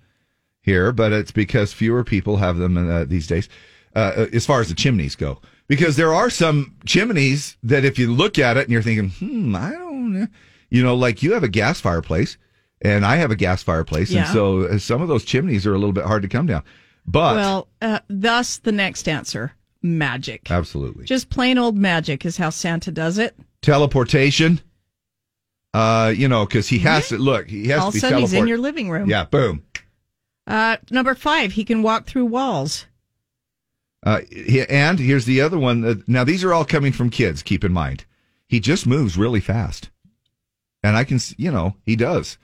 [0.62, 3.50] here, but it's because fewer people have them uh, these days,
[3.96, 5.42] uh, as far as the chimneys go.
[5.68, 9.56] Because there are some chimneys that if you look at it and you're thinking, hmm,
[9.56, 10.28] I don't know.
[10.70, 12.38] You know, like you have a gas fireplace
[12.84, 14.12] and I have a gas fireplace.
[14.12, 14.26] Yeah.
[14.26, 16.64] And so uh, some of those chimneys are a little bit hard to come down.
[17.08, 20.50] But well, uh, thus the next answer magic.
[20.52, 21.06] absolutely.
[21.06, 23.36] Just plain old magic is how Santa does it.
[23.62, 24.62] teleportation.
[25.74, 27.48] Uh, you know, because he has to look.
[27.48, 29.10] He has All of to a be sudden, he's in your living room.
[29.10, 29.64] Yeah, boom.
[30.46, 32.88] Uh, number five, he can walk through walls.
[34.04, 35.86] Uh, he- and here's the other one.
[35.86, 37.42] Uh, now these are all coming from kids.
[37.42, 38.04] Keep in mind,
[38.50, 39.90] he just moves really fast,
[40.84, 42.38] and I can, s- you know, he does.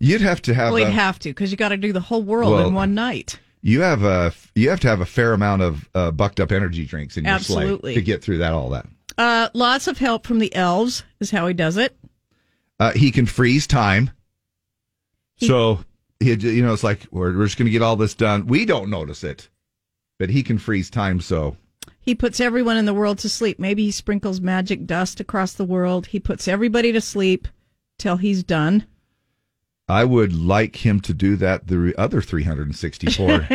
[0.00, 0.72] You'd have to have.
[0.72, 2.74] well, a, he'd have to because you got to do the whole world Well, in
[2.74, 3.38] one night.
[3.64, 4.32] You have a.
[4.54, 7.32] You have to have a fair amount of uh, bucked up energy drinks in your
[7.32, 7.94] Absolutely.
[7.94, 8.52] to get through that.
[8.52, 8.86] All that.
[9.16, 11.96] Uh, lots of help from the elves is how he does it.
[12.78, 14.10] Uh, he can freeze time.
[15.38, 15.80] so
[16.20, 18.46] he, you know, it's like we're, we're just going to get all this done.
[18.46, 19.48] We don't notice it,
[20.18, 21.20] but he can freeze time.
[21.22, 21.56] So
[22.00, 23.58] He puts everyone in the world to sleep.
[23.58, 26.08] Maybe he sprinkles magic dust across the world.
[26.08, 27.48] He puts everybody to sleep
[27.98, 28.86] till he's done.
[29.88, 33.48] I would like him to do that the other 364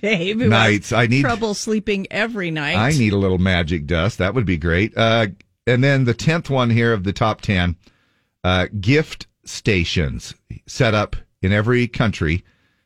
[0.00, 0.92] Dave, nights.
[0.92, 2.76] I need trouble sleeping every night.
[2.76, 4.18] I need a little magic dust.
[4.18, 4.96] That would be great.
[4.96, 5.28] Uh,
[5.66, 7.76] and then the tenth one here of the top ten,
[8.44, 10.34] uh, gift stations
[10.66, 12.44] set up in every country,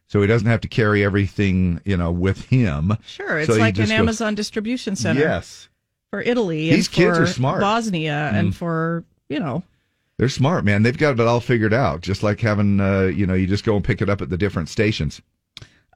[0.09, 2.97] so he doesn't have to carry everything you know with him.
[3.07, 5.21] Sure, it's So like an goes- Amazon distribution center.
[5.21, 5.69] Yes,
[6.11, 6.71] for Italy.
[6.71, 7.61] These and kids for are smart.
[7.63, 8.55] Bosnia and Mm.
[8.55, 9.63] for you know.
[10.21, 10.83] They're smart, man.
[10.83, 12.03] They've got it all figured out.
[12.03, 14.37] Just like having, uh, you know, you just go and pick it up at the
[14.37, 15.23] different stations.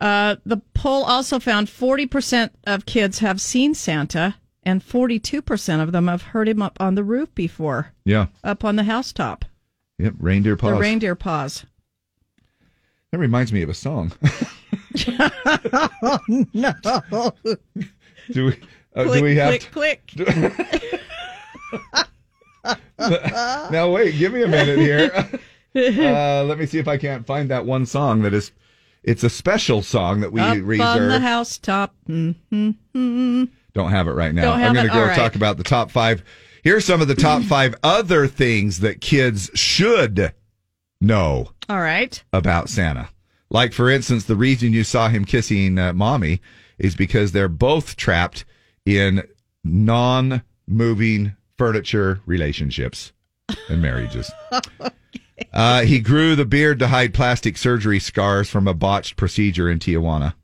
[0.00, 6.08] Uh, the poll also found 40% of kids have seen Santa, and 42% of them
[6.08, 8.28] have heard him up on the roof before, Yeah.
[8.42, 9.44] up on the housetop.
[9.98, 10.14] Yep.
[10.18, 10.72] Reindeer paws.
[10.72, 11.66] The reindeer paws.
[13.10, 14.10] that reminds me of a song.
[15.06, 16.18] oh,
[16.54, 16.72] no.
[18.32, 18.52] do we?
[18.96, 19.60] Uh, click, do we have?
[19.70, 22.04] click, to- click.
[22.98, 25.28] now wait, give me a minute here.
[25.76, 28.52] Uh, let me see if I can't find that one song that is.
[29.02, 30.86] It's a special song that we up reserve.
[30.86, 31.92] on the housetop.
[32.08, 33.44] Mm-hmm.
[33.72, 34.52] Don't have it right now.
[34.52, 35.16] I'm going to go right.
[35.16, 36.22] talk about the top five.
[36.62, 40.32] Here's some of the top five other things that kids should
[41.00, 42.22] know All right.
[42.32, 43.08] about Santa.
[43.50, 46.40] Like, for instance, the reason you saw him kissing uh, mommy
[46.78, 48.44] is because they're both trapped
[48.86, 49.22] in
[49.62, 53.12] non moving furniture relationships
[53.68, 54.30] and marriages.
[55.52, 59.78] Uh, he grew the beard to hide plastic surgery scars from a botched procedure in
[59.78, 60.34] Tijuana.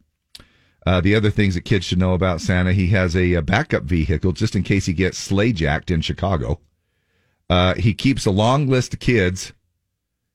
[0.86, 3.84] Uh, the other things that kids should know about Santa, he has a, uh backup
[3.84, 6.60] vehicle just in case he gets sleigh jacked in Chicago.
[7.48, 9.52] Uh, he keeps a long list of kids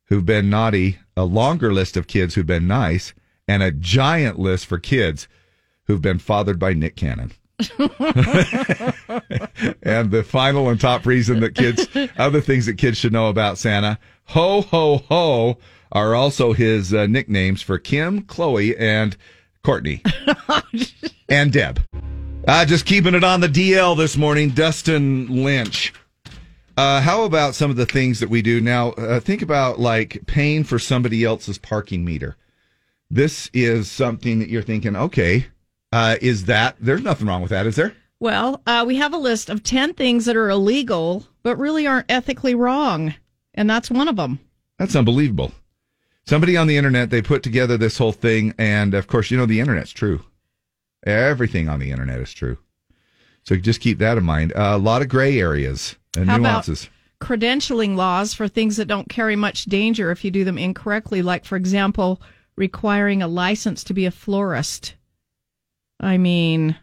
[0.06, 3.14] who've been naughty, a longer list of kids who've been nice,
[3.48, 5.28] and a giant list for kids
[5.86, 7.32] who've been fathered by Nick Cannon.
[9.82, 11.88] and the final and top reason that kids,
[12.18, 15.58] other things that kids should know about Santa, ho, ho, ho,
[15.92, 19.16] are also his uh, nicknames for Kim, Chloe, and
[19.64, 20.04] Courtney,
[21.30, 21.82] and Deb.
[22.48, 25.94] Uh, just keeping it on the DL this morning, Dustin Lynch.
[26.78, 28.90] Uh, how about some of the things that we do now?
[28.92, 32.36] Uh, think about like paying for somebody else's parking meter.
[33.10, 35.48] This is something that you're thinking, okay,
[35.96, 37.96] uh, is that, there's nothing wrong with that, is there?
[38.20, 42.12] Well, uh, we have a list of 10 things that are illegal, but really aren't
[42.12, 43.14] ethically wrong.
[43.54, 44.40] And that's one of them.
[44.78, 45.54] That's unbelievable.
[46.26, 48.54] Somebody on the internet, they put together this whole thing.
[48.58, 50.22] And of course, you know, the internet's true.
[51.06, 52.58] Everything on the internet is true.
[53.44, 54.52] So just keep that in mind.
[54.54, 56.90] Uh, a lot of gray areas and How about- nuances.
[57.22, 61.46] Credentialing laws for things that don't carry much danger if you do them incorrectly, like,
[61.46, 62.22] for example,
[62.58, 64.96] requiring a license to be a florist.
[66.00, 66.78] I mean,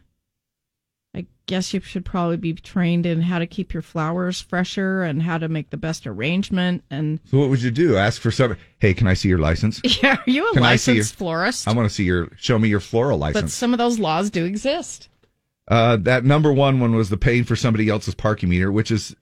[1.15, 5.21] I guess you should probably be trained in how to keep your flowers fresher and
[5.21, 6.83] how to make the best arrangement.
[6.89, 7.95] And So what would you do?
[7.97, 8.57] Ask for some.
[8.79, 9.79] Hey, can I see your license?
[10.03, 11.67] yeah, are you a Can I see your- licensed florist?
[11.67, 12.29] I want to see your.
[12.37, 13.41] Show me your floral license.
[13.43, 15.09] But some of those laws do exist.
[15.67, 19.15] Uh, that number one one was the paying for somebody else's parking meter, which is,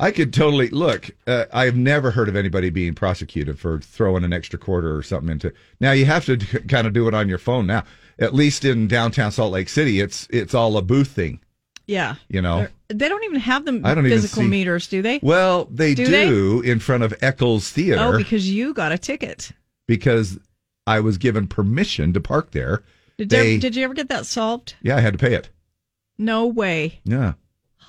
[0.00, 1.10] I could totally look.
[1.26, 5.30] Uh, I've never heard of anybody being prosecuted for throwing an extra quarter or something
[5.30, 5.52] into.
[5.80, 7.84] Now you have to d- kind of do it on your phone now.
[8.20, 11.40] At least in downtown Salt Lake City, it's it's all a booth thing.
[11.86, 12.16] Yeah.
[12.28, 12.58] You know.
[12.58, 15.18] They're- They don't even have them I don't physical see- meters, do they?
[15.22, 16.70] Well, they Do do, they?
[16.70, 19.52] in front of Eccles Theater Oh, because you got a ticket.
[19.86, 20.38] because
[20.86, 22.82] I was given permission to park there.
[23.18, 24.76] Did, they, you, did you ever get that solved?
[24.80, 25.50] yeah, I had to pay it.
[26.18, 27.00] No way.
[27.04, 27.32] Yeah.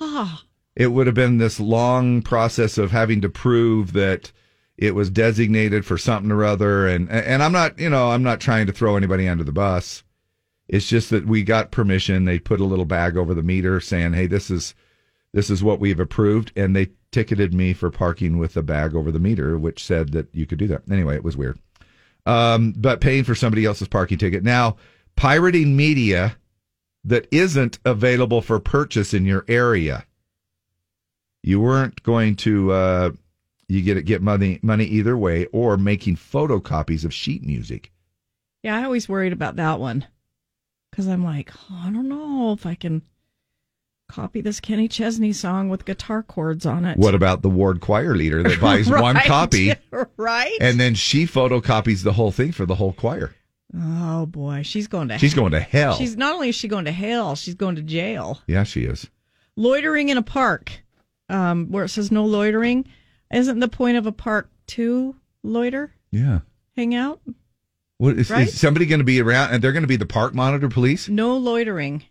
[0.00, 0.42] Ah,
[0.80, 4.32] it would have been this long process of having to prove that
[4.78, 6.88] it was designated for something or other.
[6.88, 10.04] And and I'm not you know I'm not trying to throw anybody under the bus.
[10.68, 12.24] It's just that we got permission.
[12.24, 14.74] They put a little bag over the meter saying hey this is
[15.34, 16.50] this is what we've approved.
[16.56, 20.34] And they ticketed me for parking with a bag over the meter which said that
[20.34, 20.84] you could do that.
[20.90, 21.58] Anyway it was weird.
[22.24, 24.44] Um, but paying for somebody else's parking ticket.
[24.44, 24.76] Now
[25.14, 26.38] pirating media
[27.04, 30.06] that isn't available for purchase in your area
[31.42, 33.10] you weren't going to uh,
[33.68, 37.92] you get get money money either way or making photocopies of sheet music
[38.62, 38.76] yeah.
[38.76, 40.06] I always worried about that one
[40.90, 43.02] because I'm like, oh, I don't know if I can
[44.08, 46.98] copy this Kenny Chesney song with guitar chords on it.
[46.98, 49.72] what about the ward choir leader that buys one copy
[50.16, 50.56] right?
[50.60, 53.34] and then she photocopies the whole thing for the whole choir
[53.80, 55.16] oh boy, she's going to.
[55.18, 55.94] She's going to hell.
[55.94, 58.40] She's not only is she going to hell, she's going to jail.
[58.48, 59.08] yeah she is
[59.56, 60.72] Loitering in a park,
[61.30, 62.86] um, where it says no loitering,
[63.32, 66.40] isn't the point of a park to loiter, yeah
[66.76, 67.20] hang out?
[67.98, 68.48] what is, Right?
[68.48, 71.08] is somebody going to be around and they're going to be the park monitor police
[71.08, 72.04] No loitering.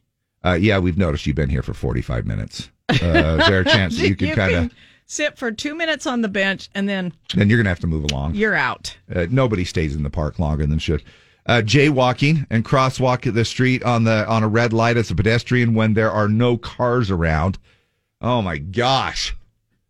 [0.44, 2.70] Uh, yeah, we've noticed you've been here for 45 minutes.
[2.90, 2.96] Uh,
[3.42, 4.72] is there a chance that you could kind of,
[5.06, 7.88] sit for two minutes on the bench and then then you're going to have to
[7.88, 8.36] move along.
[8.36, 8.96] you're out.
[9.14, 11.04] Uh, nobody stays in the park longer than should.
[11.46, 15.74] Uh, jaywalking and crosswalk the street on the on a red light as a pedestrian
[15.74, 17.58] when there are no cars around.
[18.22, 19.36] Oh my gosh!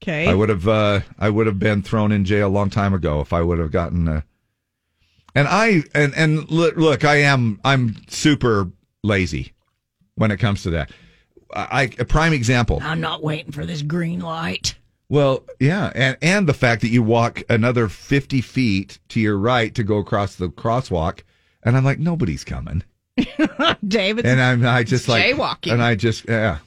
[0.01, 0.27] Okay.
[0.27, 3.21] I would have uh, I would have been thrown in jail a long time ago
[3.21, 4.07] if I would have gotten.
[4.07, 4.21] Uh,
[5.35, 8.69] and I and and look, look, I am I'm super
[9.03, 9.53] lazy
[10.15, 10.91] when it comes to that.
[11.53, 12.79] I a prime example.
[12.83, 14.75] I'm not waiting for this green light.
[15.09, 19.73] Well, yeah, and and the fact that you walk another fifty feet to your right
[19.73, 21.21] to go across the crosswalk,
[21.63, 22.83] and I'm like, nobody's coming,
[23.87, 24.27] David.
[24.27, 25.73] and I'm I just like jaywalking.
[25.73, 26.59] and I just yeah.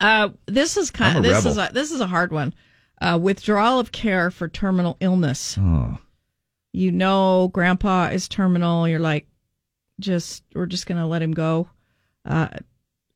[0.00, 1.50] Uh, this is kind a this rebel.
[1.50, 2.54] is a, this is a hard one.
[3.00, 5.56] Uh, withdrawal of care for terminal illness.
[5.58, 5.98] Oh.
[6.72, 8.86] You know, Grandpa is terminal.
[8.88, 9.26] You're like,
[10.00, 11.68] just we're just gonna let him go.
[12.24, 12.48] Uh,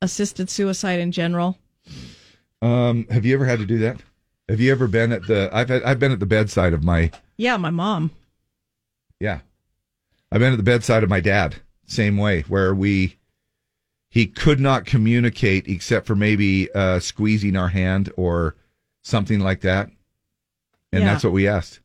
[0.03, 1.59] assisted suicide in general.
[2.63, 4.01] Um, have you ever had to do that?
[4.49, 5.49] Have you ever been at the?
[5.53, 8.11] I've had, I've been at the bedside of my Yeah, my mom.
[9.19, 9.41] yeah.
[10.33, 11.57] I've been at the bedside of my dad.
[11.87, 13.17] Same way where we
[14.11, 18.57] he could not communicate except for maybe uh, squeezing our hand or
[19.03, 19.89] something like that,
[20.93, 21.13] and Yeah.
[21.13, 21.81] that's what we asked.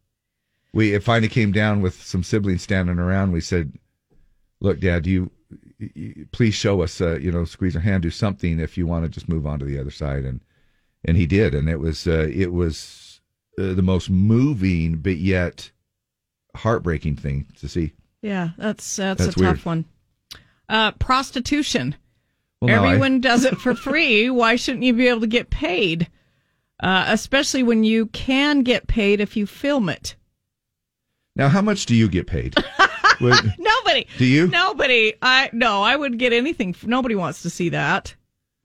[0.73, 3.31] We it finally came down with some siblings standing around.
[3.31, 3.73] We said,
[4.59, 5.31] "Look, Dad, do you,
[5.79, 6.99] you please show us?
[6.99, 9.59] Uh, you know, squeeze our hand, do something if you want to just move on
[9.59, 10.41] to the other side." And
[11.05, 13.21] and he did, and it was uh, it was
[13.57, 15.71] uh, the most moving but yet
[16.55, 17.93] heartbreaking thing to see.
[18.21, 19.55] Yeah, that's that's, That's a weird.
[19.57, 19.85] tough one.
[20.67, 21.95] Uh, prostitution.
[22.65, 24.29] Well, no, I- Everyone does it for free.
[24.41, 26.09] Why shouldn't you be able to get paid?
[26.79, 30.15] Uh, especially when you can get paid if you film it.
[31.37, 32.55] Now, how much do you get paid?
[33.19, 34.07] What- Nobody.
[34.17, 34.47] Do you?
[34.47, 35.13] Nobody.
[35.21, 35.81] I no.
[35.81, 36.75] I would get anything.
[36.83, 38.13] Nobody wants to see that.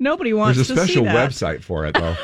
[0.00, 0.74] Nobody wants to see that.
[0.74, 2.16] There's a special website for it, though.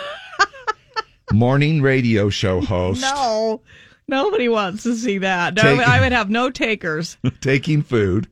[1.32, 3.61] Morning radio show host No,
[4.09, 5.55] nobody wants to see that.
[5.55, 7.16] No, Take- I would have no takers.
[7.40, 8.27] taking food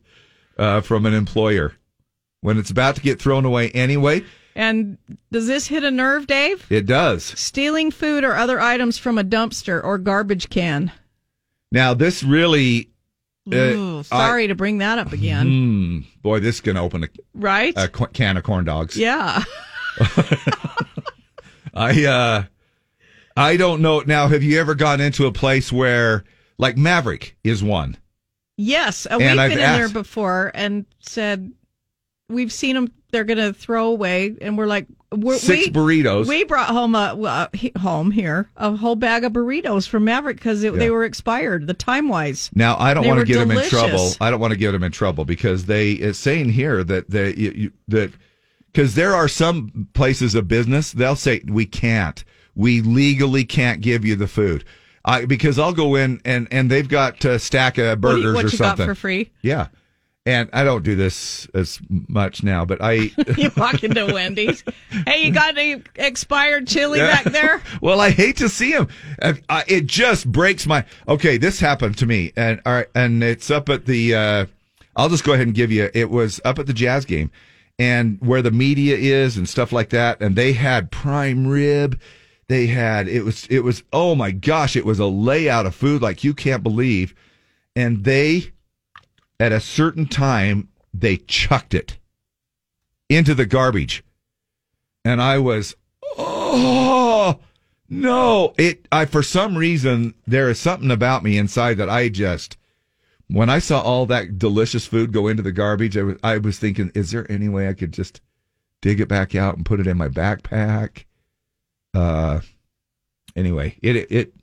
[0.57, 1.73] uh, from an employer
[2.45, 4.23] when it's about to get thrown away anyway.
[4.55, 4.99] And
[5.31, 6.63] does this hit a nerve, Dave?
[6.69, 7.23] It does.
[7.23, 10.91] Stealing food or other items from a dumpster or garbage can.
[11.71, 12.91] Now, this really.
[13.51, 15.47] uh, Ooh, sorry to bring that up again.
[15.47, 17.73] Hmm, boy, this can open a, Right?
[17.75, 18.95] a can of corn dogs.
[18.95, 19.43] yeah.
[21.73, 22.43] I uh
[23.35, 24.01] I don't know.
[24.01, 26.23] Now, have you ever gone into a place where
[26.57, 27.97] like Maverik is one?
[28.57, 31.51] Yes, uh, And we've I've been in there before and said
[32.29, 32.91] we've seen them.
[33.11, 36.27] They're going to throw away, and we're like, we're, Six we, burritos.
[36.27, 40.35] We brought home a uh, he- home here a whole bag of burritos from Maverik
[40.35, 40.71] because Yeah.
[40.71, 41.67] they were expired.
[41.67, 42.49] The time wise.
[42.53, 44.11] Now, I don't want to get them in trouble.
[44.19, 47.33] I don't want to get them in trouble because they it's saying here that they
[47.35, 48.11] you, you, that
[48.73, 54.03] because there are some places of business they'll say we can't, we legally can't give
[54.03, 54.65] you the food.
[55.05, 58.33] I because I'll go in and and they've got a stack of What, burgers you,
[58.33, 59.31] what or you something got for free?
[59.41, 59.67] Yeah,
[60.25, 62.93] and I don't do this as much now, but I
[63.37, 64.63] you walk into Wendy's.
[65.05, 67.61] Hey, you got any expired chili back there?
[67.81, 68.87] well, I hate to see him.
[69.21, 70.85] I, I, it just breaks my.
[71.07, 74.15] Okay, this happened to me, and all right, and it's up at the.
[74.15, 74.45] Uh,
[74.95, 75.89] I'll just go ahead and give you.
[75.93, 77.29] It was up at the Jazz game,
[77.77, 81.99] and where the media is and stuff like that, and they had prime rib.
[82.47, 86.01] They had it was it was oh my gosh, it was a layout of food
[86.01, 87.13] like you can't believe,
[87.75, 88.51] and they
[89.39, 91.97] at a certain time they chucked it
[93.09, 94.03] into the garbage,
[95.03, 95.75] and I was
[96.17, 97.39] oh
[97.89, 98.53] no.
[98.57, 102.57] It i for some reason there is something about me inside that i just
[103.27, 106.57] when i saw all that delicious food go into the garbage i was, I was
[106.57, 108.21] thinking is there any way i could just
[108.81, 111.05] dig it back out and put it in my backpack?
[111.93, 112.41] Uh
[113.35, 114.33] anyway it it it,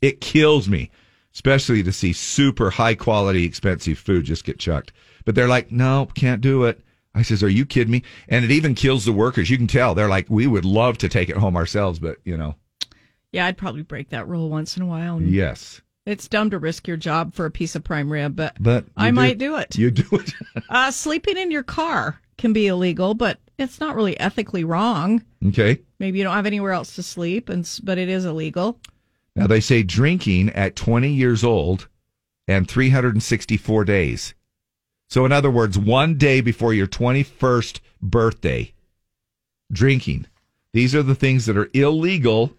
[0.00, 0.90] it kills me
[1.38, 4.92] especially to see super high quality expensive food just get chucked
[5.24, 6.80] but they're like no can't do it
[7.14, 9.50] I says, "Are you kidding me?" And it even kills the workers.
[9.50, 12.36] You can tell they're like, "We would love to take it home ourselves, but you
[12.36, 12.54] know,
[13.32, 15.20] Yeah, I'd probably break that rule once in a while.
[15.20, 18.84] yes." It's dumb to risk your job for a piece of prime rib, but But
[18.96, 19.76] I you might do it.
[19.76, 20.32] You do it.
[20.68, 25.24] Uh, sleeping in your car can be illegal, but it's not really ethically wrong.
[25.48, 25.80] Okay.
[25.98, 28.78] Maybe you don't have anywhere else to sleep, and but it is illegal.
[29.38, 31.88] Now they say drinking at 20 years old
[32.46, 34.34] and 364 days.
[35.08, 38.72] So in other words, one day before your 21st birthday,
[39.72, 40.26] drinking.
[40.72, 42.52] These are the things that are illegal,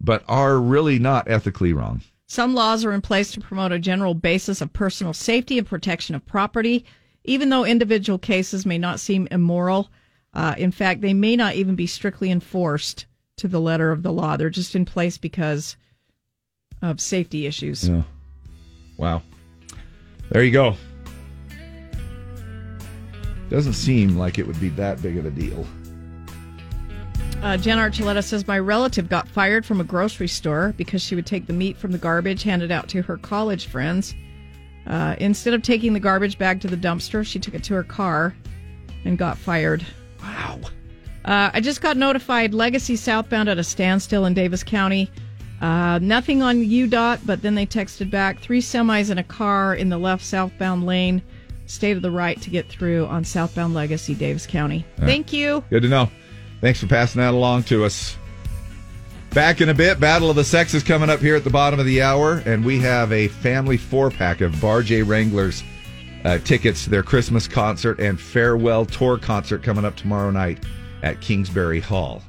[0.00, 2.02] but are really not ethically wrong.
[2.26, 6.14] Some laws are in place to promote a general basis of personal safety and protection
[6.14, 6.84] of property.
[7.24, 9.90] Even though individual cases may not seem immoral,
[10.34, 13.04] Uh, in fact, they may not even be strictly enforced
[13.36, 14.36] to the letter of the law.
[14.36, 15.76] They're just in place because
[16.82, 17.88] of safety issues.
[17.88, 18.02] Yeah.
[18.96, 19.22] Wow.
[20.30, 20.76] There you go.
[23.48, 25.66] Doesn't seem like it would be that big of a deal.
[27.42, 31.26] Uh, Jen Archuleta says my relative got fired from a grocery store because she would
[31.26, 34.14] take the meat from the garbage handed out to her college friends.
[34.86, 37.82] Uh, instead of taking the garbage bag to the dumpster, she took it to her
[37.82, 38.34] car
[39.04, 39.84] and got fired.
[40.20, 40.60] Wow.
[41.24, 45.10] Uh, I just got notified Legacy southbound at a standstill in Davis County.
[45.62, 49.88] Uh, nothing on UDOT, but then they texted back three semis and a car in
[49.88, 51.22] the left southbound lane.
[51.66, 54.84] Stay to the right to get through on southbound Legacy, Davis County.
[54.98, 55.06] Yeah.
[55.06, 55.62] Thank you.
[55.70, 56.10] Good to know.
[56.60, 58.16] Thanks for passing that along to us.
[59.32, 61.86] Back in a bit, Battle of the Sexes coming up here at the bottom of
[61.86, 65.62] the hour, and we have a family four pack of Bar J Wranglers
[66.24, 70.64] uh, tickets to their Christmas concert and farewell tour concert coming up tomorrow night
[71.02, 72.20] at Kingsbury Hall.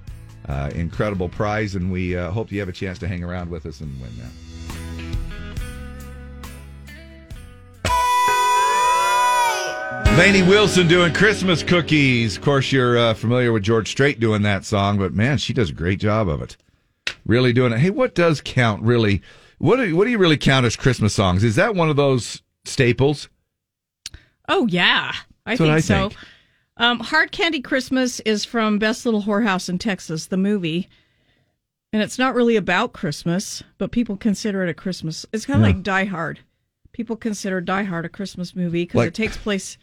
[0.48, 3.66] Uh, incredible prize, and we uh, hope you have a chance to hang around with
[3.66, 4.32] us and win that.
[10.18, 12.38] Lainey Wilson doing Christmas cookies.
[12.38, 15.72] Of course, you're uh, familiar with George Strait doing that song, but man, she does
[15.72, 16.56] a great job of it.
[17.26, 17.80] Really doing it.
[17.80, 19.24] Hey, what does count really?
[19.58, 21.44] What do, what do you really count as Christmas songs?
[21.44, 23.28] Is that one of those staples?
[24.48, 25.14] Oh yeah,
[25.48, 26.10] I That's think I so.
[26.10, 26.20] think.
[26.78, 30.90] Um, Hard Candy Christmas is from Best Little Whorehouse in Texas, the movie,
[31.92, 35.26] and it's not really about Christmas, but people consider it a Christmas.
[35.32, 35.74] It's kind of Yeah.
[35.76, 36.40] like Die Hard.
[36.92, 39.78] People consider Die Hard a Christmas movie because Like- it takes place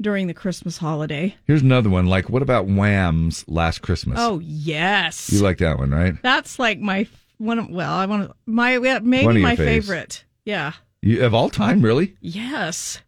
[0.00, 1.36] during the Christmas holiday.
[1.46, 2.06] Here's another one.
[2.06, 4.18] Like, what about Wham's Last Christmas?
[4.20, 6.14] Oh yes, You like that one, right?
[6.22, 7.06] that's like my
[7.36, 7.58] one.
[7.58, 9.58] Of, well, I want to my yeah, maybe One of your my faves.
[9.58, 10.24] favorite.
[10.46, 10.72] Yeah.
[11.02, 12.16] You, of all time, really?
[12.20, 13.00] Yes.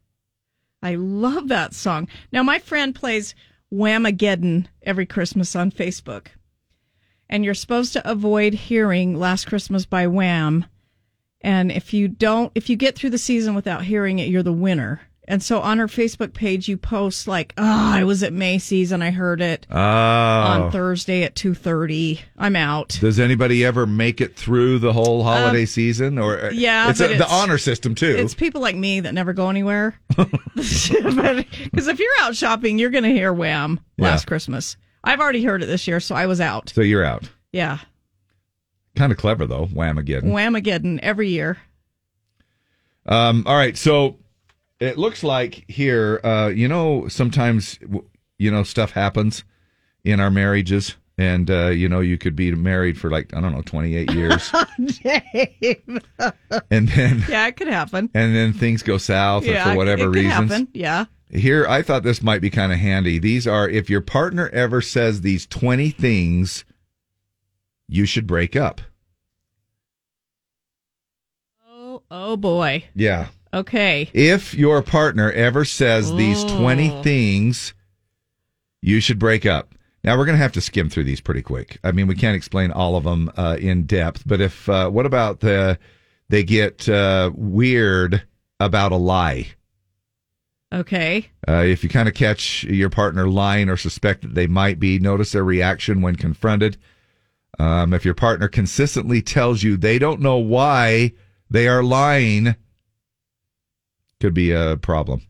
[0.85, 2.09] I love that song.
[2.31, 3.35] Now, my friend plays
[3.73, 6.27] Whamageddon every Christmas on Facebook.
[7.27, 10.67] And you're supposed to avoid hearing Last Christmas by Wham.
[11.41, 14.53] And if you don't, if you get through the season without hearing it, you're the
[14.53, 15.01] winner.
[15.27, 17.63] And so on her Facebook page, you post like, "Oh,
[17.95, 19.79] I was at Macy's and I heard it Oh.
[19.79, 22.21] on Thursday at two thirty.
[22.37, 26.19] I'm out." Does anybody ever make it through the whole holiday season?
[26.19, 28.15] Or uh, yeah, it's, a, it's- the honor system too.
[28.19, 29.99] It's people like me that never go anywhere.
[30.55, 34.05] Because if you're out shopping, you're going to hear Wham Yeah.
[34.11, 34.77] last Christmas.
[35.03, 36.71] I've already heard it this year, so I was out.
[36.75, 37.29] so you're out.
[37.53, 37.79] Yeah,
[38.97, 39.67] Kind of clever though.
[39.67, 40.25] Whamageddon.
[40.25, 41.59] Whamageddon every year.
[43.07, 44.17] Um, all right, so
[44.81, 47.79] it looks like here, uh, you know, sometimes
[48.39, 49.45] you know stuff happens
[50.05, 53.53] in our marriages, and uh, you know, you could be married for like I don't
[53.53, 54.51] know, twenty eight years,
[55.03, 56.03] Dave.
[56.71, 58.11] and then yeah, it could happen.
[58.15, 60.51] and then things go south yeah, for whatever it could reasons.
[60.51, 60.69] happen.
[60.73, 61.07] Yeah.
[61.31, 63.19] Here, I thought this might be kind of handy.
[63.19, 66.65] These are if your partner ever says these twenty things,
[67.89, 68.81] you should break up.
[71.69, 72.85] Oh, oh boy.
[72.95, 73.29] Yeah.
[73.55, 74.11] Okay.
[74.13, 77.03] If your partner ever says these 20 Oh.
[77.03, 77.73] things,
[78.83, 79.75] you should break up.
[80.03, 81.79] Now we're going to have to skim through these pretty quick.
[81.83, 85.07] I mean, we can't explain all of them uh, in depth, but if uh, what
[85.07, 85.79] about the
[86.29, 88.23] they get uh, weird
[88.61, 89.49] about a lie?
[90.73, 91.29] Okay.
[91.47, 94.99] Uh, if you kind of catch your partner lying or suspect that they might be,
[94.99, 96.77] notice their reaction when confronted.
[97.61, 101.13] Um, if your partner consistently tells you they don't know why
[101.49, 102.57] they are lying,
[104.25, 105.21] could be a problem.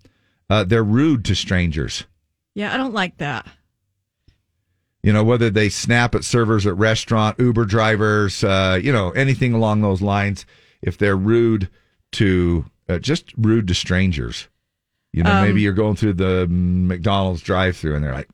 [0.48, 2.04] Uh, they're rude to strangers.
[2.54, 3.44] Yeah, I don't like that.
[5.02, 9.52] You know, whether they snap at servers at restaurant, Uber drivers, uh, you know, anything
[9.52, 10.46] along those lines.
[10.80, 11.68] If they're rude
[12.12, 14.46] to, uh, just rude to strangers.
[15.12, 18.28] You know, Um, maybe you're going through the McDonald's drive-through and they're like,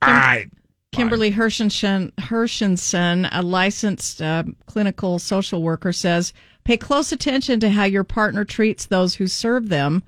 [0.00, 0.48] "All right,
[0.92, 6.32] Kimberly Hershenson, Hershenson, a licensed uh, clinical social worker, says
[6.64, 10.02] pay close attention to how your partner treats those who serve them,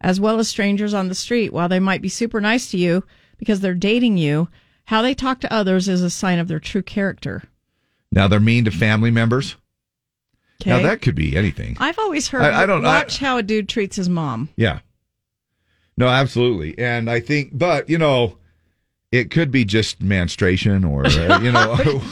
[0.00, 1.52] as well as strangers on the street.
[1.52, 3.04] While they might be super nice to you
[3.38, 4.48] because they're dating you,
[4.84, 7.42] how they talk to others is a sign of their true character.
[8.12, 9.56] Now they're mean to family members.
[10.64, 11.76] Now that could be anything.
[11.80, 12.42] I've always heard.
[12.42, 14.48] I- I don't- I- watch how a dude treats his mom.
[14.56, 14.78] Yeah.
[15.98, 16.78] No, absolutely.
[16.78, 18.38] And I think, but you know,
[19.12, 22.02] it could be just menstruation or, uh, you know,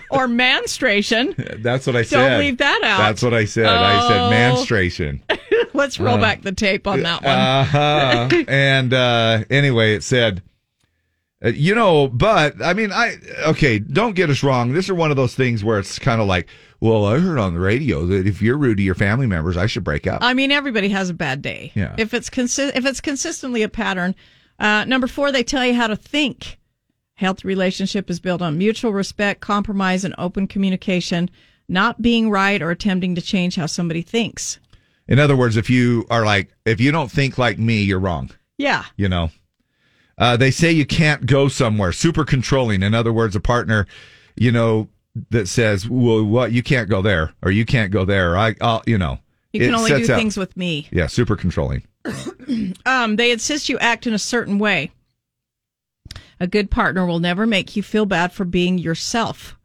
[0.10, 1.34] or menstruation.
[1.58, 2.28] that's what I said.
[2.28, 2.98] Don't leave that out.
[2.98, 3.66] That's what I said.
[3.66, 4.30] I said Oh.
[4.30, 5.22] menstruation.
[5.74, 7.32] Let's roll Uh, back the tape on that one.
[7.38, 8.44] Uh-huh.
[8.48, 10.42] and uh, anyway, it said,
[11.44, 13.16] uh, you know, but I mean, I
[13.48, 13.78] okay.
[13.78, 14.72] Don't get us wrong.
[14.72, 16.48] This is one of those things where it's kind of like,
[16.80, 19.66] well, I heard on the radio that if you're rude to your family members, I
[19.66, 20.20] should break up.
[20.22, 21.70] I mean, everybody has a bad day.
[21.76, 21.94] Yeah.
[21.98, 24.14] If it's consi- if it's consistently a pattern.
[24.58, 26.58] Uh, number four, they tell you how to think.
[27.14, 31.30] Health relationship is built on mutual respect, compromise, and open communication,
[31.68, 34.58] not being right or attempting to change how somebody thinks.
[35.08, 38.30] In other words, if you are like, if you don't think like me, you're wrong.
[38.56, 38.84] Yeah.
[38.96, 39.30] You know,
[40.18, 41.92] uh, they say you can't go somewhere.
[41.92, 42.82] Super controlling.
[42.82, 43.86] In other words, a partner,
[44.36, 44.88] you know,
[45.30, 48.82] that says, "Well, what you can't go there, or you can't go there." I, I'll,
[48.86, 49.18] you know,
[49.52, 50.88] You can it only do things with me.
[50.90, 51.84] Yeah, super controlling.
[52.86, 54.90] um, they insist you act in a certain way.
[56.40, 59.56] A good partner will never make you feel bad for being yourself.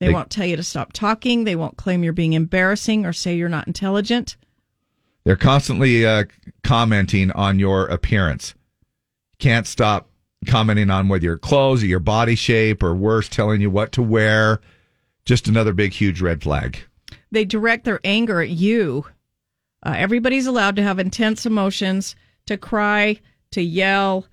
[0.00, 1.44] They, They- won't tell you to stop talking.
[1.44, 4.36] They won't claim you're being embarrassing or say you're not intelligent.
[5.24, 6.24] They're constantly uh,
[6.62, 8.54] commenting on your appearance.
[9.38, 10.08] Can't stop
[10.46, 14.02] commenting on whether your clothes or your body shape, or worse, telling you what to
[14.02, 14.60] wear.
[15.26, 16.78] Just another big, huge red flag.
[17.30, 19.04] They direct their anger at you.
[19.84, 23.20] Uh, everybody's allowed to have intense emotions, to cry,
[23.52, 24.26] to yell.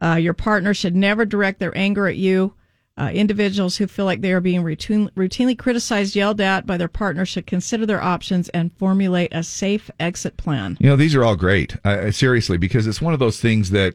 [0.00, 2.54] Uh, your partner should never direct their anger at you.
[2.98, 6.88] Uh, individuals who feel like they are being routine, routinely criticized, yelled at by their
[6.88, 10.76] partner should consider their options and formulate a safe exit plan.
[10.78, 11.76] You know, these are all great.
[11.84, 13.94] Uh, seriously, because it's one of those things that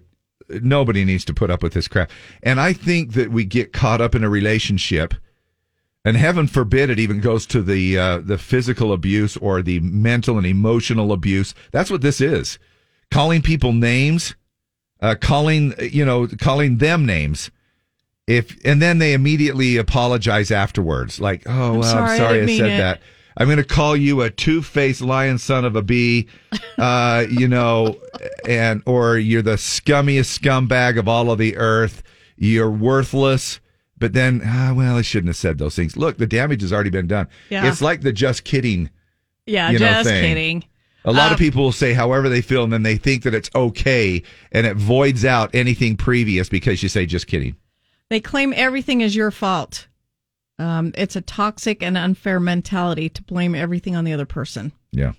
[0.50, 2.10] nobody needs to put up with this crap.
[2.42, 5.14] And I think that we get caught up in a relationship,
[6.08, 10.38] and heaven forbid it even goes to the uh, the physical abuse or the mental
[10.38, 11.54] and emotional abuse.
[11.72, 12.58] That's what this is.
[13.12, 14.34] Calling people names,
[15.02, 17.52] uh, calling you know, calling them names.
[18.26, 22.38] If and then they immediately apologize afterwards, like, "Oh, I'm well, sorry, I I'm sorry
[22.38, 23.02] I, didn't said it." that."
[23.40, 26.28] I'm going to call you a two-faced lion son of a bee,
[26.80, 27.98] uh, you know,
[28.48, 32.02] and or you're the scummiest scumbag of all of the earth.
[32.38, 33.60] You're worthless.
[34.00, 35.98] But then, ah, well, I shouldn't have said those things.
[35.98, 37.28] Look, the damage has already been done.
[37.50, 37.68] Yeah.
[37.68, 38.90] It's like the just kidding.
[39.46, 40.24] Yeah, you know, just thing.
[40.24, 40.64] kidding.
[41.06, 43.34] A lot Um, of people will say however they feel, and then they think that
[43.34, 44.22] it's okay,
[44.52, 47.56] and it voids out anything previous because you say just kidding.
[48.10, 49.88] They claim everything is your fault.
[50.60, 54.72] Um, it's a toxic and unfair mentality to blame everything on the other person.
[54.92, 55.14] Yeah.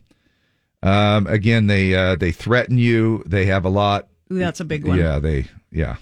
[0.83, 3.23] Um, again, they uh, they threaten you.
[3.27, 4.09] They have a lot.
[4.33, 4.99] Ooh, that's a big one.
[4.99, 5.97] Yeah, they yeah.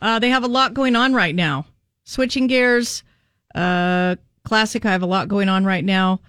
[0.00, 1.66] Uh, they have a lot going on right now.
[2.04, 3.02] Switching gears,
[3.54, 4.84] uh, classic.
[4.84, 6.20] I have a lot going on right now.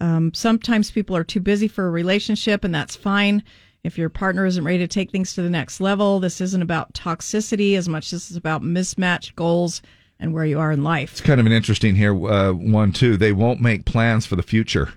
[0.00, 3.42] Um, sometimes people are too busy for a relationship, and that's fine.
[3.82, 6.92] If your partner isn't ready to take things to the next level, this isn't about
[6.92, 9.82] toxicity as much as it's about mismatched goals
[10.18, 11.12] and where you are in life.
[11.12, 13.16] It's kind of an interesting here uh, one too.
[13.16, 14.92] They won't make plans for the future.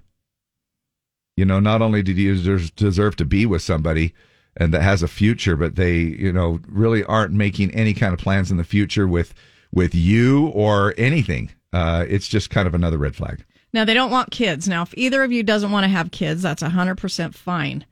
[1.38, 4.14] You know, not only did you deserve to be with somebody
[4.58, 8.20] and that has a future, but they, you know, really aren't making any kind of
[8.20, 9.34] plans in the future with
[9.74, 11.52] with you or anything.
[11.74, 13.44] Uh, it's just kind of another red flag.
[13.74, 14.68] Now they don't want kids.
[14.68, 17.86] Now, if either of you doesn't want to have kids, that's hundred percent fine.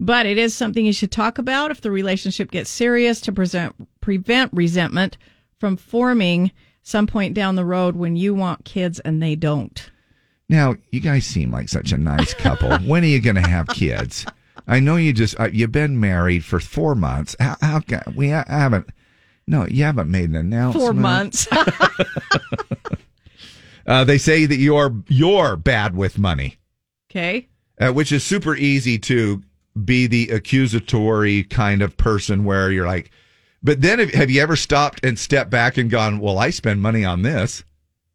[0.00, 3.74] But it is something you should talk about if the relationship gets serious to present,
[4.00, 5.16] prevent resentment
[5.58, 6.52] from forming
[6.82, 9.90] some point down the road when you want kids and they don't.
[10.48, 12.76] Now, you guys seem like such a nice couple.
[12.86, 14.26] when are you going to have kids?
[14.68, 17.36] I know you just uh, you've been married for four months.
[17.40, 17.80] How, how
[18.14, 18.88] we ha- haven't?
[19.48, 20.82] No, you haven't made an announcement.
[20.84, 21.46] Four months.
[23.86, 26.58] Uh, they say that you're you're bad with money,
[27.08, 27.46] okay.
[27.80, 29.40] uh, which is super easy to
[29.84, 33.12] be the accusatory kind of person where you're like,
[33.62, 36.82] but then have, have you ever stopped and stepped back and gone, well, I spend
[36.82, 37.62] money on this.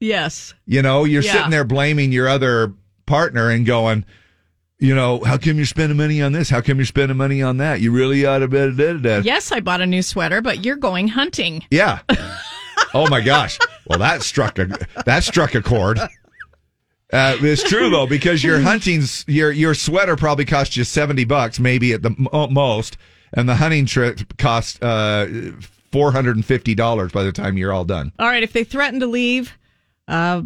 [0.01, 0.53] Yes.
[0.65, 1.31] You know, you're Yeah.
[1.33, 2.73] sitting there blaming your other
[3.05, 4.03] partner and going,
[4.81, 6.49] you know, how come you're spending money on this?
[6.49, 7.81] How come you're spending money on that?
[7.81, 8.57] You really ought to be.
[8.57, 9.17] Da, da, da.
[9.19, 11.63] Yes, I bought a new sweater, but you're going hunting.
[11.69, 11.99] Yeah.
[12.95, 13.59] oh my gosh.
[13.85, 14.67] Well, that struck a
[15.05, 15.99] that struck a chord.
[15.99, 21.59] Uh, it's true though because your hunting your your sweater probably cost you seventy bucks
[21.59, 22.97] maybe at the mo- most,
[23.33, 25.27] and the hunting trip cost uh,
[25.91, 28.11] four hundred and fifty dollars by the time you're all done.
[28.17, 28.41] All right.
[28.41, 29.57] If they threaten to leave,
[30.07, 30.41] uh,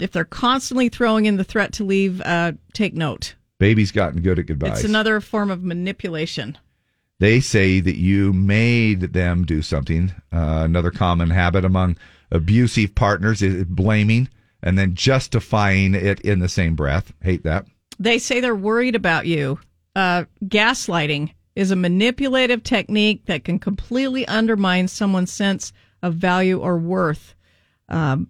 [0.00, 3.36] if they're constantly throwing in the threat to leave, uh, take note.
[3.62, 4.80] Baby's gotten good at goodbyes.
[4.80, 6.58] It's another form of manipulation.
[7.20, 10.10] they say that you made them do something.
[10.32, 11.96] Uh, another common habit among
[12.32, 14.28] abusive partners is blaming
[14.64, 17.12] and then justifying it in the same breath.
[17.22, 17.66] Hate that.
[18.00, 19.60] They say they're worried about you.
[19.94, 25.72] Uh, gaslighting is a manipulative technique that can completely undermine someone's sense
[26.02, 27.36] of value or worth.
[27.88, 28.26] Um,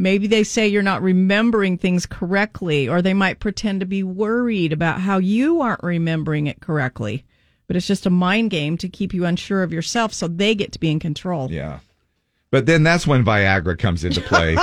[0.00, 4.72] maybe they say you're not remembering things correctly, or they might pretend to be worried
[4.72, 7.24] about how you aren't remembering it correctly.
[7.66, 10.72] But it's just a mind game to keep you unsure of yourself so they get
[10.72, 11.50] to be in control.
[11.50, 11.80] Yeah.
[12.50, 14.54] But then that's when Viagra comes into play.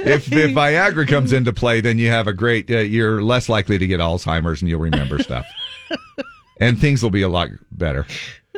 [0.00, 3.76] if, if Viagra comes into play, then you have a great, uh, you're less likely
[3.76, 5.46] to get Alzheimer's and you'll remember stuff.
[6.60, 8.06] and things will be a lot better.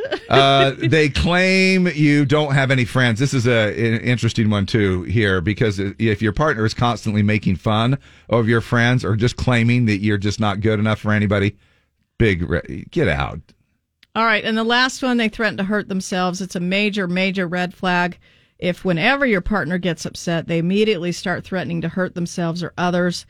[0.29, 3.19] Uh, they claim you don't have any friends.
[3.19, 7.57] This is a, an interesting one too here because if your partner is constantly making
[7.57, 7.99] fun
[8.29, 11.57] of your friends or just claiming that you're just not good enough for anybody,
[12.19, 13.41] big re- get out.
[14.15, 16.43] All right, and the last one, they threaten to hurt themselves.
[16.43, 18.19] It's a major, major red flag.
[18.59, 23.25] If whenever your partner gets upset, they immediately start threatening to hurt themselves or others.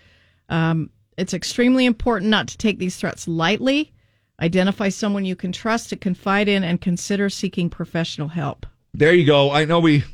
[0.48, 3.92] Um, it's extremely important not to take these threats lightly.
[4.40, 8.66] Identify someone you can trust to confide in and consider seeking professional help.
[8.94, 9.50] There you go.
[9.50, 10.04] I know we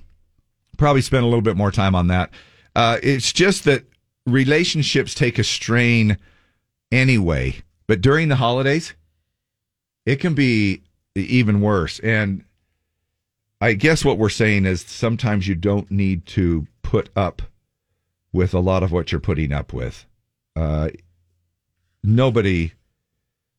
[0.79, 2.31] probably spent a little bit more time on that.
[2.75, 3.85] Uh, it's just that
[4.27, 6.17] relationships take a strain
[6.91, 7.57] anyway,
[7.87, 8.95] but during the holidays,
[10.07, 10.83] it can be
[11.15, 11.99] even worse.
[12.01, 12.45] And
[13.61, 17.43] I guess what we're saying is sometimes you don't need to put up
[18.33, 20.07] with a lot of what you're putting up with.
[20.57, 20.89] Uh,
[22.03, 22.73] nobody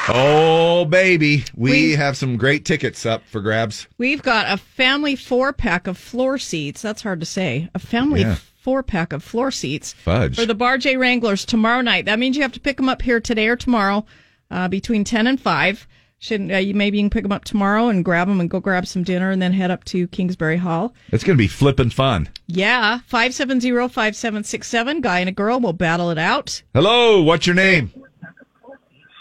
[0.08, 1.44] Oh, baby.
[1.56, 3.86] We, have some great tickets up for grabs.
[3.98, 6.80] We've got a family four pack of floor seats.
[6.82, 7.68] That's hard to say.
[7.74, 8.36] A family Yeah.
[8.60, 10.36] four pack of floor seats Fudge.
[10.36, 12.04] for the Bar J Wranglers tomorrow night.
[12.06, 14.06] That means you have to pick them up here today or tomorrow
[14.50, 15.88] uh, between 10 and 5.
[16.18, 18.58] Should uh, you maybe you can pick them up tomorrow and grab them and go
[18.58, 20.94] grab some dinner and then head up to Kingsbury Hall.
[21.12, 22.30] It's going to be flippin' fun.
[22.46, 25.02] Yeah, 570-5767.
[25.02, 26.62] Guy and a girl will battle it out.
[26.74, 27.92] Hello, what's your name?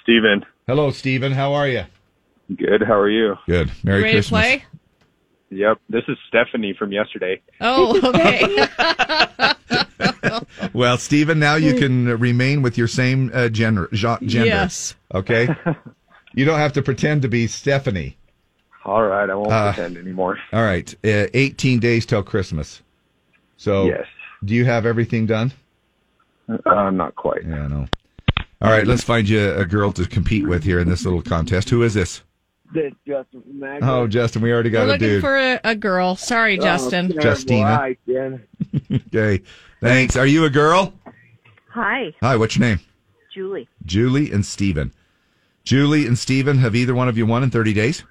[0.04, 0.46] Steven.
[0.68, 1.32] Hello, Stephen.
[1.32, 1.84] How are you?
[2.56, 2.82] Good.
[2.82, 3.36] How are you?
[3.48, 3.72] Good.
[3.84, 4.42] Merry Ready Christmas.
[4.42, 4.66] to play?
[5.52, 5.78] Yep.
[5.90, 7.42] This is Stephanie from yesterday.
[7.62, 8.66] Oh, okay.
[10.74, 14.46] Well, Stephen, now you can remain with your same uh, gender, gender.
[14.46, 14.96] Yes.
[15.14, 15.48] Okay?
[16.34, 18.18] you don't have to pretend to be Stephanie.
[18.84, 19.30] All right.
[19.30, 20.38] I won't Uh, pretend anymore.
[20.52, 20.94] All right.
[21.06, 22.82] Uh, 18 days till Christmas.
[23.56, 24.06] So, Yes.
[24.44, 25.54] do you have everything done?
[26.50, 27.44] Uh, not quite.
[27.46, 27.88] Yeah, no.
[28.62, 31.70] All right, let's find you a girl to compete with here in this little contest.
[31.70, 32.24] Who is this?
[32.74, 33.94] This Justin from Magna.
[33.94, 35.22] Oh, Justin, we already got We're got a looking dude.
[35.22, 36.16] for a, a girl.
[36.16, 37.10] Sorry, Oh, Justin.
[37.10, 37.24] terrible.
[37.30, 37.68] Justina.
[37.68, 38.44] All right, then.
[39.14, 39.44] okay.
[39.82, 40.16] Thanks.
[40.16, 40.94] Are you a girl?
[41.70, 42.80] Hi, Hi, what's your name?
[43.34, 43.68] Julie.
[43.86, 44.94] Julie and Steven.
[45.64, 48.04] Julie and Steven, have either one of you won in 30 days?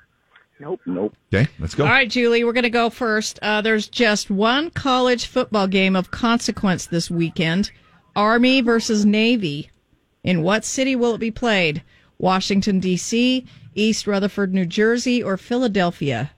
[0.61, 0.81] Nope.
[0.87, 1.17] Nope.
[1.33, 1.85] Okay, let's go.
[1.85, 3.39] All right, Julie, we're going to go first.
[3.43, 7.71] Uh, there's just one college football game of consequence this weekend
[8.15, 9.71] Army versus Navy.
[10.25, 11.83] In what city will it be played?
[12.19, 16.31] Washington, D.C., East Rutherford, New Jersey, or Philadelphia?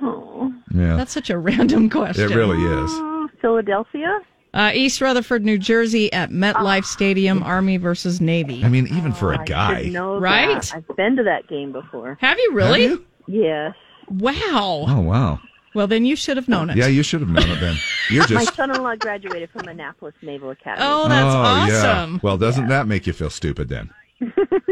[0.00, 0.96] Oh, Yeah.
[0.96, 2.30] That's such a random question.
[2.32, 2.90] It really is.
[2.92, 4.20] uh, Philadelphia.
[4.54, 8.62] Uh, East Rutherford, New Jersey at MetLife Stadium, Army versus Navy.
[8.64, 9.82] I mean, even for a guy.
[9.84, 10.62] should know Right?
[10.62, 10.74] that.
[10.88, 12.16] I've been to that game before.
[12.20, 12.88] Have you really?
[12.88, 13.74] Have Yes.
[14.08, 14.84] Wow.
[14.88, 15.40] Oh, wow.
[15.74, 16.76] Well, then you should have known it.
[16.76, 17.76] Yeah, you should have known it then.
[18.08, 20.86] You're My son-in-law graduated from Annapolis Naval Academy.
[20.88, 21.90] Oh, that's yeah.
[21.90, 22.20] awesome.
[22.22, 23.90] Well, doesn't that make you feel stupid then?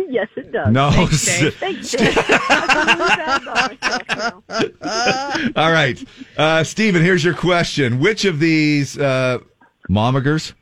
[0.09, 0.73] yes, it does.
[0.73, 0.91] No.
[0.93, 1.55] Thanks, Dave.
[1.57, 2.17] Thanks, Dave.
[2.19, 5.63] I feel really bad about myself now.
[5.63, 6.03] All right.
[6.37, 7.99] Uh, Steven, here's your question.
[7.99, 9.41] Which of these uh,
[9.91, 10.55] momagers,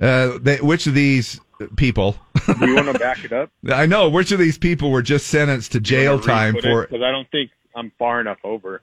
[0.00, 1.40] uh, they, which of these
[1.76, 2.16] people,
[2.46, 3.50] Do you want to back it up?
[3.68, 6.82] I know, which of these people were just sentenced to jail time for.
[6.82, 8.82] Because I don't think I'm far enough over.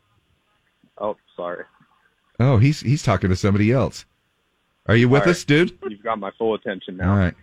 [1.00, 1.64] Oh, sorry.
[2.40, 4.06] Oh, he's he's talking to somebody else.
[4.88, 5.32] Are you with All right.
[5.32, 5.78] us, dude?
[5.88, 7.12] You've got my full attention now.
[7.12, 7.34] All right.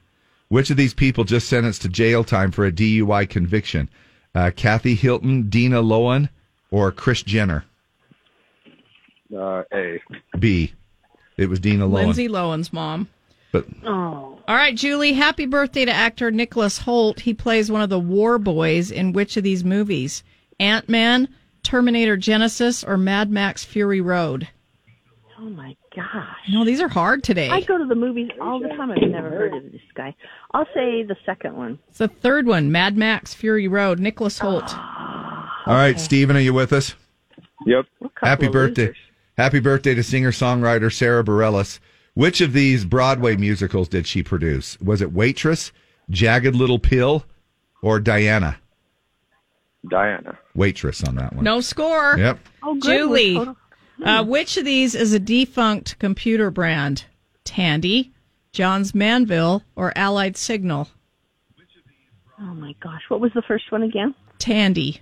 [0.49, 3.89] Which of these people just sentenced to jail time for a DUI conviction?
[4.35, 6.29] Uh, Kathy Hilton, Dina Lohan,
[6.71, 7.65] or Kris Jenner?
[9.37, 10.01] Uh, A.
[10.39, 10.73] B.
[11.37, 12.05] It was Dina Lohan.
[12.07, 13.09] Lindsay Lohan's mom.
[13.53, 14.39] But Oh.
[14.49, 17.21] All right, Julie, happy birthday to actor Nicholas Hoult.
[17.21, 20.23] He plays one of the war boys in which of these movies?
[20.61, 21.29] Ant Man,
[21.67, 24.49] Terminator Genisys, or Mad Max Fury Road?
[25.39, 26.37] Oh my gosh.
[26.49, 27.51] No, these are hard today.
[27.51, 28.93] I go to the movies all the time.
[28.93, 30.15] I've never heard of this guy.
[30.55, 31.79] I'll say the second one.
[31.89, 34.73] It's the third one, Mad Max Fury Road, Nicholas Hoult.
[35.67, 36.95] all right, Steven, are you with us?
[37.67, 37.87] Yep.
[38.23, 38.95] Happy birthday.
[39.37, 41.81] Happy birthday to singer songwriter Sara Bareilles.
[42.15, 44.81] Which of these Broadway musicals did she produce?
[44.81, 45.73] Was it Waitress,
[46.09, 47.25] Jagged Little Pill,
[47.83, 48.57] or Diana?
[49.89, 50.39] Diana.
[50.55, 51.45] Waitress on that one.
[51.45, 52.17] No score.
[52.19, 52.39] Yep.
[52.63, 52.83] Oh, good.
[52.83, 53.55] Julie,
[54.05, 57.05] uh, which of these is a defunct computer brand?
[57.45, 58.13] Tandy,
[58.53, 60.89] Johns Manville, or Allied Signal?
[62.39, 64.15] Oh my gosh, what was the first one again?
[64.39, 65.01] Tandy.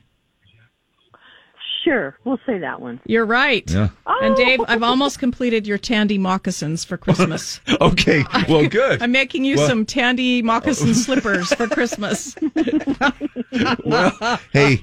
[1.84, 2.98] Sure, we'll say that one.
[3.04, 3.70] You're right.
[3.70, 3.90] Yeah.
[4.06, 4.36] And oh.
[4.36, 7.60] Dave, I've almost completed your Tandy moccasins for Christmas.
[7.80, 8.24] Okay.
[8.48, 9.02] Well, good.
[9.02, 12.34] I'm making you Well- some Tandy moccasin slippers for Christmas.
[13.84, 14.76] well, Hey,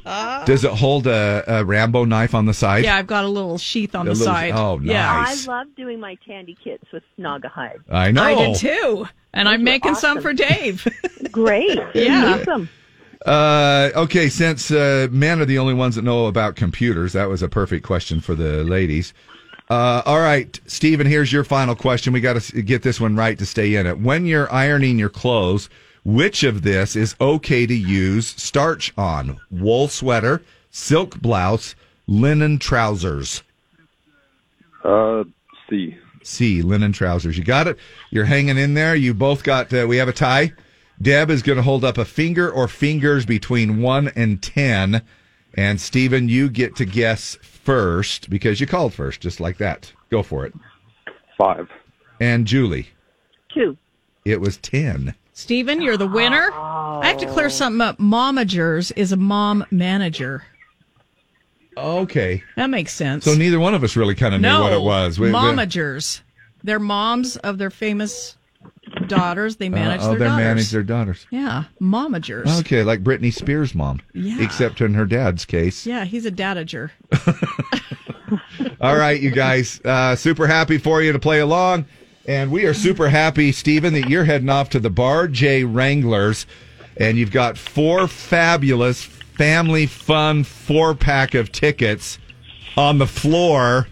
[0.46, 2.84] does it hold a, a Rambo knife on the side?
[2.84, 4.54] Yeah, I've got a little sheath on A the little- side.
[4.56, 5.02] oh, Yeah.
[5.24, 5.48] nice.
[5.48, 7.80] I love doing my tandy kits with Naugahyde.
[7.90, 8.24] I know.
[8.24, 9.08] I did too.
[9.34, 10.86] And I'm Those were making some for Dave.
[11.32, 11.80] Great.
[11.96, 12.38] Yeah.
[12.42, 12.70] Awesome.
[13.26, 17.44] Uh, okay, since uh, men are the only ones that know about computers, that was
[17.44, 19.14] a perfect question for the ladies.
[19.70, 22.12] Uh, all right, Stephen, here's your final question.
[22.12, 24.00] We got to get this one right to stay in it.
[24.00, 25.70] When you're ironing your clothes,
[26.04, 29.40] which of this is okay to use starch on?
[29.52, 30.42] Wool sweater,
[30.72, 31.76] silk blouse,
[32.08, 33.44] linen trousers.
[34.84, 35.24] Uh,
[35.70, 35.96] C.
[36.24, 37.38] C, linen trousers.
[37.38, 37.78] You got it.
[38.10, 38.96] You're hanging in there.
[38.96, 39.72] You both got.
[39.72, 40.54] Uh, we have a tie.
[41.02, 45.02] Deb is going to hold up a finger or fingers between one and ten,
[45.56, 49.92] and Stephen, you get to guess first because you called first, just like that.
[50.10, 50.54] Go for it.
[51.38, 51.70] Five.
[52.20, 52.90] And Julie,
[53.54, 53.78] Two.
[54.26, 55.16] it was ten.
[55.34, 56.52] Stephen, you're the winner.
[56.54, 57.98] I have to clear something up.
[57.98, 60.44] Momagers is a mom manager.
[61.78, 62.44] Okay.
[62.58, 63.26] That makes sense.
[63.26, 65.20] So neither one of us really kind of knew no, what it was.
[65.20, 66.22] We- we- momagers.
[66.64, 68.38] They're moms of their famous
[69.08, 69.58] daughters.
[69.58, 70.44] They manage uh, oh, their they daughters.
[70.46, 71.26] manage their daughters.
[71.32, 72.60] Yeah, momagers.
[72.62, 74.02] Okay, like Britney Spears' mom.
[74.14, 74.42] Yeah.
[74.42, 75.86] Except in her dad's case.
[75.86, 76.92] Yeah, he's a dadager.
[78.82, 79.82] All right, you guys.
[79.84, 81.86] Uh, super happy for you to play along.
[82.28, 86.46] And we are super happy, Stephen, that you're heading off to the Bar J Wranglers.
[86.98, 92.20] And you've got four fabulous family fun four pack of tickets
[92.78, 93.88] on the floor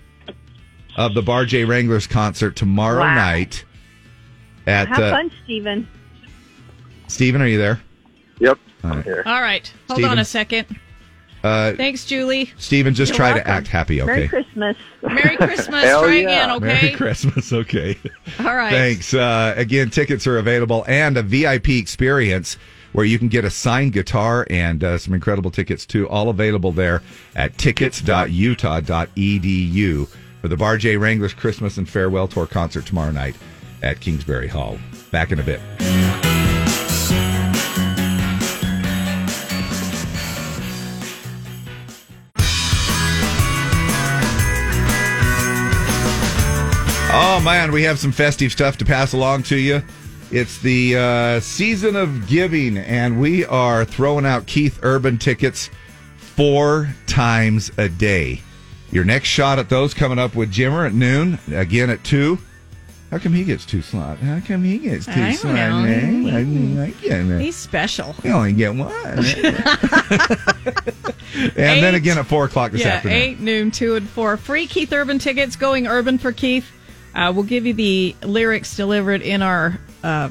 [0.96, 3.16] of the Bar J Wranglers concert tomorrow Wow.
[3.16, 3.66] night.
[4.68, 5.88] At Have uh, fun, Stephen.
[7.08, 7.82] Stephen, are you there?
[8.40, 8.60] Yep.
[8.84, 9.08] All right.
[9.26, 10.12] All right, hold Stephen.
[10.12, 10.68] on a second.
[11.44, 12.52] Uh, Thanks, Julie.
[12.58, 14.14] Stephen, just You're try to act happy, okay?
[14.14, 14.78] Merry Christmas.
[15.02, 15.86] Merry Christmas.
[15.86, 16.22] Hell Try yeah.
[16.22, 16.66] again, okay?
[16.66, 17.54] Merry Christmas.
[17.54, 17.98] Okay.
[18.40, 18.72] All right.
[18.72, 19.14] Thanks.
[19.14, 22.58] Uh, again, tickets are available and a VIP experience
[22.92, 26.10] where you can get a signed guitar and uh, some incredible tickets too.
[26.10, 27.02] All available there
[27.36, 30.08] at tickets.utah.edu
[30.42, 33.36] for the Bar J Wranglers Christmas and Farewell Tour concert tomorrow night
[33.82, 34.78] at Kingsbury Hall.
[35.12, 35.60] Back in a bit.
[47.12, 49.82] Oh man, we have some festive stuff to pass along to you.
[50.32, 55.72] It's the uh, season of giving, and we are throwing out Keith Urban tickets
[56.18, 58.42] four times a day.
[58.92, 62.38] Your next shot at those coming up with Jimmer at noon, again at two.
[63.12, 64.22] How come he gets two slots?
[64.22, 65.56] How come he gets two I slots?
[65.56, 65.84] know.
[65.84, 66.32] eh?
[66.80, 67.42] I, I get it.
[67.42, 68.16] He's special.
[68.24, 68.92] We only get one.
[71.36, 73.18] and then again at four o'clock this yeah, afternoon.
[73.18, 74.38] eight, noon, two, and four.
[74.38, 76.70] Free Keith Urban tickets going urban for Keith.
[77.16, 80.30] Uh, we'll give you the lyrics delivered in our uh,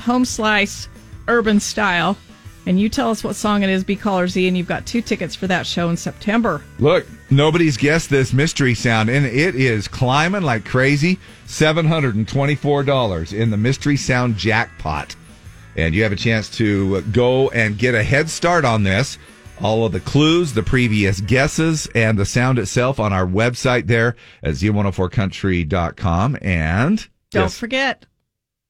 [0.00, 0.88] home slice
[1.28, 2.16] urban style.
[2.64, 5.00] And you tell us what song it is, B Caller Z, and you've got two
[5.00, 6.62] tickets for that show in September.
[6.80, 11.18] Look, nobody's guessed this mystery sound, and it is climbing like crazy.
[11.46, 15.14] $724 in the mystery sound jackpot.
[15.76, 19.18] And you have a chance to go and get a head start on this.
[19.62, 24.16] All of the clues, the previous guesses, and the sound itself on our website there
[24.42, 26.38] at z104country.com.
[26.42, 27.58] And Don't Yes.
[27.58, 28.06] forget,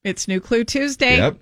[0.04, 1.16] it's New Clue Tuesday.
[1.18, 1.38] Yep.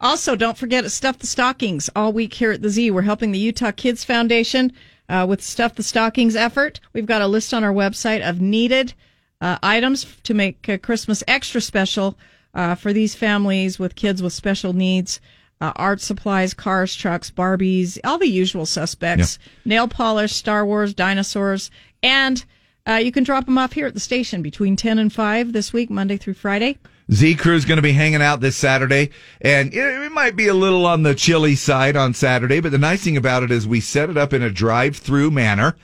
[0.00, 2.90] Also, don't forget to Stuff the Stockings all week here at the Z.
[2.90, 4.72] We're helping the Utah Kids Foundation
[5.08, 6.80] uh, with Stuff the Stockings effort.
[6.92, 8.94] We've got a list on our website of needed
[9.40, 12.16] uh, items to make uh, Christmas extra special
[12.54, 15.20] uh, for these families with kids with special needs.
[15.60, 19.38] Uh, art supplies, cars, trucks, Barbies, all the usual suspects.
[19.64, 21.70] Nail polish, Star Wars, dinosaurs,
[22.02, 22.44] and
[22.86, 25.72] uh, you can drop them off here at the station between 10 and 5 this
[25.72, 26.78] week, Monday through Friday.
[27.12, 29.10] Z Crew's going to be hanging out this Saturday,
[29.40, 32.78] and it, it might be a little on the chilly side on Saturday, but the
[32.78, 35.76] nice thing about it is we set it up in a drive-through manner.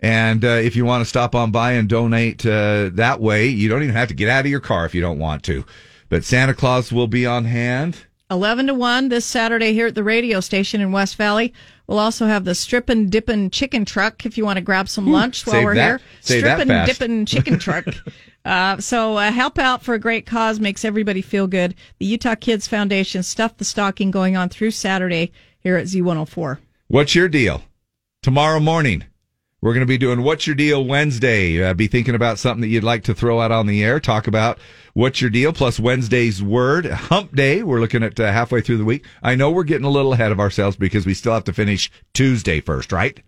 [0.00, 3.68] And uh, if you want to stop on by and donate uh, that way, you
[3.68, 5.64] don't even have to get out of your car if you don't want to.
[6.08, 8.04] But Santa Claus will be on hand.
[8.30, 11.52] 11 to 1 this Saturday here at the radio station in West Valley.
[11.86, 15.46] We'll also have the Strippin' Dippin' Chicken Truck if you want to grab some lunch
[15.46, 16.00] while we're that- here.
[16.20, 17.86] say Strippin' Dippin' Chicken Truck.
[18.44, 21.74] Uh, so uh, help out for a great cause makes everybody feel good.
[21.98, 26.58] The Utah Kids Foundation stuff the stocking going on through Saturday here at Z104.
[26.88, 27.62] What's your deal?
[28.22, 29.04] Tomorrow morning,
[29.60, 31.62] we're going to be doing What's Your Deal Wednesday.
[31.62, 33.98] Uh, be thinking about something that you'd like to throw out on the air.
[33.98, 34.58] Talk about
[34.94, 36.86] What's Your Deal plus Wednesday's word.
[36.86, 37.62] Hump Day.
[37.62, 39.04] We're looking at uh, halfway through the week.
[39.22, 41.90] I know we're getting a little ahead of ourselves because we still have to finish
[42.14, 43.20] Tuesday first, right?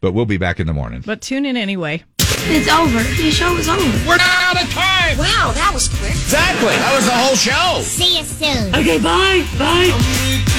[0.00, 1.02] But we'll be back in the morning.
[1.04, 2.04] But tune in anyway.
[2.20, 3.02] It's over.
[3.20, 4.08] Your show is over.
[4.08, 5.18] We're out of time.
[5.18, 6.10] Wow, that was quick.
[6.10, 6.68] Exactly.
[6.68, 7.82] That was the whole show.
[7.82, 8.74] See you soon.
[8.74, 9.46] Okay, bye.
[9.58, 10.57] Bye.